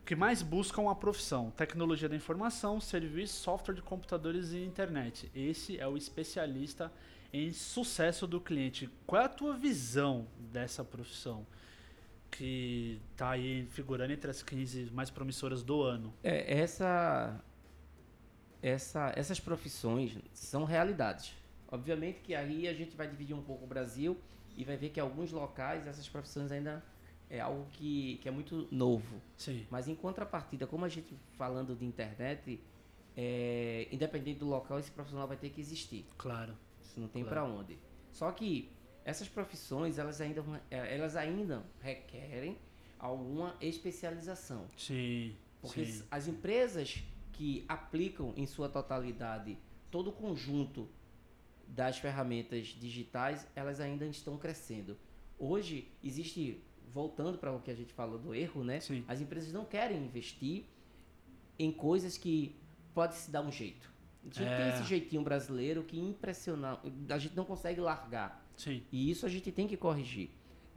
que 0.07 0.15
mais 0.15 0.43
buscam 0.43 0.89
a 0.91 0.95
profissão: 0.95 1.51
tecnologia 1.57 2.09
da 2.09 2.15
informação, 2.15 2.81
serviço, 2.81 3.41
software 3.41 3.75
de 3.75 3.83
computadores 3.83 4.53
e 4.53 4.59
internet. 4.59 5.29
Esse 5.35 5.77
é 5.77 5.89
o 5.89 5.97
especialista 5.97 6.85
em 6.85 7.14
sucesso 7.53 8.27
do 8.27 8.41
cliente. 8.41 8.89
Qual 9.07 9.21
é 9.21 9.25
a 9.25 9.29
tua 9.29 9.57
visão 9.57 10.27
dessa 10.53 10.85
profissão? 10.85 11.47
Que 12.31 13.01
tá 13.17 13.31
aí 13.31 13.67
figurando 13.71 14.13
entre 14.13 14.31
as 14.31 14.43
15 14.43 14.91
mais 14.93 15.11
promissoras 15.11 15.63
do 15.63 15.83
ano. 15.83 16.13
É, 16.23 16.61
essa, 16.61 17.41
essa, 18.63 19.13
essas 19.17 19.41
profissões 19.41 20.17
são 20.33 20.65
realidades. 20.65 21.35
Obviamente 21.69 22.21
que 22.21 22.35
aí 22.35 22.69
a 22.69 22.73
gente 22.73 22.97
vai 22.97 23.09
dividir 23.09 23.35
um 23.35 23.43
pouco 23.43 23.65
o 23.65 23.67
Brasil 23.67 24.17
e 24.57 24.65
vai 24.65 24.77
ver 24.77 24.91
que 24.91 25.01
alguns 25.01 25.33
locais 25.33 25.87
essas 25.87 26.09
profissões 26.09 26.53
ainda 26.53 26.83
é 27.29 27.41
algo 27.41 27.67
que, 27.73 28.19
que 28.23 28.29
é 28.29 28.31
muito 28.31 28.69
novo. 28.71 29.21
Sim. 29.37 29.67
Mas 29.71 29.89
em 29.89 29.95
contrapartida, 29.95 30.67
como 30.67 30.85
a 30.85 30.89
gente 30.89 31.17
falando 31.37 31.75
de 31.75 31.85
internet, 31.85 32.61
é, 33.17 33.89
independente 33.91 34.39
do 34.39 34.47
local, 34.47 34.79
esse 34.79 34.91
profissional 34.91 35.27
vai 35.27 35.37
ter 35.37 35.51
que 35.51 35.61
existir. 35.61 36.07
Claro. 36.17 36.57
Isso 36.95 37.01
não 37.01 37.09
tem 37.09 37.25
Claro. 37.25 37.47
pra 37.47 37.61
onde. 37.61 37.77
Só 38.13 38.31
que 38.31 38.71
essas 39.05 39.29
profissões, 39.29 39.99
elas 39.99 40.21
ainda, 40.21 40.45
eh, 40.71 40.95
elas 40.95 41.17
ainda 41.17 41.65
requerem 41.81 42.57
alguma 43.01 43.57
especialização. 43.61 44.69
Sim. 44.77 45.35
Porque 45.61 45.85
sim. 45.85 46.05
as 46.09 46.29
empresas 46.29 47.03
que 47.33 47.65
aplicam 47.69 48.33
em 48.37 48.47
sua 48.47 48.69
totalidade 48.69 49.59
todo 49.91 50.11
o 50.11 50.13
conjunto 50.13 50.89
das 51.67 51.99
ferramentas 51.99 52.69
digitais, 52.69 53.45
elas 53.57 53.81
ainda 53.81 54.07
estão 54.07 54.39
crescendo. 54.39 54.97
Hoje 55.37 55.89
existe, 56.03 56.63
voltando 56.93 57.39
para 57.39 57.53
o 57.53 57.61
que 57.61 57.73
a 57.73 57.75
gente 57.75 57.93
falou 57.93 58.21
do 58.21 58.33
erro, 58.33 58.63
né? 58.63 58.79
Sim. 58.79 59.05
As 59.09 59.21
empresas 59.21 59.53
não 59.53 59.65
querem 59.65 59.99
investir 60.05 60.65
em 61.59 61.73
coisas 61.73 62.17
que 62.17 62.55
pode 62.95 63.17
se 63.17 63.33
dar 63.33 63.43
um 63.43 63.51
jeito. 63.51 63.93
A 64.25 64.35
gente 64.35 64.43
É. 64.49 64.57
tem 64.57 64.69
esse 64.71 64.85
jeitinho 64.89 65.23
brasileiro 65.23 65.83
que 65.83 65.99
impressiona, 65.99 66.79
a 67.09 67.19
gente 67.19 67.37
não 67.37 67.45
consegue 67.45 67.81
largar. 67.81 68.45
Sim. 68.57 68.83
E 68.91 69.11
isso 69.11 69.27
a 69.27 69.29
gente 69.29 69.53
tem 69.53 69.67
que 69.69 69.77
corrigir. 69.77 70.31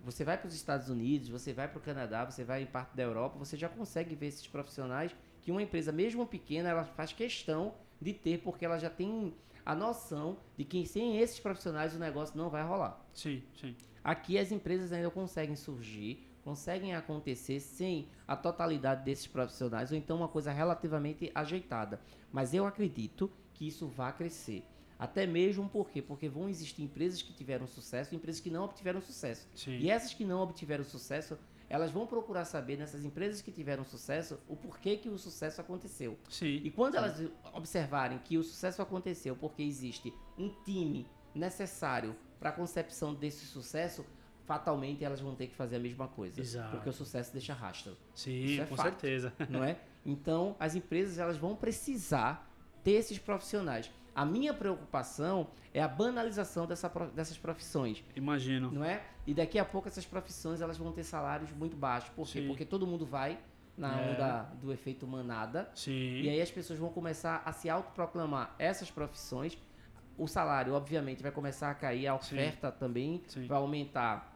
Você 0.03 0.23
vai 0.23 0.37
para 0.37 0.47
os 0.47 0.53
Estados 0.53 0.89
Unidos, 0.89 1.27
você 1.29 1.53
vai 1.53 1.67
para 1.67 1.77
o 1.79 1.81
Canadá, 1.81 2.23
você 2.25 2.43
vai 2.43 2.61
em 2.63 2.65
parte 2.65 2.95
da 2.95 3.03
Europa, 3.03 3.37
você 3.37 3.57
já 3.57 3.67
consegue 3.69 4.15
ver 4.15 4.27
esses 4.27 4.45
profissionais 4.47 5.15
que 5.41 5.51
uma 5.51 5.61
empresa, 5.61 5.91
mesmo 5.91 6.25
pequena, 6.25 6.69
ela 6.69 6.83
faz 6.83 7.13
questão 7.13 7.73
de 8.01 8.13
ter, 8.13 8.39
porque 8.39 8.65
ela 8.65 8.77
já 8.77 8.89
tem 8.89 9.33
a 9.65 9.73
noção 9.73 10.37
de 10.57 10.63
que 10.63 10.85
sem 10.85 11.17
esses 11.19 11.39
profissionais 11.39 11.95
o 11.95 11.99
negócio 11.99 12.37
não 12.37 12.49
vai 12.49 12.63
rolar. 12.63 13.05
Sim, 13.13 13.41
sim. 13.59 13.75
Aqui 14.03 14.37
as 14.37 14.51
empresas 14.51 14.91
ainda 14.91 15.09
conseguem 15.09 15.55
surgir, 15.55 16.26
conseguem 16.47 16.95
acontecer 16.95 17.59
sem 17.59 18.07
a 18.25 18.33
totalidade 18.33 19.03
desses 19.03 19.27
profissionais, 19.27 19.91
ou 19.91 19.97
então 19.97 20.15
uma 20.15 20.29
coisa 20.29 20.49
relativamente 20.49 21.29
ajeitada. 21.35 21.99
Mas 22.31 22.53
eu 22.53 22.65
acredito 22.65 23.29
que 23.53 23.67
isso 23.67 23.85
vai 23.85 24.15
crescer. 24.15 24.63
Até 24.97 25.27
mesmo 25.27 25.67
por 25.67 25.89
quê? 25.89 26.01
Porque 26.01 26.29
vão 26.29 26.47
existir 26.47 26.83
empresas 26.83 27.21
que 27.21 27.33
tiveram 27.33 27.67
sucesso 27.67 28.13
e 28.13 28.15
empresas 28.15 28.39
que 28.39 28.49
não 28.49 28.63
obtiveram 28.63 29.01
sucesso. 29.01 29.45
Sim. 29.53 29.77
E 29.77 29.89
essas 29.89 30.13
que 30.13 30.23
não 30.23 30.39
obtiveram 30.39 30.85
sucesso, 30.85 31.37
elas 31.67 31.91
vão 31.91 32.07
procurar 32.07 32.45
saber 32.45 32.77
nessas 32.77 33.03
empresas 33.03 33.41
que 33.41 33.51
tiveram 33.51 33.83
sucesso 33.83 34.39
o 34.47 34.55
porquê 34.55 34.95
que 34.95 35.09
o 35.09 35.17
sucesso 35.17 35.59
aconteceu. 35.59 36.17
Sim. 36.29 36.61
E 36.63 36.71
quando 36.71 36.95
elas 36.95 37.29
observarem 37.53 38.19
que 38.19 38.37
o 38.37 38.43
sucesso 38.43 38.81
aconteceu 38.81 39.35
porque 39.35 39.63
existe 39.63 40.13
um 40.37 40.47
time 40.63 41.05
necessário 41.35 42.15
para 42.39 42.51
a 42.51 42.53
concepção 42.53 43.13
desse 43.13 43.45
sucesso, 43.45 44.05
fatalmente 44.47 45.03
elas 45.03 45.19
vão 45.19 45.35
ter 45.35 45.47
que 45.47 45.55
fazer 45.55 45.75
a 45.75 45.79
mesma 45.79 46.07
coisa. 46.07 46.39
Exato. 46.41 46.71
Porque 46.71 46.89
o 46.89 46.93
sucesso 46.93 47.31
deixa 47.33 47.53
rastro, 47.53 47.95
Sim, 48.15 48.59
é 48.61 48.65
com 48.65 48.75
fato. 48.75 48.85
certeza. 48.87 49.31
não 49.49 49.63
é? 49.63 49.77
Então, 50.05 50.55
as 50.59 50.73
empresas 50.73 51.19
elas 51.19 51.37
vão 51.37 51.55
precisar 51.55 52.49
ter 52.83 52.91
esses 52.93 53.19
profissionais. 53.19 53.91
A 54.15 54.25
minha 54.25 54.51
preocupação 54.53 55.47
é 55.73 55.81
a 55.83 55.87
banalização 55.87 56.65
dessa, 56.65 56.87
dessas 57.13 57.37
profissões, 57.37 58.03
Imagino. 58.15 58.71
não 58.71 58.83
é? 58.83 59.03
E 59.27 59.33
daqui 59.33 59.59
a 59.59 59.65
pouco 59.65 59.87
essas 59.87 60.05
profissões 60.05 60.59
elas 60.61 60.77
vão 60.77 60.91
ter 60.91 61.03
salários 61.03 61.51
muito 61.51 61.75
baixos. 61.77 62.09
Por 62.15 62.25
quê? 62.25 62.39
Sim. 62.41 62.47
Porque 62.47 62.65
todo 62.65 62.87
mundo 62.87 63.05
vai 63.05 63.37
na 63.77 64.01
É. 64.01 64.11
onda 64.11 64.41
do 64.59 64.71
efeito 64.73 65.05
manada. 65.05 65.69
Sim. 65.75 66.21
E 66.21 66.29
aí 66.29 66.41
as 66.41 66.49
pessoas 66.49 66.79
vão 66.79 66.89
começar 66.89 67.43
a 67.45 67.51
se 67.51 67.69
autoproclamar 67.69 68.55
essas 68.57 68.89
profissões. 68.89 69.55
O 70.17 70.27
salário, 70.27 70.73
obviamente, 70.73 71.21
vai 71.21 71.31
começar 71.31 71.69
a 71.69 71.75
cair, 71.75 72.07
a 72.07 72.15
oferta 72.15 72.71
também 72.71 73.23
Sim. 73.27 73.45
vai 73.45 73.57
aumentar 73.57 74.35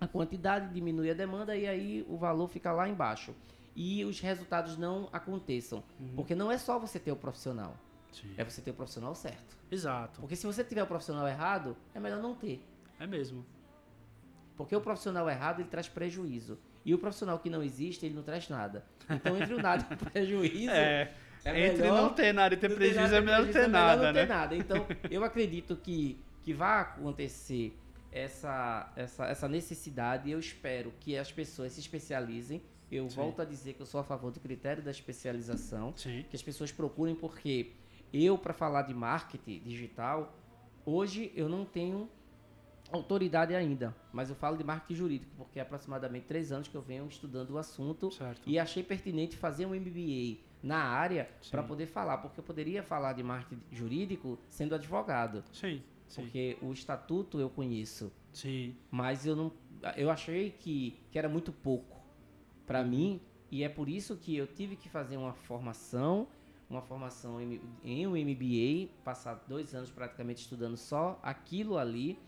a 0.00 0.06
quantidade, 0.06 0.72
diminui 0.72 1.10
a 1.10 1.14
demanda 1.14 1.56
e 1.56 1.66
aí 1.66 2.06
o 2.08 2.16
valor 2.16 2.48
fica 2.48 2.70
lá 2.72 2.88
embaixo. 2.88 3.34
E 3.74 4.04
os 4.04 4.20
resultados 4.20 4.78
não 4.78 5.08
aconteçam. 5.12 5.82
Uhum. 6.00 6.12
Porque 6.14 6.34
não 6.34 6.50
é 6.50 6.56
só 6.58 6.78
você 6.78 6.98
ter 6.98 7.12
o 7.12 7.16
profissional, 7.16 7.76
Sim. 8.12 8.32
é 8.36 8.44
você 8.44 8.62
ter 8.62 8.70
o 8.70 8.74
profissional 8.74 9.14
certo. 9.14 9.56
Exato. 9.70 10.20
Porque 10.20 10.36
se 10.36 10.46
você 10.46 10.62
tiver 10.62 10.82
o 10.82 10.86
profissional 10.86 11.26
errado, 11.26 11.76
é 11.94 12.00
melhor 12.00 12.22
não 12.22 12.34
ter. 12.34 12.64
É 12.98 13.06
mesmo. 13.06 13.44
Porque 14.56 14.74
o 14.74 14.80
profissional 14.80 15.28
errado, 15.28 15.60
ele 15.60 15.68
traz 15.68 15.88
prejuízo. 15.88 16.58
E 16.84 16.94
o 16.94 16.98
profissional 16.98 17.38
que 17.38 17.50
não 17.50 17.62
existe, 17.62 18.06
ele 18.06 18.14
não 18.14 18.22
traz 18.22 18.48
nada. 18.48 18.84
Então, 19.10 19.36
entre 19.36 19.54
o 19.54 19.60
nada 19.60 19.86
e 19.90 19.94
o 19.94 19.96
prejuízo, 20.10 20.70
É. 20.70 21.12
é 21.46 21.68
Entre 21.68 21.88
não 21.88 22.12
ter 22.12 22.32
nada 22.32 22.54
e 22.54 22.58
ter 22.58 22.68
ter 22.68 22.74
prejuízo 22.74 23.00
nada, 23.00 23.16
é 23.16 23.20
melhor 23.20 23.42
não 23.44 23.52
ter 23.52 23.58
é 23.58 23.66
nada, 23.66 24.06
não 24.06 24.12
ter 24.12 24.20
né? 24.20 24.26
nada. 24.26 24.56
Então, 24.56 24.86
eu 25.10 25.24
acredito 25.24 25.76
que, 25.76 26.18
que 26.42 26.52
vai 26.52 26.80
acontecer 26.80 27.76
essa, 28.10 28.92
essa, 28.96 29.26
essa 29.26 29.48
necessidade 29.48 30.28
e 30.28 30.32
eu 30.32 30.38
espero 30.38 30.92
que 31.00 31.16
as 31.16 31.30
pessoas 31.30 31.72
se 31.72 31.80
especializem. 31.80 32.62
Eu 32.90 33.08
Sim. 33.10 33.16
volto 33.16 33.42
a 33.42 33.44
dizer 33.44 33.74
que 33.74 33.82
eu 33.82 33.86
sou 33.86 34.00
a 34.00 34.04
favor 34.04 34.30
do 34.30 34.40
critério 34.40 34.82
da 34.82 34.90
especialização, 34.90 35.92
Sim. 35.96 36.24
que 36.28 36.36
as 36.36 36.42
pessoas 36.42 36.70
procurem, 36.70 37.14
porque 37.14 37.72
eu, 38.12 38.38
para 38.38 38.52
falar 38.52 38.82
de 38.82 38.94
marketing 38.94 39.60
digital, 39.64 40.36
hoje 40.84 41.32
eu 41.34 41.48
não 41.48 41.64
tenho 41.64 42.08
autoridade 42.92 43.54
ainda, 43.54 43.94
mas 44.12 44.30
eu 44.30 44.36
falo 44.36 44.56
de 44.56 44.62
marketing 44.62 44.94
jurídico, 44.94 45.32
porque 45.36 45.58
é 45.58 45.62
aproximadamente 45.62 46.26
três 46.26 46.52
anos 46.52 46.68
que 46.68 46.74
eu 46.76 46.82
venho 46.82 47.06
estudando 47.08 47.50
o 47.50 47.58
assunto 47.58 48.10
Certo. 48.12 48.42
e 48.46 48.58
achei 48.58 48.82
pertinente 48.82 49.36
fazer 49.36 49.66
um 49.66 49.74
MBA 49.74 50.38
na 50.66 50.82
área 50.82 51.30
para 51.50 51.62
poder 51.62 51.86
falar, 51.86 52.18
porque 52.18 52.40
eu 52.40 52.44
poderia 52.44 52.82
falar 52.82 53.12
de 53.12 53.22
marketing 53.22 53.62
jurídico 53.70 54.38
sendo 54.48 54.74
advogado, 54.74 55.44
Sim. 55.52 55.80
Sim. 56.08 56.22
porque 56.22 56.58
o 56.60 56.72
estatuto 56.72 57.38
eu 57.38 57.48
conheço, 57.48 58.12
Sim. 58.32 58.74
mas 58.90 59.24
eu 59.24 59.36
não, 59.36 59.52
eu 59.96 60.10
achei 60.10 60.50
que, 60.50 60.98
que 61.10 61.18
era 61.18 61.28
muito 61.28 61.52
pouco 61.52 62.04
para 62.66 62.82
mim 62.82 63.20
e 63.50 63.62
é 63.62 63.68
por 63.68 63.88
isso 63.88 64.16
que 64.16 64.36
eu 64.36 64.46
tive 64.46 64.74
que 64.74 64.88
fazer 64.88 65.16
uma 65.16 65.32
formação, 65.32 66.26
uma 66.68 66.82
formação 66.82 67.40
em, 67.40 67.60
em 67.84 68.04
um 68.04 68.16
MBA, 68.16 68.92
passar 69.04 69.44
dois 69.48 69.72
anos 69.72 69.90
praticamente 69.90 70.40
estudando 70.40 70.76
só 70.76 71.18
aquilo 71.22 71.78
ali 71.78 72.18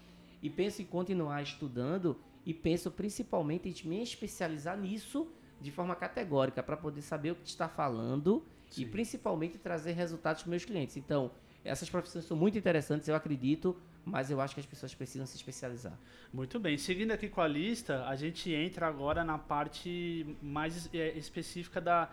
e 0.41 0.49
penso 0.49 0.81
em 0.81 0.85
continuar 0.85 1.43
estudando 1.43 2.17
e 2.47 2.55
penso 2.55 2.89
principalmente 2.89 3.69
em 3.69 3.89
me 3.89 4.01
especializar 4.01 4.79
nisso 4.79 5.29
de 5.61 5.71
forma 5.71 5.95
categórica 5.95 6.63
para 6.63 6.77
poder 6.77 7.03
saber 7.03 7.33
o 7.33 7.35
que 7.35 7.49
está 7.49 7.69
falando 7.69 8.45
e 8.73 8.75
Sim. 8.75 8.89
principalmente 8.89 9.59
trazer 9.59 9.93
resultados 9.93 10.43
para 10.43 10.51
meus 10.51 10.65
clientes. 10.65 10.97
Então, 10.97 11.31
essas 11.65 11.91
profissões 11.91 12.25
são 12.25 12.37
muito 12.37 12.57
interessantes, 12.57 13.09
eu 13.09 13.15
acredito, 13.15 13.77
mas 14.05 14.31
eu 14.31 14.41
acho 14.41 14.55
que 14.55 14.61
as 14.61 14.67
pessoas 14.67 14.95
precisam 14.95 15.27
se 15.27 15.37
especializar. 15.37 15.99
Muito 16.33 16.59
bem. 16.59 16.79
Seguindo 16.79 17.11
aqui 17.13 17.29
com 17.29 17.41
a 17.41 17.49
lista, 17.49 18.07
a 18.07 18.17
gente 18.17 18.53
entra 18.53 18.87
agora 18.87 19.25
na 19.25 19.39
parte 19.39 20.37
mais 20.41 20.89
é, 20.95 21.11
específica 21.11 21.81
da, 21.81 22.09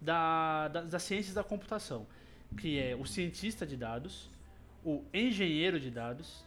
da, 0.00 0.68
da, 0.68 0.82
das 0.82 1.02
ciências 1.02 1.34
da 1.34 1.42
computação, 1.42 2.06
que 2.56 2.78
é 2.78 2.94
o 2.94 3.04
cientista 3.04 3.66
de 3.66 3.76
dados, 3.76 4.30
o 4.84 5.02
engenheiro 5.12 5.78
de 5.78 5.90
dados, 5.90 6.44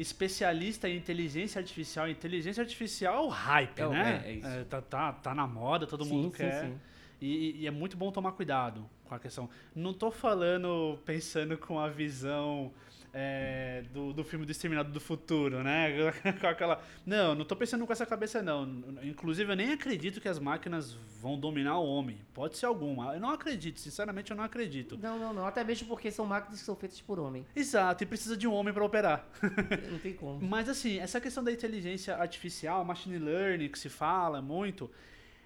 especialista 0.00 0.88
em 0.88 0.96
inteligência 0.96 1.58
artificial. 1.58 2.08
Inteligência 2.08 2.62
artificial 2.62 3.14
é 3.24 3.26
o 3.26 3.28
hype, 3.28 3.80
É 3.80 3.88
né? 3.88 4.22
é, 4.24 4.28
é 4.28 4.32
isso. 4.34 4.46
É, 4.48 4.64
tá, 4.64 4.80
tá, 4.80 5.12
tá 5.12 5.34
na 5.34 5.46
moda, 5.46 5.86
todo 5.86 6.04
Sim, 6.04 6.10
mundo 6.10 6.30
sim, 6.30 6.36
quer. 6.38 6.64
sim. 6.64 6.80
E, 7.20 7.60
e 7.60 7.66
é 7.66 7.70
muito 7.70 7.96
bom 7.96 8.10
tomar 8.10 8.32
cuidado 8.32 8.88
com 9.04 9.14
a 9.14 9.18
questão. 9.18 9.48
Não 9.74 9.92
tô 9.92 10.10
falando 10.10 10.98
pensando 11.04 11.58
com 11.58 11.78
a 11.78 11.88
visão 11.88 12.72
é, 13.12 13.82
do, 13.92 14.12
do 14.12 14.24
filme 14.24 14.46
do 14.46 14.52
Exterminado 14.52 14.92
do 14.92 15.00
Futuro, 15.00 15.62
né? 15.62 16.12
com 16.40 16.46
aquela. 16.46 16.82
Não, 17.04 17.34
não 17.34 17.44
tô 17.44 17.56
pensando 17.56 17.86
com 17.86 17.92
essa 17.92 18.06
cabeça, 18.06 18.40
não. 18.42 18.64
Inclusive, 19.02 19.52
eu 19.52 19.56
nem 19.56 19.72
acredito 19.72 20.20
que 20.20 20.28
as 20.28 20.38
máquinas 20.38 20.92
vão 21.20 21.38
dominar 21.38 21.78
o 21.78 21.86
homem. 21.86 22.18
Pode 22.32 22.56
ser 22.56 22.66
alguma. 22.66 23.14
Eu 23.14 23.20
não 23.20 23.30
acredito, 23.30 23.80
sinceramente, 23.80 24.30
eu 24.30 24.36
não 24.36 24.44
acredito. 24.44 24.96
Não, 24.98 25.18
não, 25.18 25.32
não. 25.32 25.46
Até 25.46 25.64
mesmo 25.64 25.88
porque 25.88 26.10
são 26.10 26.24
máquinas 26.26 26.60
que 26.60 26.64
são 26.64 26.76
feitas 26.76 27.00
por 27.00 27.18
homem. 27.18 27.44
Exato, 27.54 28.04
e 28.04 28.06
precisa 28.06 28.36
de 28.36 28.46
um 28.46 28.52
homem 28.52 28.72
para 28.72 28.84
operar. 28.84 29.26
Não 29.90 29.98
tem 29.98 30.14
como. 30.14 30.40
Mas 30.40 30.68
assim, 30.68 30.98
essa 30.98 31.20
questão 31.20 31.42
da 31.42 31.52
inteligência 31.52 32.16
artificial, 32.16 32.84
machine 32.84 33.18
learning, 33.18 33.68
que 33.68 33.78
se 33.78 33.88
fala 33.88 34.40
muito, 34.40 34.90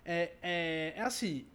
é, 0.05 0.33
é, 0.43 0.95
é 0.97 1.03
assim, 1.03 1.47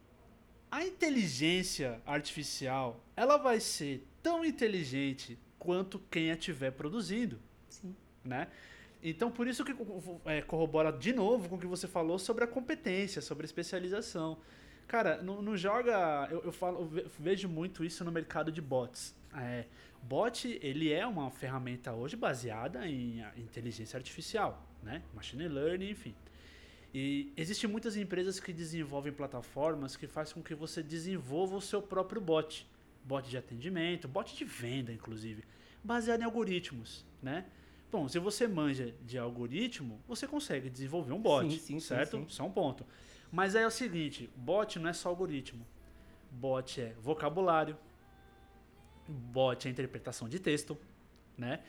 a 0.72 0.84
inteligência 0.84 2.01
artificial, 2.05 3.03
ela 3.16 3.38
vai 3.38 3.60
ser 3.60 4.05
tão 4.22 4.43
inteligente 4.45 5.38
quanto 5.60 5.99
quem 6.10 6.32
a 6.32 6.34
estiver 6.34 6.72
produzindo, 6.72 7.38
Sim. 7.70 7.93
né? 8.24 8.47
Então, 9.03 9.30
por 9.30 9.47
isso 9.47 9.64
que 9.64 9.76
é, 10.26 10.41
corrobora 10.41 10.91
de 10.91 11.14
novo 11.14 11.47
com 11.47 11.55
o 11.55 11.60
que 11.60 11.68
você 11.68 11.88
falou 11.88 12.18
sobre 12.18 12.43
a 12.43 12.47
competência, 12.47 13.22
sobre 13.22 13.43
a 13.43 13.45
especialização. 13.45 14.38
Cara, 14.88 15.22
não, 15.22 15.41
não 15.41 15.55
joga... 15.55 16.28
Eu, 16.32 16.43
eu, 16.45 16.51
falo, 16.51 16.80
eu 16.80 16.86
ve- 16.86 17.05
vejo 17.20 17.47
muito 17.47 17.84
isso 17.84 18.03
no 18.03 18.12
mercado 18.12 18.51
de 18.51 18.62
bots. 18.62 19.16
É, 19.34 19.66
bot, 20.01 20.60
ele 20.62 20.91
é 20.91 21.05
uma 21.05 21.30
ferramenta 21.30 21.93
hoje 21.93 22.16
baseada 22.18 22.88
em 22.88 23.24
inteligência 23.38 23.95
artificial, 23.95 24.68
né? 24.82 25.01
Machine 25.14 25.47
learning, 25.47 25.91
enfim. 25.91 26.16
E 26.93 27.32
existem 27.38 27.70
muitas 27.70 27.95
empresas 27.95 28.39
que 28.39 28.51
desenvolvem 28.51 29.14
plataformas 29.14 29.95
que 29.95 30.07
fazem 30.07 30.34
com 30.34 30.41
que 30.41 30.55
você 30.55 30.82
desenvolva 30.82 31.55
o 31.55 31.62
seu 31.62 31.82
próprio 31.82 32.20
bot. 32.20 32.68
Bot 33.10 33.28
de 33.28 33.38
atendimento, 33.38 34.07
bot 34.07 34.36
de 34.36 34.45
venda, 34.45 34.91
inclusive, 34.93 35.43
baseado 35.84 36.22
em 36.22 36.26
algoritmos, 36.26 37.03
né? 37.24 37.45
Bom, 37.91 38.07
se 38.07 38.20
você 38.20 38.47
manja 38.47 38.93
de 39.03 39.18
algoritmo, 39.18 39.99
você 40.07 40.28
consegue 40.28 40.70
desenvolver 40.70 41.12
um 41.12 41.20
bot, 41.20 41.49
Sim, 41.49 41.57
sim, 41.57 41.80
sim, 41.80 41.80
certo? 41.80 42.18
sim. 42.18 42.26
Isso 42.30 42.39
é 42.39 42.45
um 42.45 42.51
ponto. 42.51 42.86
Mas 43.32 43.55
aí 43.55 43.64
é 43.64 43.68
o 43.68 43.72
seguinte, 43.72 44.30
bot 44.36 44.78
não 44.78 44.89
é 44.91 44.93
só 44.93 45.10
algoritmo. 45.10 45.66
Bot 46.30 46.80
é 46.80 46.93
vocabulário, 47.01 47.76
bot 49.07 49.68
é 49.68 49.72
interpretação 49.72 50.30
de 50.30 50.38
texto, 50.38 50.78
né? 51.36 51.62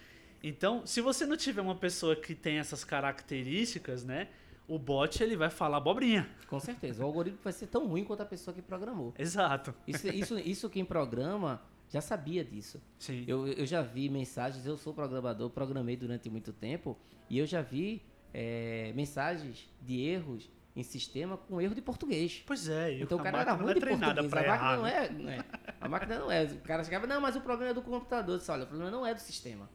Então, 0.43 0.87
se 0.87 1.01
você 1.01 1.25
não 1.25 1.39
tiver 1.39 1.63
uma 1.63 1.75
pessoa 1.75 2.15
que 2.15 2.35
tem 2.35 2.59
essas 2.59 2.85
características, 2.85 4.05
né? 4.05 4.29
O 4.71 4.79
bot 4.79 5.21
ele 5.21 5.37
vai 5.37 5.51
falar 5.51 5.79
abobrinha. 5.79 6.31
Com 6.47 6.61
certeza. 6.61 7.03
O 7.03 7.07
algoritmo 7.07 7.41
vai 7.43 7.53
ser 7.53 7.67
tão 7.67 7.89
ruim 7.89 8.05
quanto 8.05 8.21
a 8.23 8.25
pessoa 8.25 8.55
que 8.55 8.63
programou. 8.63 9.13
Exato. 9.19 9.75
Isso, 9.85 10.07
isso, 10.07 10.39
isso 10.39 10.71
quem 10.71 10.85
programa 10.85 11.61
já 11.89 12.01
sabia 12.01 12.45
disso. 12.45 12.81
Sim. 12.97 13.25
Eu, 13.27 13.49
eu 13.49 13.67
já 13.67 13.83
vi 13.83 14.09
mensagens, 14.09 14.65
eu 14.65 14.79
sou 14.79 14.95
programador, 14.95 15.51
programei 15.51 15.97
durante 15.97 16.31
muito 16.31 16.53
tempo, 16.53 16.97
e 17.29 17.37
eu 17.37 17.47
já 17.47 17.61
vi 17.61 18.01
é, 18.33 18.93
mensagens 18.95 19.69
de 19.83 20.01
erros 20.07 20.49
em 20.77 20.85
sistema 20.85 21.37
com 21.37 21.61
erro 21.61 21.75
de 21.75 21.83
português. 21.83 22.45
Pois 22.47 22.69
é, 22.69 23.01
Então 23.01 23.19
o 23.19 23.23
cara 23.25 23.41
era 23.41 23.53
ruim 23.55 23.73
é 23.73 23.75
de 23.75 23.81
português. 23.81 24.33
A 24.33 24.47
máquina 24.47 24.77
não 24.77 24.83
né? 24.85 25.05
é, 25.05 25.11
não 25.11 25.31
é. 25.31 25.45
A 25.81 25.89
máquina 25.89 26.19
não 26.21 26.31
é. 26.31 26.45
O 26.45 26.61
cara 26.61 26.85
chegava, 26.85 27.09
não, 27.09 27.21
mas 27.21 27.35
o 27.35 27.41
problema 27.41 27.73
é 27.73 27.75
do 27.75 27.83
computador. 27.83 28.37
Eu 28.37 28.39
disse, 28.39 28.53
olha, 28.53 28.63
o 28.63 28.67
problema 28.69 28.89
não 28.89 29.05
é 29.05 29.13
do 29.13 29.21
sistema. 29.21 29.69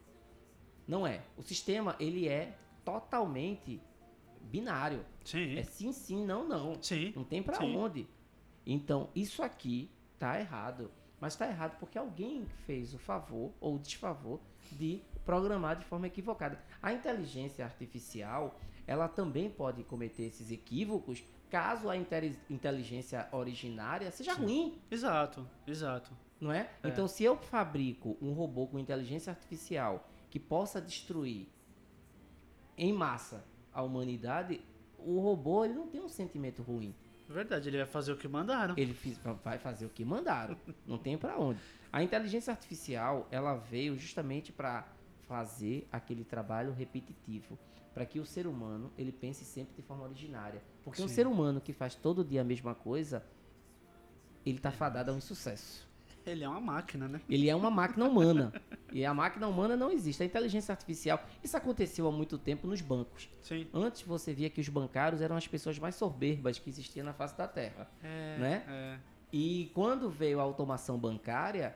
Não 0.88 1.06
é. 1.06 1.22
O 1.36 1.44
sistema, 1.44 1.98
ele 2.00 2.30
é 2.30 2.56
totalmente 2.86 3.82
binário. 4.56 5.06
Sim. 5.24 5.58
É 5.58 5.64
sim, 5.64 5.92
sim, 5.92 6.26
não, 6.26 6.48
não. 6.48 6.82
Sim. 6.82 7.12
Não 7.16 7.24
tem 7.24 7.44
Sim. 7.44 7.76
onde. 7.76 8.08
Então, 8.66 9.10
isso 9.14 9.44
aqui 9.44 9.90
tá 10.18 10.40
errado. 10.40 10.90
Mas 11.20 11.36
tá 11.36 11.48
errado 11.48 11.78
porque 11.80 11.98
alguém 11.98 12.46
fez 12.66 12.94
o 12.94 13.00
favor 13.00 13.52
ou 13.60 13.76
o 13.76 13.80
desfavor 13.80 14.40
de 14.72 15.02
programar 15.26 15.76
de 15.78 15.86
forma 15.86 16.08
equivocada. 16.08 16.60
A 16.82 16.94
inteligência 16.94 17.66
artificial, 17.66 18.60
ela 18.86 19.08
também 19.08 19.50
pode 19.50 19.84
cometer 19.84 20.24
esses 20.24 20.52
equívocos 20.52 21.24
caso 21.50 21.90
a 21.90 21.96
inte- 21.98 22.38
inteligência 22.50 23.28
originária 23.32 24.12
seja 24.12 24.36
Sim. 24.36 24.42
ruim, 24.42 24.82
Exato, 24.92 25.48
exato. 25.66 26.12
não 26.40 26.52
é? 26.52 26.70
É. 26.84 26.90
Então, 26.90 27.08
se 27.08 27.24
eu 27.24 27.38
fabrico 27.38 28.18
um 28.22 28.34
robô 28.34 28.68
com 28.68 28.78
inteligência 28.80 29.32
artificial 29.32 30.08
que 30.30 30.40
possa 30.40 30.82
destruir 30.82 31.48
em 32.78 32.92
massa 32.92 33.44
a 33.76 33.84
humanidade, 33.84 34.62
o 34.98 35.20
robô 35.20 35.64
ele 35.66 35.74
não 35.76 35.88
tem 35.88 36.02
um 36.02 36.08
sentimento 36.10 36.64
ruim. 36.64 36.96
Verdade, 37.30 37.68
ele 37.70 37.78
vai 37.78 37.86
fazer 37.86 38.12
o 38.14 38.18
que 38.18 38.28
mandaram. 38.28 38.74
Ele 38.78 38.94
fiz- 38.94 39.20
vai 39.44 39.58
fazer 39.60 39.86
o 39.86 39.90
que 39.90 40.06
mandaram. 40.06 40.56
Não 40.88 40.98
tem 40.98 41.18
pra 41.18 41.38
onde. 41.38 41.60
A 41.92 42.02
inteligência 42.02 42.52
artificial, 42.52 43.28
ela 43.32 43.56
veio 43.56 43.98
justamente 43.98 44.52
para 44.52 44.88
fazer 45.28 45.88
aquele 45.92 46.24
trabalho 46.24 46.72
repetitivo, 46.72 47.58
para 47.94 48.06
que 48.06 48.20
o 48.20 48.26
ser 48.26 48.46
humano 48.48 48.92
ele 48.98 49.12
pense 49.12 49.44
sempre 49.44 49.76
de 49.76 49.82
forma 49.82 50.04
originária. 50.04 50.62
Porque 50.84 51.02
um 51.02 51.08
Sim. 51.08 51.14
ser 51.16 51.28
humano 51.28 51.60
que 51.60 51.74
faz 51.74 51.96
todo 51.96 52.24
dia 52.24 52.42
a 52.42 52.44
mesma 52.44 52.76
coisa, 52.76 53.24
ele 54.46 54.60
tá 54.60 54.72
fadado 54.72 55.12
a 55.12 55.14
um 55.14 55.18
insucesso. 55.18 55.85
Ele 56.26 56.44
é 56.44 56.50
uma 56.50 56.60
máquina, 56.62 57.08
né? 57.08 57.22
Ele 57.30 57.50
é 57.50 57.56
uma 57.56 57.70
máquina 57.70 58.06
humana. 58.06 58.54
E 58.92 59.06
a 59.06 59.14
máquina 59.14 59.48
humana 59.48 59.76
não 59.76 59.92
existe. 59.92 60.24
A 60.24 60.26
inteligência 60.26 60.72
artificial, 60.72 61.24
isso 61.44 61.56
aconteceu 61.56 62.08
há 62.08 62.12
muito 62.12 62.38
tempo 62.38 62.66
nos 62.68 62.82
bancos. 62.82 63.30
Sim. 63.42 63.68
Antes 63.74 64.02
você 64.02 64.34
via 64.34 64.50
que 64.50 64.60
os 64.62 64.70
bancários 64.70 65.22
eram 65.22 65.36
as 65.36 65.48
pessoas 65.48 65.78
mais 65.78 65.96
soberbas 65.96 66.58
que 66.60 66.70
existiam 66.70 67.06
na 67.06 67.14
face 67.14 67.38
da 67.38 67.48
Terra. 67.48 67.90
É, 68.04 68.38
Né? 68.40 68.64
É. 68.68 68.98
E 69.34 69.70
quando 69.74 70.10
veio 70.10 70.40
a 70.40 70.44
automação 70.44 70.98
bancária, 70.98 71.76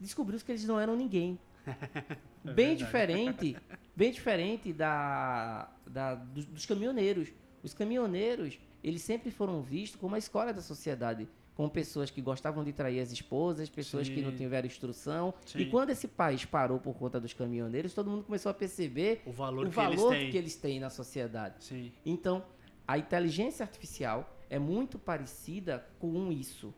descobriu-se 0.00 0.44
que 0.44 0.52
eles 0.52 0.64
não 0.64 0.78
eram 0.78 0.94
ninguém. 0.96 1.38
É 2.46 2.52
bem 2.52 2.76
verdade. 2.76 2.84
diferente, 2.84 3.56
bem 3.96 4.12
diferente 4.12 4.72
da, 4.72 5.68
da- 5.86 6.14
dos, 6.14 6.46
dos 6.46 6.64
caminhoneiros. 6.64 7.28
Os 7.62 7.74
caminhoneiros, 7.74 8.58
eles 8.82 9.02
sempre 9.02 9.30
foram 9.30 9.60
vistos 9.60 10.00
como 10.00 10.14
a 10.14 10.18
escola 10.18 10.52
da 10.52 10.62
sociedade, 10.62 11.28
como 11.58 11.68
pessoas 11.68 12.08
que 12.08 12.20
gostavam 12.22 12.62
de 12.62 12.72
trair 12.72 13.00
as 13.00 13.10
esposas, 13.10 13.68
pessoas 13.68 14.08
que 14.08 14.22
não 14.22 14.30
Sim. 14.30 14.36
tiveram 14.36 14.68
instrução. 14.68 15.34
Sim. 15.44 15.58
E 15.58 15.66
quando 15.68 15.90
esse 15.90 16.06
país 16.06 16.44
parou 16.44 16.78
por 16.78 16.94
conta 16.94 17.18
dos 17.18 17.34
caminhoneiros, 17.34 17.92
todo 17.92 18.08
mundo 18.08 18.22
começou 18.22 18.48
a 18.50 18.54
perceber 18.54 19.22
O 19.26 19.32
valor 19.32 19.66
o 19.66 19.68
que 19.68 19.74
valor 19.74 19.90
eles 20.14 20.20
têm. 20.22 20.30
que 20.30 20.36
eles 20.38 20.54
têm 20.54 20.78
na 20.78 20.88
sociedade. 20.88 21.64
Sim. 21.64 21.90
Então, 22.06 22.44
a 22.86 22.96
inteligência 22.96 23.64
artificial 23.64 24.38
é 24.48 24.56
muito 24.56 25.00
parecida 25.00 25.84
com 25.98 26.30
isso. 26.30 26.72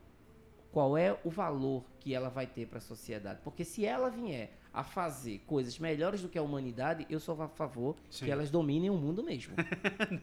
Qual 0.72 0.96
é 0.96 1.14
o 1.24 1.28
valor 1.28 1.84
que 1.98 2.14
ela 2.14 2.30
vai 2.30 2.46
ter 2.46 2.66
para 2.66 2.78
a 2.78 2.80
sociedade? 2.80 3.40
Porque 3.44 3.66
se 3.66 3.84
ela 3.84 4.08
vier 4.08 4.58
a 4.72 4.84
fazer 4.84 5.40
coisas 5.46 5.78
melhores 5.78 6.22
do 6.22 6.28
que 6.28 6.38
a 6.38 6.42
humanidade, 6.42 7.06
eu 7.10 7.18
sou 7.18 7.40
a 7.42 7.48
favor 7.48 7.96
Sim. 8.08 8.26
que 8.26 8.30
elas 8.30 8.50
dominem 8.50 8.88
o 8.88 8.94
mundo 8.94 9.22
mesmo. 9.22 9.54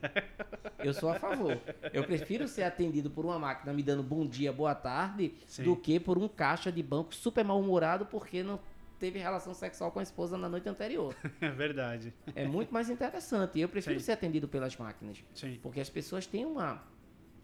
eu 0.79 0.93
sou 0.93 1.09
a 1.09 1.19
favor. 1.19 1.59
Eu 1.91 2.03
prefiro 2.05 2.47
ser 2.47 2.63
atendido 2.63 3.09
por 3.09 3.25
uma 3.25 3.37
máquina 3.37 3.73
me 3.73 3.83
dando 3.83 4.01
bom 4.01 4.25
dia, 4.25 4.53
boa 4.53 4.73
tarde, 4.73 5.33
Sim. 5.45 5.63
do 5.63 5.75
que 5.75 5.99
por 5.99 6.17
um 6.17 6.27
caixa 6.27 6.71
de 6.71 6.81
banco 6.81 7.13
super 7.13 7.43
mal-humorado 7.43 8.05
porque 8.05 8.41
não 8.41 8.59
teve 8.97 9.19
relação 9.19 9.53
sexual 9.53 9.91
com 9.91 9.99
a 9.99 10.03
esposa 10.03 10.37
na 10.37 10.47
noite 10.47 10.67
anterior. 10.69 11.15
É 11.41 11.49
verdade. 11.51 12.13
É 12.33 12.47
muito 12.47 12.73
mais 12.73 12.89
interessante. 12.89 13.59
Eu 13.59 13.69
prefiro 13.69 13.99
Sim. 13.99 14.05
ser 14.05 14.11
atendido 14.13 14.47
pelas 14.47 14.75
máquinas. 14.77 15.23
Sim. 15.33 15.59
Porque 15.61 15.79
as 15.79 15.89
pessoas 15.89 16.25
têm 16.25 16.45
uma, 16.45 16.81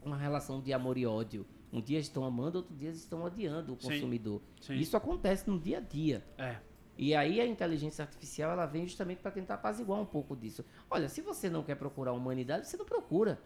uma 0.03 0.17
relação 0.17 0.61
de 0.61 0.71
amor 0.73 0.97
e 0.97 1.05
ódio. 1.05 1.45
Um 1.71 1.81
dia 1.81 1.99
estão 1.99 2.23
amando, 2.23 2.59
outro 2.59 2.75
dia 2.75 2.91
estão 2.91 3.23
odiando 3.23 3.73
o 3.73 3.75
consumidor. 3.75 4.41
Sim. 4.61 4.75
Isso 4.75 4.95
acontece 4.95 5.49
no 5.49 5.59
dia 5.59 5.79
a 5.79 5.81
dia. 5.81 6.23
É. 6.37 6.57
E 6.97 7.15
aí 7.15 7.41
a 7.41 7.45
inteligência 7.45 8.03
artificial 8.03 8.51
ela 8.51 8.65
vem 8.65 8.85
justamente 8.85 9.19
para 9.19 9.31
tentar 9.31 9.55
apaziguar 9.55 9.99
um 9.99 10.05
pouco 10.05 10.35
disso. 10.35 10.63
Olha, 10.89 11.09
se 11.09 11.21
você 11.21 11.49
não 11.49 11.63
quer 11.63 11.75
procurar 11.75 12.11
a 12.11 12.13
humanidade, 12.13 12.67
você 12.67 12.77
não 12.77 12.85
procura. 12.85 13.39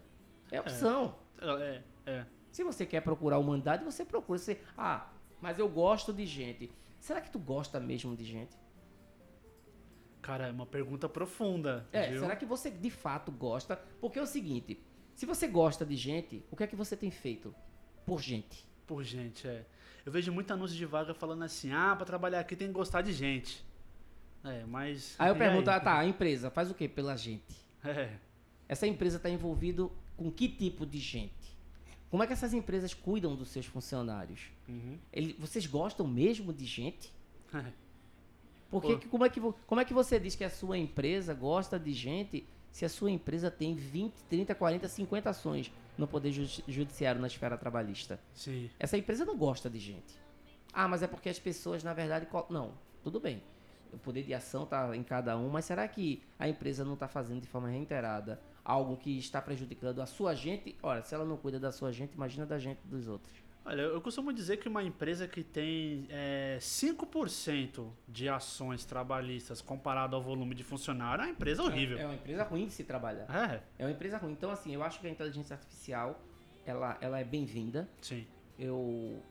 É 0.50 0.60
opção. 0.60 1.14
É. 1.40 1.82
É. 2.06 2.26
Se 2.50 2.62
você 2.62 2.84
quer 2.84 3.00
procurar 3.00 3.36
a 3.36 3.38
humanidade, 3.38 3.84
você 3.84 4.04
procura. 4.04 4.38
Você, 4.38 4.60
ah, 4.76 5.10
mas 5.40 5.58
eu 5.58 5.68
gosto 5.68 6.12
de 6.12 6.26
gente. 6.26 6.70
Será 6.98 7.20
que 7.20 7.30
tu 7.30 7.38
gosta 7.38 7.78
mesmo 7.78 8.16
de 8.16 8.24
gente? 8.24 8.56
Cara, 10.20 10.48
é 10.48 10.50
uma 10.50 10.66
pergunta 10.66 11.08
profunda. 11.08 11.88
É, 11.92 12.10
viu? 12.10 12.20
será 12.20 12.36
que 12.36 12.44
você 12.44 12.70
de 12.70 12.90
fato 12.90 13.32
gosta? 13.32 13.76
Porque 14.00 14.18
é 14.18 14.22
o 14.22 14.26
seguinte, 14.26 14.78
se 15.14 15.24
você 15.24 15.46
gosta 15.46 15.86
de 15.86 15.96
gente, 15.96 16.44
o 16.50 16.56
que 16.56 16.64
é 16.64 16.66
que 16.66 16.76
você 16.76 16.96
tem 16.96 17.10
feito 17.10 17.54
por 18.04 18.20
gente? 18.20 18.66
Por 18.86 19.02
gente, 19.02 19.46
é. 19.46 19.64
Eu 20.08 20.12
vejo 20.12 20.32
muito 20.32 20.50
anúncio 20.50 20.74
de 20.74 20.86
vaga 20.86 21.12
falando 21.12 21.42
assim, 21.42 21.70
ah, 21.70 21.94
pra 21.94 22.06
trabalhar 22.06 22.40
aqui 22.40 22.56
tem 22.56 22.68
que 22.68 22.72
gostar 22.72 23.02
de 23.02 23.12
gente. 23.12 23.62
É, 24.42 24.64
mas. 24.64 25.14
Aí 25.18 25.28
eu 25.28 25.36
pergunto, 25.36 25.68
ah, 25.70 25.78
tá, 25.78 25.98
a 25.98 26.06
empresa 26.06 26.50
faz 26.50 26.70
o 26.70 26.74
quê 26.74 26.88
pela 26.88 27.14
gente? 27.14 27.54
É. 27.84 28.16
Essa 28.66 28.86
empresa 28.86 29.18
está 29.18 29.28
envolvida 29.28 29.86
com 30.16 30.32
que 30.32 30.48
tipo 30.48 30.86
de 30.86 30.98
gente? 30.98 31.54
Como 32.10 32.22
é 32.22 32.26
que 32.26 32.32
essas 32.32 32.54
empresas 32.54 32.94
cuidam 32.94 33.36
dos 33.36 33.50
seus 33.50 33.66
funcionários? 33.66 34.46
Uhum. 34.66 34.96
Ele- 35.12 35.36
vocês 35.38 35.66
gostam 35.66 36.06
mesmo 36.08 36.54
de 36.54 36.64
gente? 36.64 37.12
É. 37.54 37.70
Porque 38.70 39.08
como, 39.08 39.24
é 39.26 39.28
que, 39.30 39.40
como 39.66 39.80
é 39.80 39.84
que 39.84 39.92
você 39.94 40.18
diz 40.18 40.34
que 40.34 40.44
a 40.44 40.50
sua 40.50 40.76
empresa 40.78 41.34
gosta 41.34 41.78
de 41.78 41.92
gente 41.92 42.46
se 42.70 42.84
a 42.84 42.88
sua 42.88 43.10
empresa 43.10 43.50
tem 43.50 43.74
20, 43.74 44.14
30, 44.28 44.54
40, 44.54 44.88
50 44.88 45.30
ações 45.30 45.72
no 45.96 46.06
Poder 46.06 46.30
Judi- 46.32 46.64
Judiciário 46.68 47.20
na 47.20 47.26
esfera 47.26 47.56
trabalhista? 47.56 48.20
Sim. 48.34 48.70
Essa 48.78 48.96
empresa 48.96 49.24
não 49.24 49.36
gosta 49.36 49.68
de 49.68 49.78
gente. 49.78 50.18
Ah, 50.72 50.86
mas 50.86 51.02
é 51.02 51.06
porque 51.06 51.28
as 51.28 51.38
pessoas, 51.38 51.82
na 51.82 51.92
verdade, 51.94 52.26
não, 52.50 52.72
tudo 53.02 53.18
bem. 53.18 53.42
O 53.92 53.98
poder 53.98 54.22
de 54.22 54.34
ação 54.34 54.64
está 54.64 54.94
em 54.94 55.02
cada 55.02 55.36
um, 55.38 55.48
mas 55.48 55.64
será 55.64 55.88
que 55.88 56.22
a 56.38 56.46
empresa 56.48 56.84
não 56.84 56.92
está 56.94 57.08
fazendo 57.08 57.40
de 57.40 57.46
forma 57.48 57.68
reiterada 57.68 58.38
algo 58.62 58.98
que 58.98 59.18
está 59.18 59.40
prejudicando 59.40 60.02
a 60.02 60.06
sua 60.06 60.34
gente? 60.34 60.76
Ora, 60.82 61.02
se 61.02 61.14
ela 61.14 61.24
não 61.24 61.38
cuida 61.38 61.58
da 61.58 61.72
sua 61.72 61.90
gente, 61.90 62.12
imagina 62.12 62.44
da 62.44 62.58
gente 62.58 62.80
dos 62.84 63.08
outros. 63.08 63.34
Olha, 63.70 63.82
eu 63.82 64.00
costumo 64.00 64.32
dizer 64.32 64.56
que 64.56 64.66
uma 64.66 64.82
empresa 64.82 65.28
que 65.28 65.44
tem 65.44 66.06
é, 66.08 66.56
5% 66.58 67.86
de 68.08 68.26
ações 68.26 68.84
trabalhistas 68.86 69.60
comparado 69.60 70.16
ao 70.16 70.22
volume 70.22 70.54
de 70.54 70.64
funcionário, 70.64 71.20
é 71.22 71.26
uma 71.26 71.32
empresa 71.32 71.62
horrível. 71.62 71.98
É 71.98 72.06
uma 72.06 72.14
empresa 72.14 72.44
ruim 72.44 72.66
de 72.66 72.72
se 72.72 72.82
trabalhar. 72.84 73.26
É, 73.28 73.60
É 73.78 73.84
uma 73.84 73.90
empresa 73.92 74.16
ruim. 74.16 74.32
Então, 74.32 74.50
assim, 74.50 74.72
eu 74.74 74.82
acho 74.82 74.98
que 75.00 75.06
a 75.06 75.10
inteligência 75.10 75.52
artificial, 75.54 76.18
ela, 76.64 76.96
ela 77.02 77.18
é 77.20 77.24
bem-vinda. 77.24 77.86
sim. 78.00 78.26
Eu 78.58 79.22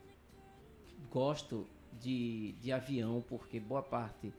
gosto 1.10 1.66
de, 2.00 2.52
de 2.60 2.72
avião, 2.72 3.22
porque 3.28 3.58
boa 3.60 3.82
parte 3.82 4.32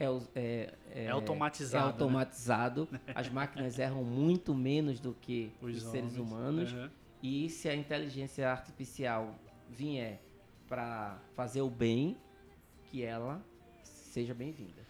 é, 0.00 0.08
us- 0.10 0.28
é, 0.34 0.72
É 0.94 1.08
automatizado, 1.10 1.76
É 1.84 1.86
né? 1.86 1.92
automatizado. 1.92 2.88
As 3.14 3.28
máquinas 3.28 3.78
erram 3.78 4.02
muito 4.02 4.54
menos 4.54 4.98
do 4.98 5.12
que 5.14 5.52
os, 5.60 5.82
seres 5.82 6.16
homens. 6.16 6.32
humanos. 6.32 6.72
Uhum. 6.72 6.90
E 7.28 7.50
se 7.50 7.68
a 7.68 7.74
inteligência 7.74 8.48
artificial 8.48 9.34
vier 9.68 10.20
para 10.68 11.18
fazer 11.34 11.60
o 11.60 11.68
bem, 11.68 12.16
que 12.84 13.02
ela 13.02 13.44
seja 13.82 14.32
bem-vinda. 14.32 14.80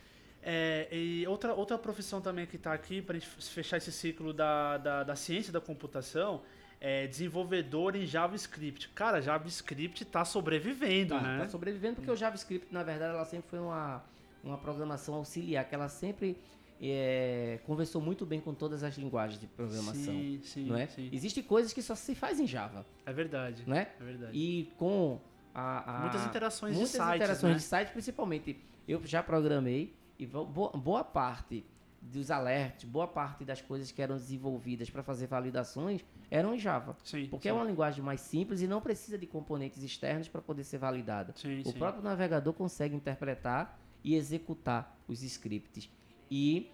É, 0.42 0.86
e 0.92 1.26
outra, 1.26 1.54
outra 1.54 1.78
profissão 1.78 2.20
também 2.20 2.44
que 2.44 2.56
está 2.56 2.74
aqui, 2.74 3.00
para 3.00 3.16
a 3.16 3.18
gente 3.18 3.30
fechar 3.30 3.78
esse 3.78 3.90
ciclo 3.90 4.34
da, 4.34 4.76
da, 4.76 5.02
da 5.02 5.16
ciência 5.16 5.50
da 5.50 5.62
computação, 5.62 6.42
é 6.78 7.06
desenvolvedor 7.06 7.96
em 7.96 8.04
JavaScript. 8.04 8.90
Cara, 8.90 9.22
JavaScript 9.22 10.02
está 10.02 10.22
sobrevivendo, 10.22 11.14
Tá, 11.14 11.22
né? 11.22 11.38
tá 11.38 11.48
sobrevivendo 11.48 11.96
porque 11.96 12.10
o 12.10 12.16
JavaScript, 12.16 12.66
na 12.70 12.82
verdade, 12.82 13.14
ela 13.14 13.24
sempre 13.24 13.48
foi 13.48 13.60
uma, 13.60 14.04
uma 14.44 14.58
programação 14.58 15.14
auxiliar, 15.14 15.66
que 15.66 15.74
ela 15.74 15.88
sempre 15.88 16.36
é, 16.80 17.58
conversou 17.64 18.00
muito 18.02 18.26
bem 18.26 18.40
com 18.40 18.52
todas 18.54 18.82
as 18.82 18.96
linguagens 18.96 19.40
de 19.40 19.46
programação. 19.46 19.94
Sim, 20.14 20.40
sim, 20.42 20.64
não 20.66 20.76
é? 20.76 20.86
sim. 20.86 21.08
Existem 21.12 21.42
coisas 21.42 21.72
que 21.72 21.82
só 21.82 21.94
se 21.94 22.14
faz 22.14 22.38
em 22.40 22.46
Java, 22.46 22.86
É 23.04 23.12
verdade. 23.12 23.62
não 23.66 23.76
é? 23.76 23.92
É 24.00 24.04
verdade. 24.04 24.38
E 24.38 24.72
com 24.76 25.20
a, 25.54 25.98
a- 25.98 26.00
Muitas 26.02 26.26
interações 26.26 26.72
de 26.72 26.78
muitas 26.78 26.92
sites, 26.96 27.14
interações 27.16 27.52
né? 27.52 27.58
de 27.58 27.64
site, 27.64 27.92
principalmente. 27.92 28.58
Eu 28.86 29.04
já 29.04 29.22
programei 29.22 29.94
e 30.18 30.26
boa, 30.26 30.70
boa 30.72 31.02
parte 31.04 31.64
dos 32.00 32.30
alerts, 32.30 32.84
boa 32.84 33.08
parte 33.08 33.44
das 33.44 33.60
coisas 33.60 33.90
que 33.90 34.00
eram 34.00 34.16
desenvolvidas 34.16 34.88
para 34.88 35.02
fazer 35.02 35.26
validações 35.26 36.04
eram 36.30 36.54
em 36.54 36.58
Java. 36.58 36.96
Sim, 37.02 37.26
Porque 37.28 37.44
sim. 37.44 37.48
é 37.48 37.52
uma 37.52 37.64
linguagem 37.64 38.04
mais 38.04 38.20
simples 38.20 38.60
e 38.60 38.66
não 38.68 38.80
precisa 38.80 39.18
de 39.18 39.26
componentes 39.26 39.82
externos 39.82 40.28
para 40.28 40.40
poder 40.40 40.62
ser 40.62 40.78
validada. 40.78 41.32
Sim, 41.36 41.62
O 41.64 41.72
próprio 41.72 42.02
navegador 42.04 42.52
consegue 42.52 42.94
interpretar 42.94 43.80
e 44.04 44.14
executar 44.14 44.96
os 45.08 45.22
scripts. 45.22 45.90
E 46.30 46.70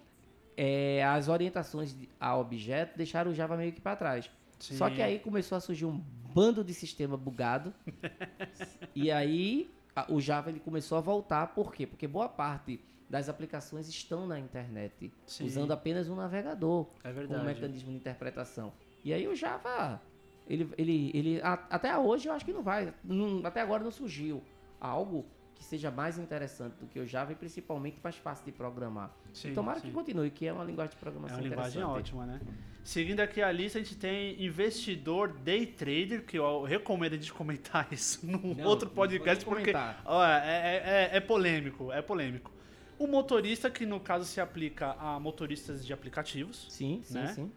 é, 0.57 1.05
as 1.05 1.29
orientações 1.29 1.97
a 2.21 2.37
objeto 2.37 2.97
deixaram 2.97 3.31
o 3.31 3.35
Java 3.35 3.57
meio 3.57 3.73
que 3.73 3.81
para 3.81 3.97
trás. 3.97 4.31
Sim. 4.59 4.77
Só 4.77 4.89
que 4.91 5.03
aí 5.03 5.19
começou 5.19 5.57
a 5.57 5.61
surgir 5.61 5.87
um 5.87 5.99
bando 6.35 6.63
de 6.65 6.73
sistema 6.75 7.17
bugado. 7.17 7.75
e 8.95 9.11
aí 9.11 9.71
a- 9.95 10.07
o 10.11 10.21
Java 10.21 10.51
ele 10.51 10.61
começou 10.61 10.99
a 10.99 11.01
voltar. 11.01 11.49
Por 11.55 11.73
quê? 11.73 11.87
Porque 11.87 12.07
boa 12.07 12.29
parte 12.29 12.81
das 13.09 13.29
aplicações 13.29 13.89
estão 13.89 14.27
na 14.27 14.39
internet, 14.39 15.13
Sim. 15.27 15.45
usando 15.47 15.71
apenas 15.73 16.09
um 16.09 16.15
navegador 16.17 16.87
É 17.05 17.13
como 17.13 17.45
mecanismo 17.45 17.91
de 17.91 17.97
interpretação. 17.97 18.73
E 19.05 19.13
aí 19.13 19.29
o 19.29 19.35
Java, 19.37 20.01
ele, 20.49 20.71
ele, 20.79 21.11
ele 21.13 21.41
a- 21.43 21.67
até 21.69 21.97
hoje 21.99 22.29
eu 22.29 22.33
acho 22.33 22.45
que 22.45 22.53
não 22.53 22.63
vai, 22.63 22.95
não- 23.05 23.45
até 23.45 23.61
agora 23.61 23.85
não 23.85 23.91
surgiu 23.91 24.43
algo 24.81 25.27
que 25.63 25.69
seja 25.69 25.91
mais 25.93 26.19
interessante 26.19 26.75
do 26.81 26.87
que 26.87 26.99
o 26.99 27.07
Java 27.07 27.31
e 27.33 27.35
principalmente 27.37 27.97
mais 28.03 28.17
fácil 28.17 28.45
de 28.45 28.51
programar. 28.53 29.11
Sim, 29.33 29.55
Tomara 29.55 29.79
sim. 29.79 29.87
que 29.87 29.93
continue, 29.93 30.29
que 30.31 30.45
é 30.47 30.53
uma 30.53 30.65
linguagem 30.65 30.91
de 30.91 30.97
É 30.97 31.01
programação 31.01 31.37
uma 31.39 31.43
linguagem 31.49 31.81
interessante. 31.81 31.99
ótima, 32.01 32.27
né? 32.27 32.41
Seguindo 32.83 33.21
aqui 33.21 33.41
a 33.41 33.53
lista, 33.53 33.79
a 33.79 33.83
gente 33.83 33.95
tem 33.95 34.43
investidor 34.45 35.29
day 35.33 35.65
trader, 35.65 36.25
que 36.25 36.37
eu 36.37 36.63
recomendo 36.65 37.13
a 37.13 37.17
gente 37.17 37.33
comentar 37.33 37.87
isso 37.93 38.27
num 38.27 38.55
Não, 38.55 38.65
outro 38.65 38.91
podcast, 38.91 39.45
porque 39.45 39.73
ó, 40.05 40.25
é, 40.27 40.49
é- 40.49 40.83
é- 41.13 41.17
é 41.17 41.21
polêmico, 41.21 41.93
é 41.93 42.03
polêmico. 42.03 42.51
O 42.99 43.07
motorista, 43.07 43.71
que 43.71 43.87
no 43.87 44.01
caso 44.01 44.25
se 44.25 44.41
aplica 44.41 44.97
a 44.99 45.19
motoristas 45.21 45.87
de 45.87 45.93
aplicativos, 45.93 46.67
Sim, 46.71 47.01
sim, 47.05 47.15
Né? 47.15 47.27
sim. 47.29 47.53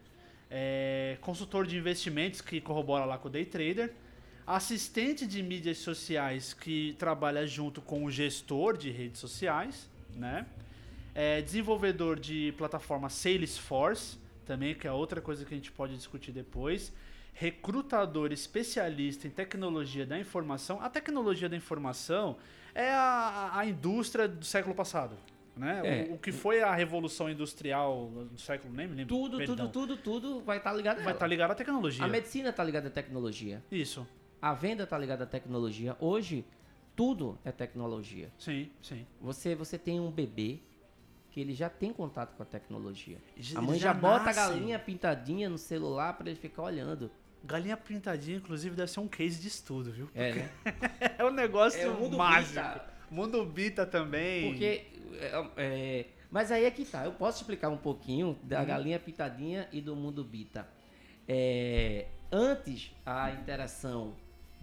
é, 0.48 1.18
consultor 1.20 1.66
de 1.66 1.76
investimentos, 1.76 2.40
que 2.40 2.60
corrobora 2.60 3.04
lá 3.04 3.18
com 3.18 3.26
o 3.26 3.30
day 3.30 3.44
trader, 3.44 3.92
assistente 4.46 5.26
de 5.26 5.42
mídias 5.42 5.78
sociais, 5.78 6.54
que 6.54 6.94
trabalha 6.98 7.46
junto 7.46 7.82
com 7.82 8.04
o 8.04 8.10
gestor 8.10 8.76
de 8.76 8.90
redes 8.90 9.20
sociais, 9.20 9.88
né? 10.14 10.46
É, 11.14 11.40
desenvolvedor 11.40 12.20
de 12.20 12.54
plataforma 12.56 13.08
Salesforce, 13.08 14.18
também, 14.44 14.74
que 14.74 14.86
é 14.86 14.92
outra 14.92 15.20
coisa 15.20 15.44
que 15.44 15.52
a 15.52 15.56
gente 15.56 15.72
pode 15.72 15.96
discutir 15.96 16.30
depois. 16.30 16.92
Recrutador 17.32 18.32
especialista 18.32 19.26
em 19.26 19.30
tecnologia 19.30 20.06
da 20.06 20.18
informação. 20.18 20.80
A 20.80 20.88
tecnologia 20.88 21.48
da 21.48 21.56
informação 21.56 22.36
é 22.74 22.90
a, 22.90 23.50
a 23.54 23.66
indústria 23.66 24.28
do 24.28 24.44
século 24.44 24.74
passado. 24.74 25.16
Né? 25.56 25.80
É. 25.84 26.10
O, 26.10 26.14
o 26.14 26.18
que 26.18 26.32
foi 26.32 26.62
a 26.62 26.74
revolução 26.74 27.30
industrial 27.30 28.10
do 28.30 28.38
século, 28.38 28.72
nem 28.74 28.86
me 28.86 28.94
lembro. 28.94 29.16
Tudo, 29.16 29.38
perdão. 29.38 29.56
tudo, 29.68 29.96
tudo, 29.96 29.96
tudo 29.96 30.40
vai 30.40 30.58
estar 30.58 30.72
ligado 30.72 31.02
Vai 31.02 31.14
estar 31.14 31.26
ligado 31.26 31.50
à 31.50 31.54
tecnologia. 31.54 32.04
A 32.04 32.08
medicina 32.08 32.50
está 32.50 32.62
ligada 32.62 32.88
à 32.88 32.90
tecnologia. 32.90 33.62
Isso. 33.72 34.06
A 34.40 34.52
venda 34.54 34.84
está 34.84 34.98
ligada 34.98 35.24
à 35.24 35.26
tecnologia. 35.26 35.96
Hoje, 36.00 36.44
tudo 36.94 37.38
é 37.44 37.50
tecnologia. 37.52 38.30
Sim, 38.38 38.70
sim. 38.82 39.06
Você, 39.20 39.54
você 39.54 39.78
tem 39.78 39.98
um 40.00 40.10
bebê 40.10 40.58
que 41.30 41.40
ele 41.40 41.52
já 41.54 41.68
tem 41.68 41.92
contato 41.92 42.34
com 42.36 42.42
a 42.42 42.46
tecnologia. 42.46 43.18
Já- 43.36 43.58
A 43.58 43.62
mãe 43.62 43.72
ele 43.72 43.78
já, 43.78 43.92
já 43.92 43.94
bota 43.98 44.24
nasce. 44.26 44.40
a 44.40 44.48
galinha 44.48 44.78
pintadinha 44.78 45.48
no 45.48 45.58
celular 45.58 46.14
para 46.16 46.30
ele 46.30 46.38
ficar 46.38 46.62
olhando. 46.62 47.10
Galinha 47.44 47.76
pintadinha, 47.76 48.38
inclusive, 48.38 48.74
deve 48.74 48.90
ser 48.90 49.00
um 49.00 49.06
case 49.08 49.40
de 49.40 49.48
estudo, 49.48 49.92
viu? 49.92 50.08
É, 50.14 50.32
né? 50.34 50.50
É 51.18 51.24
um 51.24 51.30
negócio 51.30 51.80
É 51.80 51.88
mundo 51.88 52.16
mágico. 52.16 52.54
Bita. 52.54 52.84
Mundo 53.10 53.44
Bita 53.44 53.86
também. 53.86 54.50
Porque. 54.50 54.86
é, 55.20 55.50
é, 55.56 56.06
mas 56.30 56.50
aí 56.50 56.64
é 56.64 56.70
que 56.70 56.84
tá. 56.84 57.04
Eu 57.04 57.12
posso 57.12 57.40
explicar 57.42 57.68
um 57.68 57.76
pouquinho 57.76 58.36
da 58.42 58.60
Uhum. 58.60 58.66
galinha 58.66 58.98
pintadinha 58.98 59.68
e 59.72 59.80
do 59.80 59.94
mundo 59.94 60.24
bita. 60.24 60.66
É, 61.28 62.06
antes, 62.32 62.90
a 63.04 63.30
interação 63.30 64.14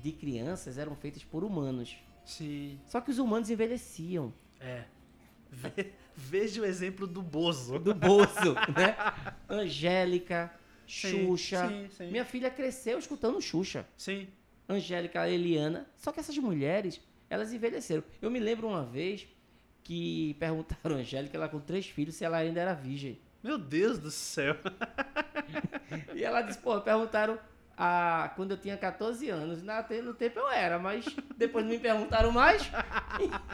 de 0.04 0.12
crianças 0.12 0.78
eram 0.78 0.96
feitas 0.96 1.24
por 1.24 1.44
humanos. 1.44 1.96
Sim, 2.26 2.80
Só 2.86 3.02
que 3.02 3.10
os 3.12 3.18
humanos 3.18 3.50
envelheciam. 3.50 4.32
é. 4.60 4.84
Ve- 5.50 5.92
Veja 6.16 6.62
o 6.62 6.66
exemplo 6.66 7.08
do 7.08 7.24
Bozo. 7.24 7.80
Do 7.80 7.94
bolso, 7.96 8.54
né? 8.78 8.96
Angélica, 9.50 10.54
Sim, 10.88 11.26
Xuxa. 11.28 11.68
sim, 11.68 11.88
sim. 11.90 12.12
Minha 12.12 12.24
filha 12.26 12.52
cresceu 12.52 13.00
escutando 13.00 13.42
Xuxa. 13.42 13.88
Sim. 13.98 14.28
Angélica, 14.70 15.28
Eliana. 15.28 15.88
Só 15.98 16.12
que 16.12 16.20
essas 16.20 16.38
mulheres, 16.38 17.02
elas 17.30 17.52
envelheceram. 17.52 18.04
Eu 18.22 18.30
me 18.30 18.40
lembro 18.40 18.68
uma 18.68 18.84
vez 18.86 19.28
que 19.84 20.36
perguntaram 20.40 20.96
a 20.98 21.00
Angélica, 21.00 21.36
ela 21.36 21.50
com 21.50 21.60
três 21.60 21.88
filhos, 21.88 22.14
se 22.16 22.24
ela 22.24 22.38
ainda 22.38 22.60
era 22.62 22.74
virgem. 22.76 23.20
Meu 23.42 23.58
Deus 23.58 23.98
do 23.98 24.12
céu. 24.12 24.56
E 26.16 26.24
ela 26.24 26.42
disse, 26.42 26.58
pô, 26.60 26.80
perguntaram 26.82 27.38
a, 27.78 28.32
quando 28.36 28.52
eu 28.52 28.58
tinha 28.58 28.78
14 28.78 29.30
anos. 29.30 29.64
Na, 29.64 29.86
no 30.04 30.14
tempo 30.14 30.40
eu 30.40 30.50
era, 30.50 30.80
mas 30.80 31.06
depois 31.38 31.66
não 31.66 31.72
me 31.72 31.80
perguntaram 31.80 32.32
mais. 32.32 32.70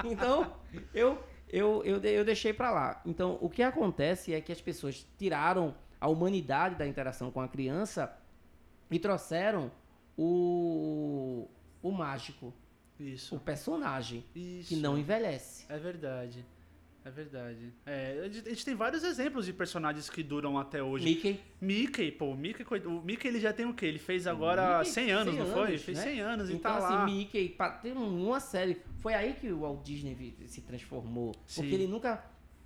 Então, 0.05 0.55
eu, 0.93 1.21
eu, 1.49 1.83
eu, 1.83 2.01
eu 2.01 2.25
deixei 2.25 2.53
pra 2.53 2.71
lá. 2.71 3.01
Então, 3.05 3.37
o 3.41 3.49
que 3.49 3.61
acontece 3.61 4.33
é 4.33 4.39
que 4.39 4.51
as 4.51 4.61
pessoas 4.61 5.05
tiraram 5.17 5.75
a 5.99 6.07
humanidade 6.07 6.75
da 6.75 6.87
interação 6.87 7.29
com 7.29 7.41
a 7.41 7.47
criança 7.47 8.17
e 8.89 8.97
trouxeram 8.97 9.71
o, 10.17 11.47
o 11.81 11.91
mágico, 11.91 12.53
Isso. 12.99 13.35
o 13.35 13.39
personagem, 13.39 14.25
Isso. 14.33 14.69
que 14.69 14.75
não 14.75 14.97
envelhece. 14.97 15.65
É 15.69 15.77
verdade. 15.77 16.45
É 17.03 17.11
verdade. 17.11 17.73
É, 17.85 18.21
a 18.23 18.27
gente 18.27 18.47
a 18.47 18.49
gente 18.49 18.65
tem 18.65 18.75
vários 18.75 19.03
exemplos 19.03 19.45
de 19.45 19.53
personagens 19.53 20.09
que 20.09 20.21
duram 20.21 20.57
até 20.57 20.83
hoje. 20.83 21.05
Mickey. 21.05 21.39
Mickey, 21.61 22.11
pô, 22.11 22.31
o 22.31 22.35
Mickey, 22.37 22.63
o 22.85 23.01
Mickey 23.01 23.27
ele 23.27 23.39
já 23.39 23.53
tem 23.53 23.65
o 23.65 23.73
quê? 23.73 23.85
Ele 23.85 23.99
fez 23.99 24.27
agora 24.27 24.79
Mickey, 24.79 24.91
100 24.91 25.11
anos, 25.11 25.33
100 25.35 25.43
não 25.43 25.53
foi? 25.53 25.67
anos, 25.69 25.81
Fez 25.81 25.97
né? 25.97 26.03
100 26.03 26.19
anos 26.21 26.49
e 26.49 26.53
Então, 26.53 26.71
tá 26.71 26.77
assim, 26.77 26.93
lá. 26.95 27.05
Mickey, 27.05 27.57
tem 27.81 27.91
uma 27.93 28.39
série. 28.39 28.81
Foi 28.97 29.13
aí 29.13 29.33
que 29.33 29.51
o 29.51 29.61
Walt 29.61 29.83
Disney 29.83 30.35
se 30.47 30.61
transformou. 30.61 31.33
Sim. 31.45 31.61
Porque 31.61 31.75
ele 31.75 31.87
nunca 31.87 32.23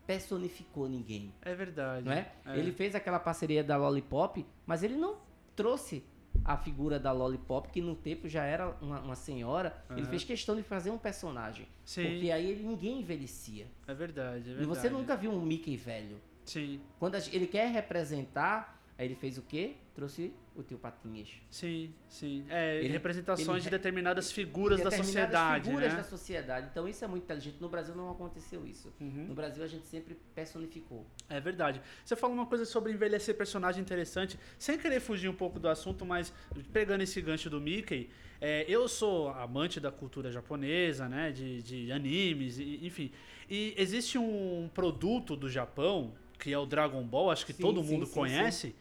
personificou 0.08 0.90
ninguém. 0.90 1.34
É 1.42 1.54
verdade. 1.56 2.06
Não 2.06 2.12
é? 2.12 2.32
É. 2.46 2.58
Ele 2.58 2.72
fez 2.72 2.96
aquela 2.96 3.20
parceria 3.20 3.64
da 3.64 3.78
Lollipop, 3.78 4.46
mas 4.66 4.84
ele 4.84 4.96
não 4.96 5.18
trouxe 5.56 6.04
a 6.46 6.58
figura 6.58 7.00
da 7.00 7.12
Lollipop, 7.12 7.70
que 7.70 7.82
no 7.82 7.96
tempo 7.96 8.28
já 8.28 8.44
era 8.44 8.76
uma, 8.82 9.00
uma 9.00 9.16
senhora. 9.16 9.76
Ele 9.92 10.02
Aham. 10.02 10.10
fez 10.10 10.24
questão 10.24 10.56
de 10.56 10.64
fazer 10.64 10.90
um 10.92 10.98
personagem. 10.98 11.68
Sim, 11.86 12.04
Porque 12.10 12.32
aí 12.32 12.50
ele, 12.50 12.64
ninguém 12.64 13.00
envelhecia. 13.00 13.68
é 13.88 13.94
verdade, 13.94 14.50
é 14.50 14.52
E 14.52 14.56
verdade. 14.56 14.66
você 14.68 14.90
nunca 14.90 15.16
viu 15.16 15.32
um 15.32 15.42
Mickey 15.42 15.78
velho. 15.78 16.18
Sim, 16.46 16.82
Quando 17.00 17.16
ele 17.32 17.48
quer 17.48 17.72
representar, 17.72 18.82
aí 18.98 19.06
ele 19.06 19.16
fez 19.16 19.38
o 19.38 19.42
quê? 19.42 19.76
Trouxe 19.96 20.34
o 20.56 20.64
tio 20.64 20.80
Patinhas. 20.80 21.30
sim, 21.52 21.94
sim. 22.10 22.44
É, 22.50 22.78
Ele- 22.80 22.88
representações 22.88 23.48
ele- 23.58 23.62
de 23.66 23.70
determinadas 23.70 24.32
figuras 24.32 24.80
da 24.82 24.90
Determinadas 24.90 25.06
sociedade, 25.30 25.66
figuras 25.66 25.92
né? 25.92 25.98
da 25.98 26.04
sociedade. 26.04 26.68
Então 26.72 26.88
isso 26.88 27.06
é 27.06 27.08
muito 27.08 27.24
inteligente. 27.26 27.58
No 27.62 27.70
Brasil 27.70 27.94
não 27.96 28.10
aconteceu 28.10 28.66
isso. 28.66 28.92
Uhum. 29.00 29.26
No 29.28 29.36
Brasil 29.36 29.64
a 29.64 29.68
gente 29.68 29.86
sempre 29.86 30.18
personificou. 30.34 31.06
É 31.30 31.40
verdade. 31.40 31.80
Você 32.04 32.16
falou 32.16 32.36
uma 32.36 32.48
coisa 32.48 32.66
sobre 32.66 32.92
envelhecer 32.92 33.36
personagem 33.36 33.82
interessante, 33.84 34.38
sem 34.58 34.80
querer 34.80 35.00
fugir 35.00 35.30
um 35.30 35.36
pouco 35.36 35.60
do 35.60 35.68
assunto, 35.70 36.04
mas 36.04 36.34
pegando 36.72 37.02
esse 37.04 37.22
gancho 37.22 37.48
do 37.48 37.62
Mickey, 37.62 38.10
é, 38.42 38.66
eu 38.68 38.88
sou 38.88 39.30
amante 39.30 39.80
da 39.80 39.92
cultura 39.92 40.32
japonesa, 40.32 41.08
né, 41.08 41.32
de, 41.32 41.62
de 41.62 41.92
animes, 41.92 42.58
e- 42.58 42.80
enfim. 42.84 43.12
E 43.48 43.76
existe 43.78 44.18
um 44.18 44.68
produto 44.74 45.36
do 45.36 45.48
Japão, 45.48 46.16
que 46.40 46.52
é 46.52 46.58
o 46.58 46.66
Dragon 46.66 47.04
Ball, 47.04 47.30
acho 47.30 47.46
que 47.46 47.54
Sim, 47.54 47.62
todo 47.62 47.84
sim, 47.84 47.92
mundo 47.92 48.06
sim, 48.08 48.14
conhece, 48.14 48.76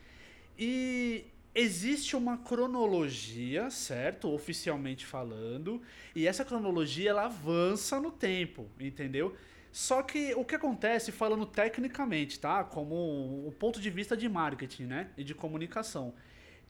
e 0.59 1.27
existe 1.55 2.17
uma 2.17 2.39
cronologia, 2.39 3.71
certo? 3.71 4.31
Oficialmente 4.33 5.05
falando, 5.05 5.83
e 6.15 6.27
essa 6.27 6.45
cronologia 6.45 7.11
ela 7.11 7.27
avança 7.27 8.01
no 8.01 8.11
tempo, 8.11 8.69
entendeu? 8.81 9.37
Só 9.71 10.03
que 10.03 10.35
o 10.35 10.45
que 10.45 10.55
acontece, 10.55 11.11
falando 11.11 11.47
tecnicamente, 11.47 12.39
tá? 12.39 12.63
Como 12.63 13.47
um 13.47 13.51
ponto 13.51 13.81
de 13.81 13.89
vista 13.89 14.17
de 14.17 14.29
marketing, 14.29 14.85
né? 14.85 15.11
E 15.17 15.25
de 15.25 15.35
comunicação. 15.35 16.15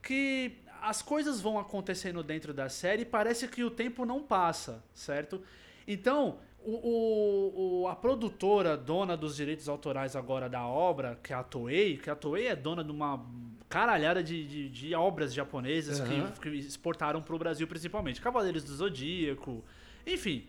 Que 0.01 0.57
as 0.81 1.01
coisas 1.01 1.41
vão 1.41 1.59
acontecendo 1.59 2.23
dentro 2.23 2.53
da 2.53 2.69
série 2.69 3.01
e 3.01 3.05
parece 3.05 3.47
que 3.47 3.63
o 3.63 3.69
tempo 3.69 4.05
não 4.05 4.23
passa, 4.23 4.83
certo? 4.93 5.41
Então, 5.85 6.39
o, 6.65 6.71
o- 6.87 7.81
o- 7.83 7.87
a 7.87 7.95
produtora, 7.95 8.75
dona 8.77 9.15
dos 9.17 9.35
direitos 9.35 9.67
autorais 9.69 10.15
agora 10.15 10.47
da 10.49 10.65
obra, 10.65 11.19
que 11.21 11.33
é 11.33 11.35
a 11.35 11.43
Toei, 11.43 11.97
que 11.97 12.09
a 12.09 12.15
Toei 12.15 12.47
é 12.47 12.55
dona 12.55 12.83
de 12.83 12.91
uma 12.91 13.25
caralhada 13.69 14.23
de, 14.23 14.45
de, 14.47 14.69
de 14.69 14.95
obras 14.95 15.33
japonesas 15.33 15.99
Aham. 15.99 16.31
que, 16.31 16.39
que 16.41 16.49
exportaram 16.57 17.21
pro 17.21 17.37
Brasil 17.37 17.67
principalmente. 17.67 18.21
Cavaleiros 18.21 18.63
do 18.63 18.73
Zodíaco, 18.73 19.63
enfim. 20.05 20.47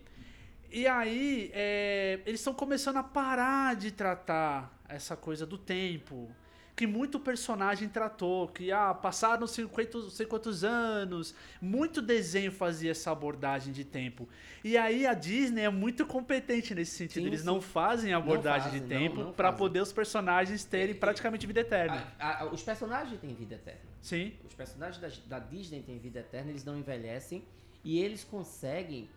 E 0.71 0.85
aí, 0.87 1.51
é, 1.53 2.19
eles 2.25 2.39
estão 2.41 2.53
começando 2.53 2.97
a 2.97 3.03
parar 3.03 3.75
de 3.75 3.91
tratar 3.91 4.77
essa 4.89 5.15
coisa 5.15 5.45
do 5.45 5.57
tempo. 5.57 6.29
Que 6.75 6.85
muito 6.85 7.17
personagem 7.19 7.87
tratou, 7.87 8.49
que 8.49 8.69
ah, 8.69 8.93
passaram 8.93 9.47
50, 9.47 9.97
não 9.97 10.09
sei 10.09 10.25
quantos 10.25 10.61
anos. 10.63 11.33
Muito 11.61 12.01
desenho 12.01 12.51
fazia 12.51 12.91
essa 12.91 13.11
abordagem 13.11 13.71
de 13.71 13.85
tempo. 13.85 14.27
E 14.61 14.75
aí 14.77 15.07
a 15.07 15.13
Disney 15.13 15.61
é 15.61 15.69
muito 15.69 16.05
competente 16.05 16.75
nesse 16.75 16.91
sentido. 16.97 17.21
Sim, 17.23 17.27
Eles 17.27 17.39
sim. 17.41 17.45
não 17.45 17.61
fazem 17.61 18.13
abordagem 18.13 18.63
fazem, 18.71 18.85
de 18.87 18.93
não, 18.93 18.99
tempo 19.01 19.23
não 19.23 19.31
para 19.33 19.53
poder 19.53 19.79
os 19.79 19.93
personagens 19.93 20.65
terem 20.65 20.87
É, 20.93 20.97
é, 20.97 20.99
praticamente 20.99 21.47
vida 21.47 21.61
eterna. 21.61 22.13
A- 22.19 22.43
a- 22.43 22.45
os 22.51 22.61
personagens 22.61 23.19
têm 23.21 23.33
vida 23.33 23.55
eterna. 23.55 23.79
Sim, 24.01 24.33
Os 24.45 24.53
personagens 24.53 24.99
da, 25.27 25.37
da 25.39 25.45
Disney 25.45 25.81
têm 25.81 25.97
vida 25.97 26.19
eterna, 26.19 26.49
eles 26.51 26.65
não 26.65 26.77
envelhecem 26.77 27.43
e 27.85 27.99
eles 27.99 28.23
conseguem 28.25 29.09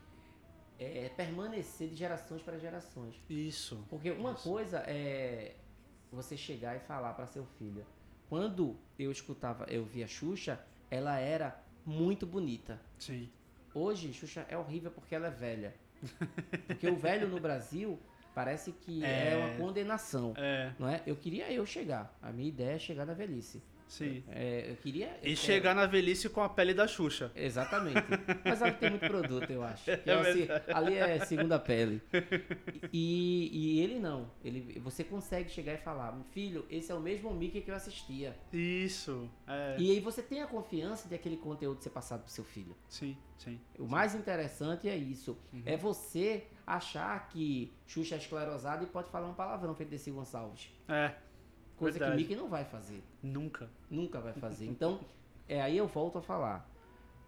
é, 0.79 1.11
permanecer 1.17 1.89
de 1.89 1.97
gerações 1.97 2.41
para 2.41 2.57
gerações. 2.57 3.17
isso. 3.29 3.85
Porque 3.91 4.13
uma 4.13 4.33
Isso. 4.35 4.49
coisa 4.49 4.79
é 4.87 5.57
você 6.13 6.37
chegar 6.37 6.77
e 6.77 6.81
falar 6.81 7.13
para 7.15 7.27
seu 7.27 7.45
filho. 7.59 7.85
Quando 8.29 8.77
eu 8.99 9.11
escutava, 9.11 9.65
eu 9.69 9.85
via 9.85 10.07
Xuxa, 10.07 10.61
ela 10.91 11.19
era 11.19 11.59
muito 11.85 12.27
bonita. 12.27 12.81
Sim. 12.99 13.31
Hoje, 13.75 14.13
Xuxa 14.13 14.47
é 14.49 14.57
horrível 14.57 14.91
porque 14.91 15.15
ela 15.15 15.29
é 15.29 15.31
velha. 15.31 15.75
Porque 16.69 16.89
o 16.89 16.95
velho 16.97 17.27
no 17.29 17.41
Brasil 17.41 17.99
parece 18.33 18.71
que 18.71 19.05
é, 19.05 19.33
É. 19.33 19.37
uma 19.37 19.57
condenação. 19.57 20.33
É, 20.37 20.73
Não 20.79 20.89
é? 20.89 21.03
Eu 21.05 21.17
queria 21.17 21.51
eu 21.53 21.67
chegar. 21.67 22.17
A 22.23 22.31
minha 22.31 22.49
ideia 22.49 22.77
é 22.77 22.79
chegar 22.79 23.05
na 23.05 23.15
velhice. 23.15 23.61
Sim. 23.89 24.23
É, 24.29 24.71
eu 24.71 24.77
queria. 24.77 25.19
E 25.23 25.35
chegar 25.35 25.75
na 25.75 25.87
velhice 25.87 26.29
com 26.29 26.41
a 26.43 26.49
pele 26.49 26.73
da 26.75 26.87
Xuxa. 26.87 27.33
Exatamente. 27.35 27.97
Mas 28.45 28.63
ali 28.63 28.75
tem 28.75 28.91
muito 28.91 29.07
produto, 29.07 29.51
eu 29.51 29.63
acho. 29.63 29.89
É 30.09 30.11
é 30.11 30.23
verdade. 30.23 30.65
ali 30.73 30.95
é 30.95 31.19
segunda 31.21 31.59
pele. 31.59 32.01
E, 32.93 33.51
e 33.53 33.81
ele 33.81 33.99
não. 33.99 34.31
Ele, 34.45 34.79
você 34.81 35.03
consegue 35.03 35.51
chegar 35.51 35.75
e 35.75 35.79
falar, 35.79 36.19
filho, 36.31 36.65
esse 36.71 36.91
é 36.93 36.95
o 36.95 37.01
mesmo 37.01 37.33
Mickey 37.33 37.61
que 37.61 37.71
eu 37.71 37.75
assistia. 37.75 38.37
Isso. 38.53 39.29
É. 39.47 39.77
E 39.79 39.91
aí 39.91 40.01
você 40.01 40.23
tem 40.23 40.43
a 40.43 40.47
confiança 40.47 41.09
de 41.09 41.15
aquele 41.15 41.37
conteúdo 41.37 41.83
ser 41.83 41.91
passado 41.91 42.23
pro 42.23 42.33
seu 42.33 42.45
filho. 42.45 42.77
Sim, 42.89 43.17
sim. 43.37 43.61
O 43.79 43.87
mais 43.87 44.15
interessante 44.15 44.89
é 44.89 44.97
isso. 44.97 45.37
É 45.65 45.77
você 45.77 46.45
achar 46.67 47.29
que 47.29 47.73
Xuxa 47.87 48.15
é 48.15 48.19
esclerosada 48.19 48.85
e 48.85 48.87
pode 48.87 49.11
falar 49.11 49.29
um 49.29 49.35
palavrão 49.35 49.75
feito 49.75 49.89
desse 49.91 50.11
Gonçalves. 50.11 50.71
É, 50.87 51.15
Coisa 51.79 51.99
Verdade. 51.99 52.23
que 52.23 52.29
Mickey 52.29 52.37
não 52.37 52.49
vai 52.49 52.65
fazer. 52.65 53.03
nunca. 53.23 53.69
Nunca 53.89 54.21
vai 54.21 54.33
fazer. 54.33 54.67
Então, 54.67 55.01
é 55.49 55.63
aí 55.63 55.77
eu 55.77 55.87
volto 55.87 56.19
a 56.19 56.23
falar. 56.23 56.69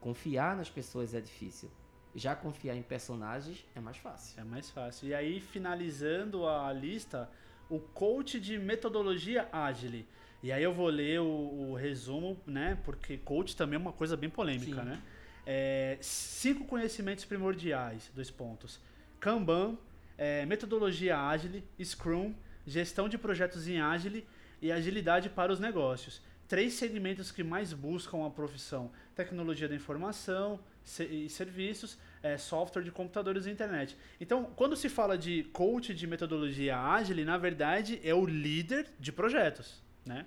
Confiar 0.01 0.57
nas 0.57 0.68
pessoas 0.68 1.14
é 1.14 1.20
difícil. 1.20 1.70
Já 2.14 2.34
confiar 2.34 2.74
em 2.74 2.82
personagens 2.82 3.64
é 3.74 3.80
mais 3.80 3.96
fácil. 3.96 4.40
É 4.40 4.44
mais 4.44 4.68
fácil. 4.68 5.09
E 5.09 5.14
aí, 5.14 5.40
finalizando 5.40 6.48
a 6.48 6.72
lista, 6.72 7.30
o 7.68 7.78
coach 7.78 8.40
de 8.40 8.59
metodologia 8.59 9.48
ágil. 9.53 10.05
E 10.42 10.51
aí 10.51 10.62
eu 10.62 10.72
vou 10.72 10.88
ler 10.88 11.20
o, 11.20 11.70
o 11.70 11.74
resumo, 11.74 12.36
né? 12.44 12.76
Porque 12.84 13.18
coach 13.18 13.55
também 13.55 13.76
é 13.76 13.78
uma 13.78 13.92
coisa 13.92 14.16
bem 14.16 14.28
polêmica, 14.28 14.82
Sim. 14.82 14.88
né? 14.88 15.03
É, 15.46 15.98
cinco 16.01 16.64
conhecimentos 16.64 17.24
primordiais, 17.24 18.11
dois 18.14 18.30
pontos. 18.30 18.80
Kanban, 19.20 19.76
é, 20.18 20.44
metodologia 20.46 21.18
ágil, 21.18 21.62
Scrum, 21.82 22.34
gestão 22.66 23.09
de 23.09 23.16
projetos 23.16 23.68
em 23.68 23.80
ágil 23.80 24.22
e 24.61 24.70
agilidade 24.72 25.28
para 25.30 25.52
os 25.52 25.61
negócios. 25.61 26.20
Três 26.48 26.74
segmentos 26.74 27.30
que 27.30 27.44
mais 27.44 27.72
buscam 27.72 28.26
a 28.26 28.30
profissão: 28.30 28.90
tecnologia 29.14 29.68
da 29.68 29.74
informação 29.74 30.58
e 30.98 31.28
serviços, 31.28 31.96
é, 32.22 32.36
software 32.36 32.82
de 32.82 32.90
computadores 32.90 33.46
e 33.46 33.50
internet. 33.50 33.96
Então, 34.20 34.44
quando 34.56 34.74
se 34.74 34.88
fala 34.88 35.16
de 35.16 35.44
coach 35.52 35.94
de 35.94 36.06
metodologia 36.06 36.76
ágil, 36.76 37.24
na 37.24 37.38
verdade 37.38 38.00
é 38.02 38.12
o 38.14 38.26
líder 38.26 38.86
de 38.98 39.12
projetos, 39.12 39.80
né? 40.04 40.26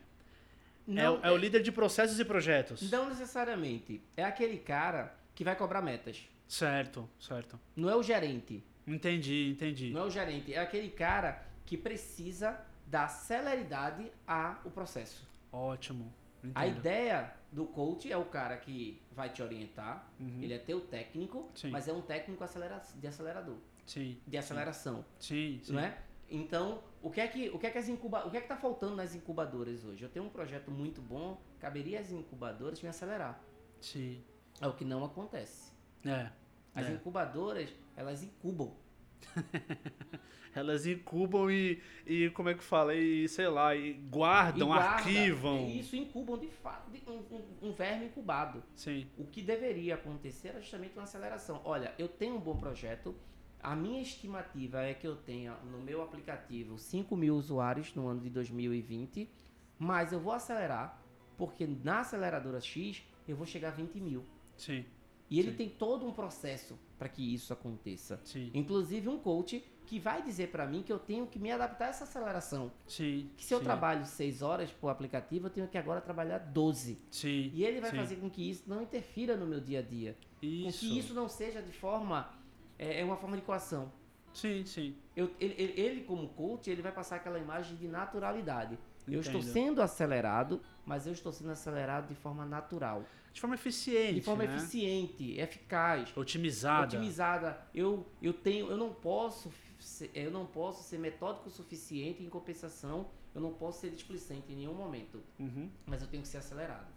é, 0.96 1.10
o- 1.10 1.20
é 1.24 1.32
o 1.32 1.36
líder 1.38 1.62
de 1.62 1.72
processos 1.72 2.20
e 2.20 2.24
projetos. 2.26 2.90
Não 2.90 3.10
necessariamente. 3.10 4.02
É 4.16 4.24
aquele 4.24 4.58
cara 4.58 5.14
que 5.36 5.44
vai 5.44 5.56
cobrar 5.56 5.82
metas. 5.82 6.22
Certo, 6.48 7.10
certo. 7.20 7.60
Não 7.76 7.90
é 7.90 7.96
o 7.96 8.04
gerente. 8.04 8.64
Entendi, 8.86 9.50
entendi. 9.50 9.90
Não 9.92 10.02
é 10.02 10.06
o 10.06 10.10
gerente. 10.10 10.54
É 10.54 10.60
aquele 10.60 10.90
cara 10.90 11.44
que 11.66 11.76
precisa 11.78 12.60
dar 12.86 13.08
celeridade 13.08 14.12
ao 14.28 14.70
processo. 14.72 15.28
Ótimo. 15.52 16.14
A 16.56 16.68
Entendo. 16.68 16.80
ideia 16.80 17.34
do 17.52 17.66
coach 17.66 18.12
é 18.12 18.18
o 18.18 18.26
cara 18.26 18.58
que 18.58 19.02
vai 19.12 19.30
te 19.30 19.42
orientar. 19.42 20.10
Uhum. 20.20 20.40
Ele 20.42 20.54
é 20.54 20.58
teu 20.60 20.82
técnico, 20.82 21.50
Sim. 21.56 21.70
mas 21.70 21.88
é 21.88 21.94
um 21.94 22.02
técnico 22.02 22.44
acelera- 22.44 22.82
de 22.96 23.08
acelerador. 23.08 23.56
Sim, 23.86 24.20
De 24.28 24.38
aceleração. 24.38 25.06
sim, 25.20 25.60
sim. 25.64 25.74
não 25.74 25.80
é? 25.82 25.98
Então, 26.30 26.82
o 27.02 27.10
que 27.12 27.22
é 27.22 27.28
que 27.28 27.50
o 27.50 27.60
que 27.60 27.68
é 27.68 27.70
que 27.70 27.78
as 27.78 27.88
incuba, 27.90 28.26
o 28.26 28.32
que 28.32 28.38
é 28.38 28.42
que 28.42 28.48
tá 28.48 28.56
faltando 28.58 28.96
nas 28.96 29.14
incubadoras 29.14 29.84
hoje? 29.86 30.04
Eu 30.04 30.10
tenho 30.10 30.26
um 30.26 30.30
projeto 30.30 30.72
muito 30.72 31.02
bom, 31.02 31.40
caberia 31.60 32.00
as 32.00 32.12
incubadoras 32.12 32.82
me 32.82 32.90
acelerar. 32.90 33.40
Sim. 33.80 34.24
É 34.60 34.68
o 34.68 34.74
que 34.74 34.84
não 34.86 35.04
acontece. 35.04 35.72
É. 36.06 36.30
As 36.74 36.88
é. 36.88 36.92
incubadoras, 36.92 37.70
elas 37.96 38.24
incubam. 38.24 38.74
Elas 40.56 40.86
incubam 40.86 41.50
e, 41.50 41.82
e 42.06 42.30
como 42.30 42.50
é 42.50 42.54
que 42.54 42.64
fala? 42.64 42.94
E 42.94 43.28
sei 43.28 43.48
lá, 43.48 43.76
e 43.76 43.94
guardam, 43.94 44.68
E 44.68 44.72
guarda. 44.72 44.90
arquivam. 44.98 45.58
É 45.58 45.62
Isso 45.72 45.96
incubam 45.96 46.38
de 46.38 46.48
fato 46.48 46.92
de 46.92 47.02
um, 47.10 47.18
um- 47.36 47.70
um 47.70 47.74
verme 47.74 48.06
incubado. 48.06 48.64
Sim. 48.76 49.08
O 49.18 49.26
que 49.26 49.42
deveria 49.42 49.96
acontecer 49.96 50.50
era 50.50 50.62
justamente 50.62 50.94
uma 50.96 51.04
aceleração. 51.04 51.60
Olha, 51.64 51.94
eu 51.98 52.08
tenho 52.08 52.36
um 52.36 52.40
bom 52.40 52.56
projeto. 52.56 53.16
A 53.62 53.76
minha 53.76 54.02
estimativa 54.02 54.82
é 54.84 54.94
que 54.94 55.08
eu 55.08 55.16
tenha 55.16 55.56
no 55.72 55.80
meu 55.80 56.04
aplicativo 56.04 56.78
5 56.78 57.16
mil 57.16 57.36
usuários 57.36 57.96
no 57.96 58.08
ano 58.08 58.20
de 58.22 58.30
2020, 58.30 59.28
mas 59.80 60.12
eu 60.12 60.20
vou 60.20 60.34
acelerar, 60.34 61.02
porque 61.38 61.66
na 61.66 62.02
aceleradora 62.02 62.60
X 62.62 63.02
eu 63.28 63.36
vou 63.36 63.48
chegar 63.48 63.70
a 63.70 63.72
20 63.72 63.96
mil. 64.02 64.24
Sim. 64.58 64.86
E 65.30 65.40
ele 65.40 65.52
Sim. 65.52 65.58
tem 65.58 65.70
todo 65.70 66.06
um 66.06 66.12
processo 66.12 66.78
para 67.00 67.10
que 67.10 67.34
isso 67.34 67.52
aconteça. 67.54 68.20
Sim, 68.24 68.52
Inclusive 68.54 69.08
um 69.10 69.18
coach 69.18 69.64
que 69.86 70.00
vai 70.00 70.22
dizer 70.22 70.50
para 70.50 70.66
mim 70.66 70.82
que 70.84 70.92
eu 70.94 71.00
tenho 71.00 71.26
que 71.28 71.38
me 71.40 71.52
adaptar 71.52 71.86
a 71.86 71.90
essa 71.90 72.04
aceleração. 72.04 72.72
sim. 72.88 73.30
Que 73.36 73.44
se 73.44 73.54
eu 73.54 73.60
trabalho 73.62 74.06
6 74.06 74.42
horas 74.42 74.72
por 74.72 74.90
aplicativo, 74.90 75.48
eu 75.48 75.52
tenho 75.52 75.68
que 75.68 75.78
agora 75.78 76.00
trabalhar 76.02 76.38
12. 76.40 76.98
Sim. 77.12 77.52
E 77.54 77.64
ele 77.66 77.82
vai 77.82 77.92
fazer 77.92 78.18
com 78.18 78.30
que 78.30 78.48
isso 78.50 78.64
não 78.68 78.82
interfira 78.82 79.36
no 79.36 79.46
meu 79.46 79.60
dia 79.60 79.80
a 79.80 79.82
dia. 79.82 80.16
Com 80.40 80.46
Isso. 80.46 80.80
que 80.80 80.98
isso 81.00 81.14
não 81.14 81.28
seja 81.28 81.62
de 81.62 81.72
forma. 81.72 82.30
É 82.78 83.00
é 83.02 83.04
uma 83.06 83.16
forma 83.18 83.36
de 83.38 83.44
equação. 83.44 83.92
Sim, 84.34 84.66
sim. 84.66 84.96
Eu- 85.16 85.32
ele, 85.40 85.54
ele- 85.58 85.80
ele, 85.82 86.02
como 86.04 86.28
coach, 86.30 86.70
ele 86.70 86.82
vai 86.82 86.92
passar 86.92 87.18
aquela 87.18 87.38
imagem 87.40 87.76
de 87.78 87.88
naturalidade. 87.88 88.78
Eu 89.08 89.20
estou 89.20 89.42
Entendo. 89.42 89.52
sendo 89.54 89.82
acelerado, 89.82 90.62
mas 90.86 91.06
eu 91.06 91.14
estou 91.14 91.32
sendo 91.32 91.52
acelerado 91.52 92.08
de 92.08 92.16
forma 92.16 92.46
natural. 92.46 93.04
De 93.34 93.42
forma 93.42 93.56
eficiente. 93.56 94.14
De 94.16 94.22
forma 94.22 94.46
né? 94.46 94.56
eficiente, 94.56 95.40
eficaz, 95.40 96.16
Otimizada. 96.16 96.86
otimizada. 96.86 97.68
Eu, 97.74 98.06
eu 98.22 98.32
tenho, 98.34 98.68
eu 98.70 98.78
não 98.78 98.94
posso 98.94 99.52
ser, 99.80 100.12
eu 100.14 100.30
não 100.32 100.46
posso 100.46 100.84
ser 100.84 101.00
metódico 101.00 101.48
o 101.50 101.52
suficiente 101.52 102.24
em 102.24 102.30
compensação, 102.30 103.10
eu 103.34 103.42
não 103.42 103.52
posso 103.52 103.82
ser 103.82 103.90
displicente 103.90 104.52
em 104.52 104.56
nenhum 104.56 104.76
momento, 104.76 105.20
Uhum. 105.40 105.70
mas 105.86 106.02
eu 106.02 106.08
tenho 106.08 106.22
que 106.22 106.30
ser 106.30 106.38
acelerado. 106.38 106.88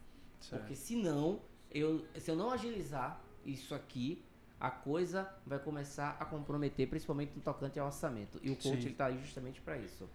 Certo. 0.40 0.60
Porque 0.60 0.76
senão, 0.76 1.40
eu, 1.70 2.04
se 2.18 2.30
eu 2.30 2.36
não 2.36 2.50
agilizar 2.50 3.18
isso 3.44 3.74
aqui, 3.74 4.22
a 4.60 4.70
coisa 4.70 5.28
vai 5.46 5.58
começar 5.58 6.16
a 6.20 6.24
comprometer, 6.26 6.86
principalmente 6.88 7.32
no 7.34 7.40
tocante 7.42 7.78
ao 7.78 7.86
orçamento. 7.86 8.38
E 8.42 8.50
o 8.50 8.56
coach 8.56 8.80
Sim. 8.82 8.86
ele 8.88 8.94
tá 8.94 9.06
aí 9.06 9.18
justamente 9.20 9.60
para 9.62 9.78
isso. 9.78 10.08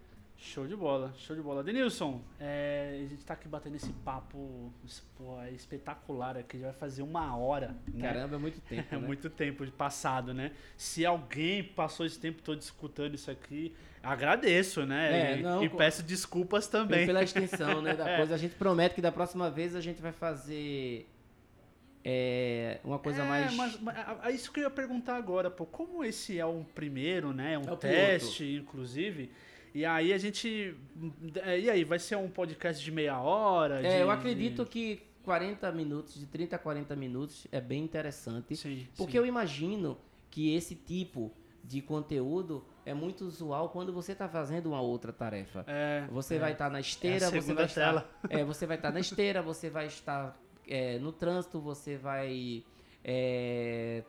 Show 0.43 0.65
de 0.65 0.75
bola, 0.75 1.13
show 1.19 1.35
de 1.35 1.41
bola. 1.41 1.63
Denilson, 1.63 2.19
é, 2.39 2.99
a 3.05 3.07
gente 3.07 3.23
tá 3.23 3.35
aqui 3.35 3.47
batendo 3.47 3.75
esse 3.75 3.93
papo 4.03 4.73
é 5.45 5.51
espetacular 5.51 6.35
aqui, 6.35 6.57
já 6.57 6.65
vai 6.65 6.75
fazer 6.75 7.03
uma 7.03 7.37
hora. 7.37 7.77
Né? 7.87 8.01
Caramba, 8.01 8.37
é 8.37 8.39
muito 8.39 8.59
tempo, 8.67 8.95
É 8.95 8.97
né? 8.97 9.05
muito 9.05 9.29
tempo 9.29 9.63
de 9.63 9.71
passado, 9.71 10.33
né? 10.33 10.51
Se 10.75 11.05
alguém 11.05 11.63
passou 11.63 12.07
esse 12.07 12.19
tempo 12.19 12.41
todo 12.41 12.59
escutando 12.59 13.13
isso 13.13 13.29
aqui, 13.29 13.75
agradeço, 14.01 14.83
né? 14.83 15.33
É, 15.33 15.37
e, 15.37 15.43
não, 15.43 15.63
e 15.63 15.69
peço 15.69 16.01
desculpas 16.01 16.67
também. 16.67 17.05
Pela 17.05 17.21
extensão, 17.21 17.79
né, 17.79 17.93
da 17.93 18.03
coisa. 18.17 18.33
A 18.33 18.37
gente 18.37 18.55
promete 18.55 18.95
que 18.95 19.01
da 19.01 19.11
próxima 19.11 19.49
vez 19.51 19.75
a 19.75 19.79
gente 19.79 20.01
vai 20.01 20.11
fazer 20.11 21.07
é, 22.03 22.79
uma 22.83 22.97
coisa 22.97 23.21
é, 23.21 23.25
mais... 23.27 23.55
Mas, 23.55 23.79
mas, 23.79 24.33
isso 24.35 24.51
que 24.51 24.59
eu 24.59 24.63
ia 24.63 24.71
perguntar 24.71 25.17
agora, 25.17 25.51
pô, 25.51 25.67
como 25.67 26.03
esse 26.03 26.39
é 26.39 26.45
um 26.47 26.63
primeiro, 26.63 27.31
né? 27.31 27.59
Um 27.59 27.69
É 27.69 27.71
o 27.71 27.77
teste, 27.77 28.55
inclusive. 28.55 29.31
E 29.73 29.85
aí 29.85 30.11
a 30.13 30.17
gente. 30.17 30.75
é, 31.43 31.59
E 31.59 31.69
aí, 31.69 31.83
vai 31.83 31.99
ser 31.99 32.15
um 32.17 32.29
podcast 32.29 32.83
de 32.83 32.91
meia 32.91 33.19
hora? 33.19 33.79
É, 33.85 33.97
de- 33.97 34.01
eu 34.01 34.11
acredito 34.11 34.65
que 34.65 35.01
40 35.23 35.71
minutos, 35.71 36.19
de 36.19 36.25
30 36.25 36.55
a 36.55 36.59
40 36.59 36.95
minutos, 36.95 37.47
é 37.51 37.61
bem 37.61 37.83
interessante. 37.83 38.55
Sim. 38.55 38.87
Porque 38.97 39.13
sim. 39.13 39.17
eu 39.17 39.25
imagino 39.25 39.97
que 40.29 40.53
esse 40.55 40.75
tipo 40.75 41.31
de 41.63 41.81
conteúdo 41.81 42.65
é 42.85 42.93
muito 42.93 43.23
usual 43.23 43.69
quando 43.69 43.93
você 43.93 44.13
está 44.13 44.27
fazendo 44.27 44.65
uma 44.67 44.81
outra 44.81 45.13
tarefa. 45.13 45.63
É, 45.67 46.07
Você 46.11 46.35
é. 46.35 46.39
vai 46.39 46.51
estar 46.53 46.69
na 46.71 46.79
esteira, 46.79 47.27
É 47.27 47.29
você 47.29 47.53
vai 47.53 47.65
estar, 47.65 47.81
tela. 47.81 48.09
é, 48.29 48.43
você 48.43 48.65
vai 48.65 48.77
estar 48.77 48.91
na 48.91 48.99
esteira, 48.99 49.41
você 49.43 49.69
vai 49.69 49.85
estar 49.85 50.35
é, 50.67 50.97
no 50.97 51.11
trânsito, 51.11 51.61
você 51.61 51.97
vai 51.97 52.63
é, 53.03 54.03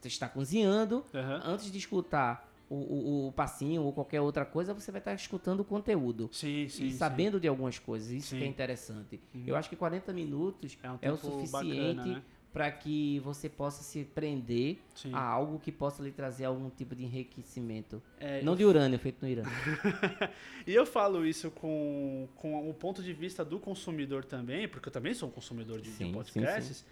você 0.00 0.08
está 0.08 0.28
cozinhando. 0.28 1.04
Aham. 1.12 1.42
Antes 1.44 1.70
de 1.72 1.78
escutar 1.78 2.51
o, 2.72 3.26
o, 3.26 3.28
o 3.28 3.32
passinho 3.32 3.82
ou 3.82 3.92
qualquer 3.92 4.20
outra 4.20 4.44
coisa, 4.44 4.72
você 4.72 4.90
vai 4.90 5.00
estar 5.00 5.14
escutando 5.14 5.60
o 5.60 5.64
conteúdo. 5.64 6.28
Sim, 6.32 6.68
sim. 6.68 6.86
e 6.86 6.90
sim. 6.90 6.96
sabendo 6.96 7.38
de 7.38 7.46
algumas 7.46 7.78
coisas, 7.78 8.10
isso 8.10 8.28
Sim. 8.28 8.38
que 8.38 8.44
é 8.44 8.46
interessante. 8.46 9.20
Uhum. 9.34 9.44
Eu 9.46 9.56
acho 9.56 9.68
que 9.68 9.76
40 9.76 10.12
minutos 10.12 10.78
É 10.82 10.90
um 10.90 10.98
é 11.02 11.12
o 11.12 11.16
suficiente 11.16 12.08
né? 12.08 12.22
para 12.52 12.70
que 12.70 13.18
você 13.20 13.48
possa 13.48 13.82
se 13.82 14.04
prender 14.04 14.78
Sim. 14.94 15.12
a 15.14 15.20
algo 15.20 15.58
que 15.58 15.72
possa 15.72 16.02
lhe 16.02 16.10
trazer 16.10 16.44
algum 16.44 16.68
tipo 16.70 16.94
de 16.94 17.04
enriquecimento. 17.04 18.02
É, 18.18 18.42
Não 18.42 18.54
de 18.54 18.64
urânio, 18.64 18.98
feito 18.98 19.22
no 19.22 19.28
Irã. 19.28 19.42
E 20.66 20.72
eu 20.72 20.86
falo 20.86 21.26
isso 21.26 21.50
com, 21.50 22.28
com 22.36 22.70
o 22.70 22.72
ponto 22.72 23.02
de 23.02 23.12
vista 23.12 23.44
do 23.44 23.58
consumidor 23.58 24.24
também, 24.24 24.68
porque 24.68 24.88
eu 24.88 24.92
também 24.92 25.12
sou 25.12 25.28
um 25.28 25.32
consumidor 25.32 25.78
de, 25.80 25.90
de 25.90 25.96
Sim, 25.96 26.06
sim, 26.06 26.12
podcasts. 26.12 26.84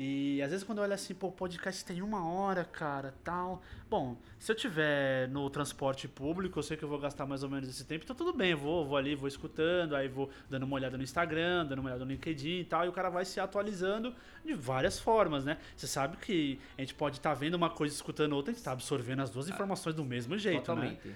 E 0.00 0.40
às 0.42 0.52
vezes 0.52 0.64
quando 0.64 0.78
eu 0.78 0.84
olho 0.84 0.94
assim, 0.94 1.12
pô, 1.12 1.26
o 1.26 1.32
podcast 1.32 1.84
tem 1.84 2.00
uma 2.02 2.24
hora, 2.24 2.64
cara, 2.64 3.12
tal. 3.24 3.60
Bom, 3.90 4.16
se 4.38 4.52
eu 4.52 4.54
tiver 4.54 5.28
no 5.28 5.50
transporte 5.50 6.06
público, 6.06 6.56
eu 6.56 6.62
sei 6.62 6.76
que 6.76 6.84
eu 6.84 6.88
vou 6.88 7.00
gastar 7.00 7.26
mais 7.26 7.42
ou 7.42 7.50
menos 7.50 7.68
esse 7.68 7.84
tempo, 7.84 8.04
então 8.04 8.14
tudo 8.14 8.32
bem, 8.32 8.52
eu 8.52 8.58
vou, 8.58 8.86
vou 8.86 8.96
ali, 8.96 9.16
vou 9.16 9.26
escutando, 9.26 9.96
aí 9.96 10.06
vou 10.06 10.30
dando 10.48 10.62
uma 10.62 10.76
olhada 10.76 10.96
no 10.96 11.02
Instagram, 11.02 11.66
dando 11.66 11.80
uma 11.80 11.88
olhada 11.88 12.04
no 12.04 12.12
LinkedIn 12.12 12.60
e 12.60 12.64
tal, 12.64 12.84
e 12.84 12.88
o 12.88 12.92
cara 12.92 13.10
vai 13.10 13.24
se 13.24 13.40
atualizando 13.40 14.14
de 14.44 14.54
várias 14.54 15.00
formas, 15.00 15.44
né? 15.44 15.58
Você 15.76 15.88
sabe 15.88 16.16
que 16.16 16.60
a 16.76 16.80
gente 16.80 16.94
pode 16.94 17.16
estar 17.16 17.34
vendo 17.34 17.54
uma 17.54 17.68
coisa 17.68 17.92
e 17.92 17.96
escutando 17.96 18.34
outra, 18.34 18.52
a 18.52 18.54
gente 18.54 18.62
tá 18.62 18.70
absorvendo 18.70 19.22
as 19.22 19.30
duas 19.30 19.48
informações 19.48 19.96
do 19.96 20.04
mesmo 20.04 20.38
jeito, 20.38 20.58
né? 20.58 20.60
Totalmente. 20.60 21.14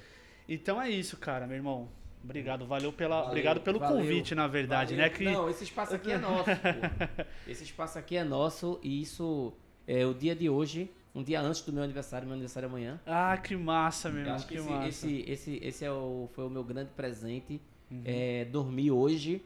Então 0.48 0.82
é 0.82 0.90
isso, 0.90 1.16
cara, 1.16 1.46
meu 1.46 1.56
irmão. 1.56 1.88
Obrigado, 2.24 2.64
valeu 2.66 2.92
pela, 2.92 3.16
Valeu, 3.16 3.28
obrigado 3.30 3.60
pelo 3.60 3.78
valeu, 3.78 3.96
convite, 3.98 4.34
na 4.34 4.46
verdade, 4.46 4.94
Valeu. 4.94 5.10
né? 5.10 5.16
Que 5.16 5.24
Não, 5.24 5.48
esse 5.50 5.64
espaço 5.64 5.94
aqui 5.94 6.12
é 6.12 6.18
nosso. 6.18 6.44
pô. 6.44 7.24
Esse 7.46 7.64
espaço 7.64 7.98
aqui 7.98 8.16
é 8.16 8.24
nosso 8.24 8.78
e 8.82 9.02
isso 9.02 9.52
é 9.86 10.06
o 10.06 10.14
dia 10.14 10.34
de 10.36 10.48
hoje, 10.48 10.90
um 11.14 11.22
dia 11.22 11.40
antes 11.40 11.62
do 11.62 11.72
meu 11.72 11.82
aniversário, 11.82 12.26
meu 12.26 12.34
aniversário 12.34 12.66
é 12.66 12.70
amanhã. 12.70 13.00
ah, 13.06 13.36
que 13.36 13.56
massa, 13.56 14.08
meu 14.10 14.32
acho 14.32 14.46
que 14.46 14.54
que 14.54 14.60
esse, 14.60 14.70
massa. 14.70 14.88
esse, 14.88 15.24
esse, 15.28 15.56
esse 15.62 15.84
é 15.84 15.90
o, 15.90 16.28
foi 16.32 16.46
o 16.46 16.50
meu 16.50 16.62
grande 16.64 16.90
presente. 16.96 17.60
Uhum. 17.90 18.02
É, 18.06 18.44
dormir 18.46 18.90
hoje 18.90 19.42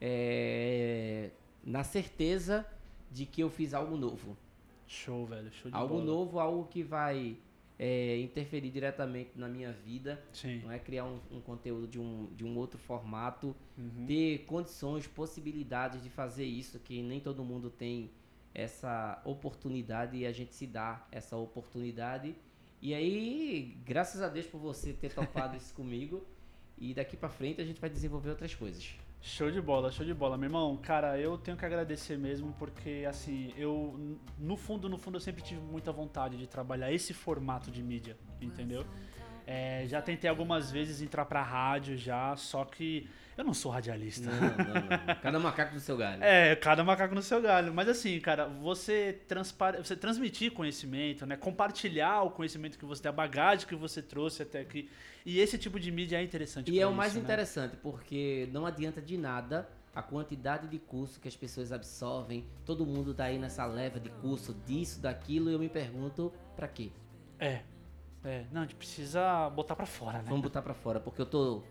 é, 0.00 1.30
na 1.64 1.82
certeza 1.84 2.64
de 3.10 3.26
que 3.26 3.40
eu 3.42 3.50
fiz 3.50 3.74
algo 3.74 3.96
novo. 3.96 4.36
Show, 4.86 5.26
velho, 5.26 5.50
show 5.52 5.70
de 5.70 5.76
Algo 5.76 5.94
bola. 5.94 6.06
novo, 6.06 6.38
algo 6.40 6.66
que 6.70 6.82
vai 6.82 7.36
é, 7.78 8.18
interferir 8.18 8.70
diretamente 8.70 9.30
na 9.36 9.48
minha 9.48 9.72
vida. 9.72 10.20
Sim. 10.32 10.60
Não 10.62 10.72
é 10.72 10.78
criar 10.78 11.04
um, 11.04 11.20
um 11.30 11.40
conteúdo 11.40 11.86
de 11.86 11.98
um, 12.00 12.26
de 12.34 12.44
um 12.44 12.56
outro 12.56 12.78
formato, 12.78 13.54
Uhum. 13.76 14.06
ter 14.06 14.38
condições, 14.46 15.06
possibilidades 15.06 16.02
de 16.02 16.10
fazer 16.10 16.44
isso, 16.44 16.80
que 16.80 17.00
nem 17.02 17.20
todo 17.20 17.44
mundo 17.44 17.70
tem 17.70 18.10
essa 18.52 19.22
oportunidade 19.24 20.16
e 20.16 20.26
a 20.26 20.32
gente 20.32 20.52
se 20.54 20.66
dá 20.66 21.06
essa 21.12 21.36
oportunidade. 21.36 22.34
E 22.82 22.92
aí, 22.94 23.76
graças 23.84 24.20
a 24.20 24.28
Deus 24.28 24.46
por 24.46 24.58
você 24.58 24.92
ter 24.92 25.12
topado 25.14 25.54
isso 25.56 25.72
comigo. 25.74 26.26
E 26.76 26.94
daqui 26.94 27.16
pra 27.16 27.28
frente 27.28 27.60
a 27.60 27.64
gente 27.64 27.80
vai 27.80 27.90
desenvolver 27.90 28.30
outras 28.30 28.54
coisas. 28.54 28.96
Show 29.20 29.50
de 29.50 29.60
bola, 29.60 29.90
show 29.90 30.06
de 30.06 30.14
bola. 30.14 30.36
Meu 30.36 30.46
irmão, 30.46 30.76
cara, 30.76 31.18
eu 31.18 31.36
tenho 31.36 31.56
que 31.56 31.64
agradecer 31.64 32.16
mesmo, 32.16 32.54
porque 32.58 33.04
assim, 33.08 33.52
eu, 33.56 34.16
no 34.38 34.56
fundo, 34.56 34.88
no 34.88 34.96
fundo, 34.96 35.16
eu 35.16 35.20
sempre 35.20 35.42
tive 35.42 35.60
muita 35.60 35.90
vontade 35.90 36.36
de 36.36 36.46
trabalhar 36.46 36.92
esse 36.92 37.12
formato 37.12 37.70
de 37.70 37.82
mídia, 37.82 38.16
entendeu? 38.40 38.86
É, 39.44 39.84
já 39.86 40.00
tentei 40.00 40.30
algumas 40.30 40.70
vezes 40.70 41.02
entrar 41.02 41.24
pra 41.24 41.42
rádio 41.42 41.96
já, 41.96 42.36
só 42.36 42.64
que 42.64 43.08
eu 43.38 43.44
não 43.44 43.54
sou 43.54 43.70
radialista. 43.70 44.28
Não, 44.28 44.40
não, 44.40 44.74
não. 44.74 45.14
Cada 45.22 45.38
macaco 45.38 45.72
do 45.72 45.80
seu 45.80 45.96
galho. 45.96 46.24
É, 46.24 46.56
cada 46.56 46.82
macaco 46.82 47.14
no 47.14 47.22
seu 47.22 47.40
galho. 47.40 47.72
Mas 47.72 47.88
assim, 47.88 48.18
cara, 48.18 48.48
você, 48.48 49.20
transpar... 49.28 49.76
você 49.76 49.94
transmitir 49.94 50.52
conhecimento, 50.52 51.24
né? 51.24 51.36
Compartilhar 51.36 52.22
o 52.22 52.32
conhecimento 52.32 52.76
que 52.76 52.84
você 52.84 53.00
tem, 53.00 53.08
a 53.08 53.12
bagagem 53.12 53.64
que 53.64 53.76
você 53.76 54.02
trouxe 54.02 54.42
até 54.42 54.58
aqui. 54.58 54.90
E 55.24 55.38
esse 55.38 55.56
tipo 55.56 55.78
de 55.78 55.92
mídia 55.92 56.16
é 56.16 56.22
interessante. 56.24 56.68
E 56.68 56.80
é 56.80 56.84
o 56.84 56.88
isso, 56.88 56.96
mais 56.96 57.14
né? 57.14 57.20
interessante, 57.20 57.76
porque 57.76 58.48
não 58.52 58.66
adianta 58.66 59.00
de 59.00 59.16
nada 59.16 59.68
a 59.94 60.02
quantidade 60.02 60.66
de 60.66 60.78
curso 60.80 61.20
que 61.20 61.28
as 61.28 61.36
pessoas 61.36 61.70
absorvem. 61.70 62.44
Todo 62.64 62.84
mundo 62.84 63.14
tá 63.14 63.24
aí 63.24 63.38
nessa 63.38 63.64
leva 63.66 64.00
de 64.00 64.10
curso 64.10 64.52
disso, 64.66 65.00
daquilo, 65.00 65.48
e 65.48 65.52
eu 65.52 65.60
me 65.60 65.68
pergunto, 65.68 66.32
pra 66.56 66.66
quê? 66.66 66.90
É. 67.38 67.60
É. 68.24 68.46
Não, 68.50 68.62
a 68.62 68.64
gente 68.64 68.74
precisa 68.74 69.48
botar 69.50 69.76
pra 69.76 69.86
fora, 69.86 70.18
né? 70.18 70.24
Vamos 70.26 70.42
botar 70.42 70.60
pra 70.60 70.74
fora, 70.74 70.98
porque 70.98 71.22
eu 71.22 71.26
tô 71.26 71.62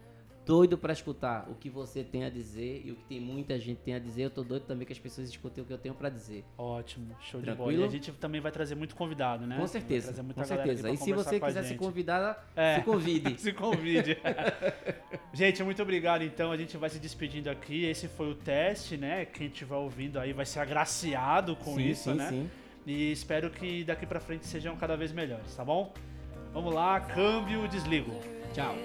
doido 0.47 0.77
pra 0.77 0.93
escutar 0.93 1.45
o 1.49 1.55
que 1.55 1.69
você 1.69 2.05
tem 2.05 2.23
a 2.23 2.29
dizer 2.29 2.81
e 2.85 2.91
o 2.93 2.95
que 2.95 3.03
tem 3.03 3.19
muita 3.19 3.59
gente 3.59 3.79
tem 3.79 3.93
a 3.93 3.99
dizer. 3.99 4.23
Eu 4.23 4.29
tô 4.29 4.43
doido 4.43 4.63
também 4.63 4.87
que 4.87 4.93
as 4.93 4.99
pessoas 4.99 5.27
escutem 5.27 5.61
o 5.61 5.67
que 5.67 5.73
eu 5.73 5.77
tenho 5.77 5.93
pra 5.93 6.07
dizer. 6.09 6.45
Ótimo, 6.57 7.13
show 7.19 7.41
de 7.41 7.47
bola. 7.47 7.57
Tranquilo? 7.57 7.81
E 7.83 7.85
a 7.85 7.89
gente 7.89 8.11
também 8.13 8.39
vai 8.39 8.51
trazer 8.51 8.73
muito 8.73 8.95
convidado, 8.95 9.45
né? 9.45 9.57
Com 9.57 9.67
certeza, 9.67 10.23
com 10.23 10.43
certeza. 10.45 10.89
E 10.89 10.95
se 10.95 11.11
você 11.11 11.37
quiser 11.37 11.63
se 11.63 11.75
convidar, 11.75 12.49
É. 12.55 12.75
se 12.75 12.81
convide. 12.83 13.35
se 13.41 13.51
convide. 13.51 14.17
gente, 15.33 15.61
muito 15.63 15.81
obrigado. 15.81 16.23
Então, 16.23 16.49
a 16.49 16.57
gente 16.57 16.77
vai 16.77 16.89
se 16.89 16.97
despedindo 16.97 17.49
aqui. 17.49 17.83
Esse 17.83 18.07
foi 18.07 18.31
o 18.31 18.35
teste, 18.35 18.95
né? 18.95 19.25
Quem 19.25 19.47
estiver 19.47 19.75
ouvindo 19.75 20.17
aí 20.17 20.31
vai 20.31 20.45
ser 20.45 20.61
agraciado 20.61 21.57
com 21.57 21.75
sim, 21.75 21.89
isso, 21.89 22.11
sim, 22.11 22.17
né? 22.17 22.29
sim. 22.29 22.49
E 22.85 23.11
espero 23.11 23.49
que 23.49 23.83
daqui 23.83 24.05
pra 24.05 24.21
frente 24.21 24.45
sejam 24.45 24.77
cada 24.77 24.95
vez 24.95 25.11
melhores, 25.11 25.53
tá 25.53 25.65
bom? 25.65 25.93
Vamos 26.53 26.73
lá, 26.73 27.01
câmbio, 27.01 27.67
desligo. 27.67 28.17
Tchau. 28.53 28.75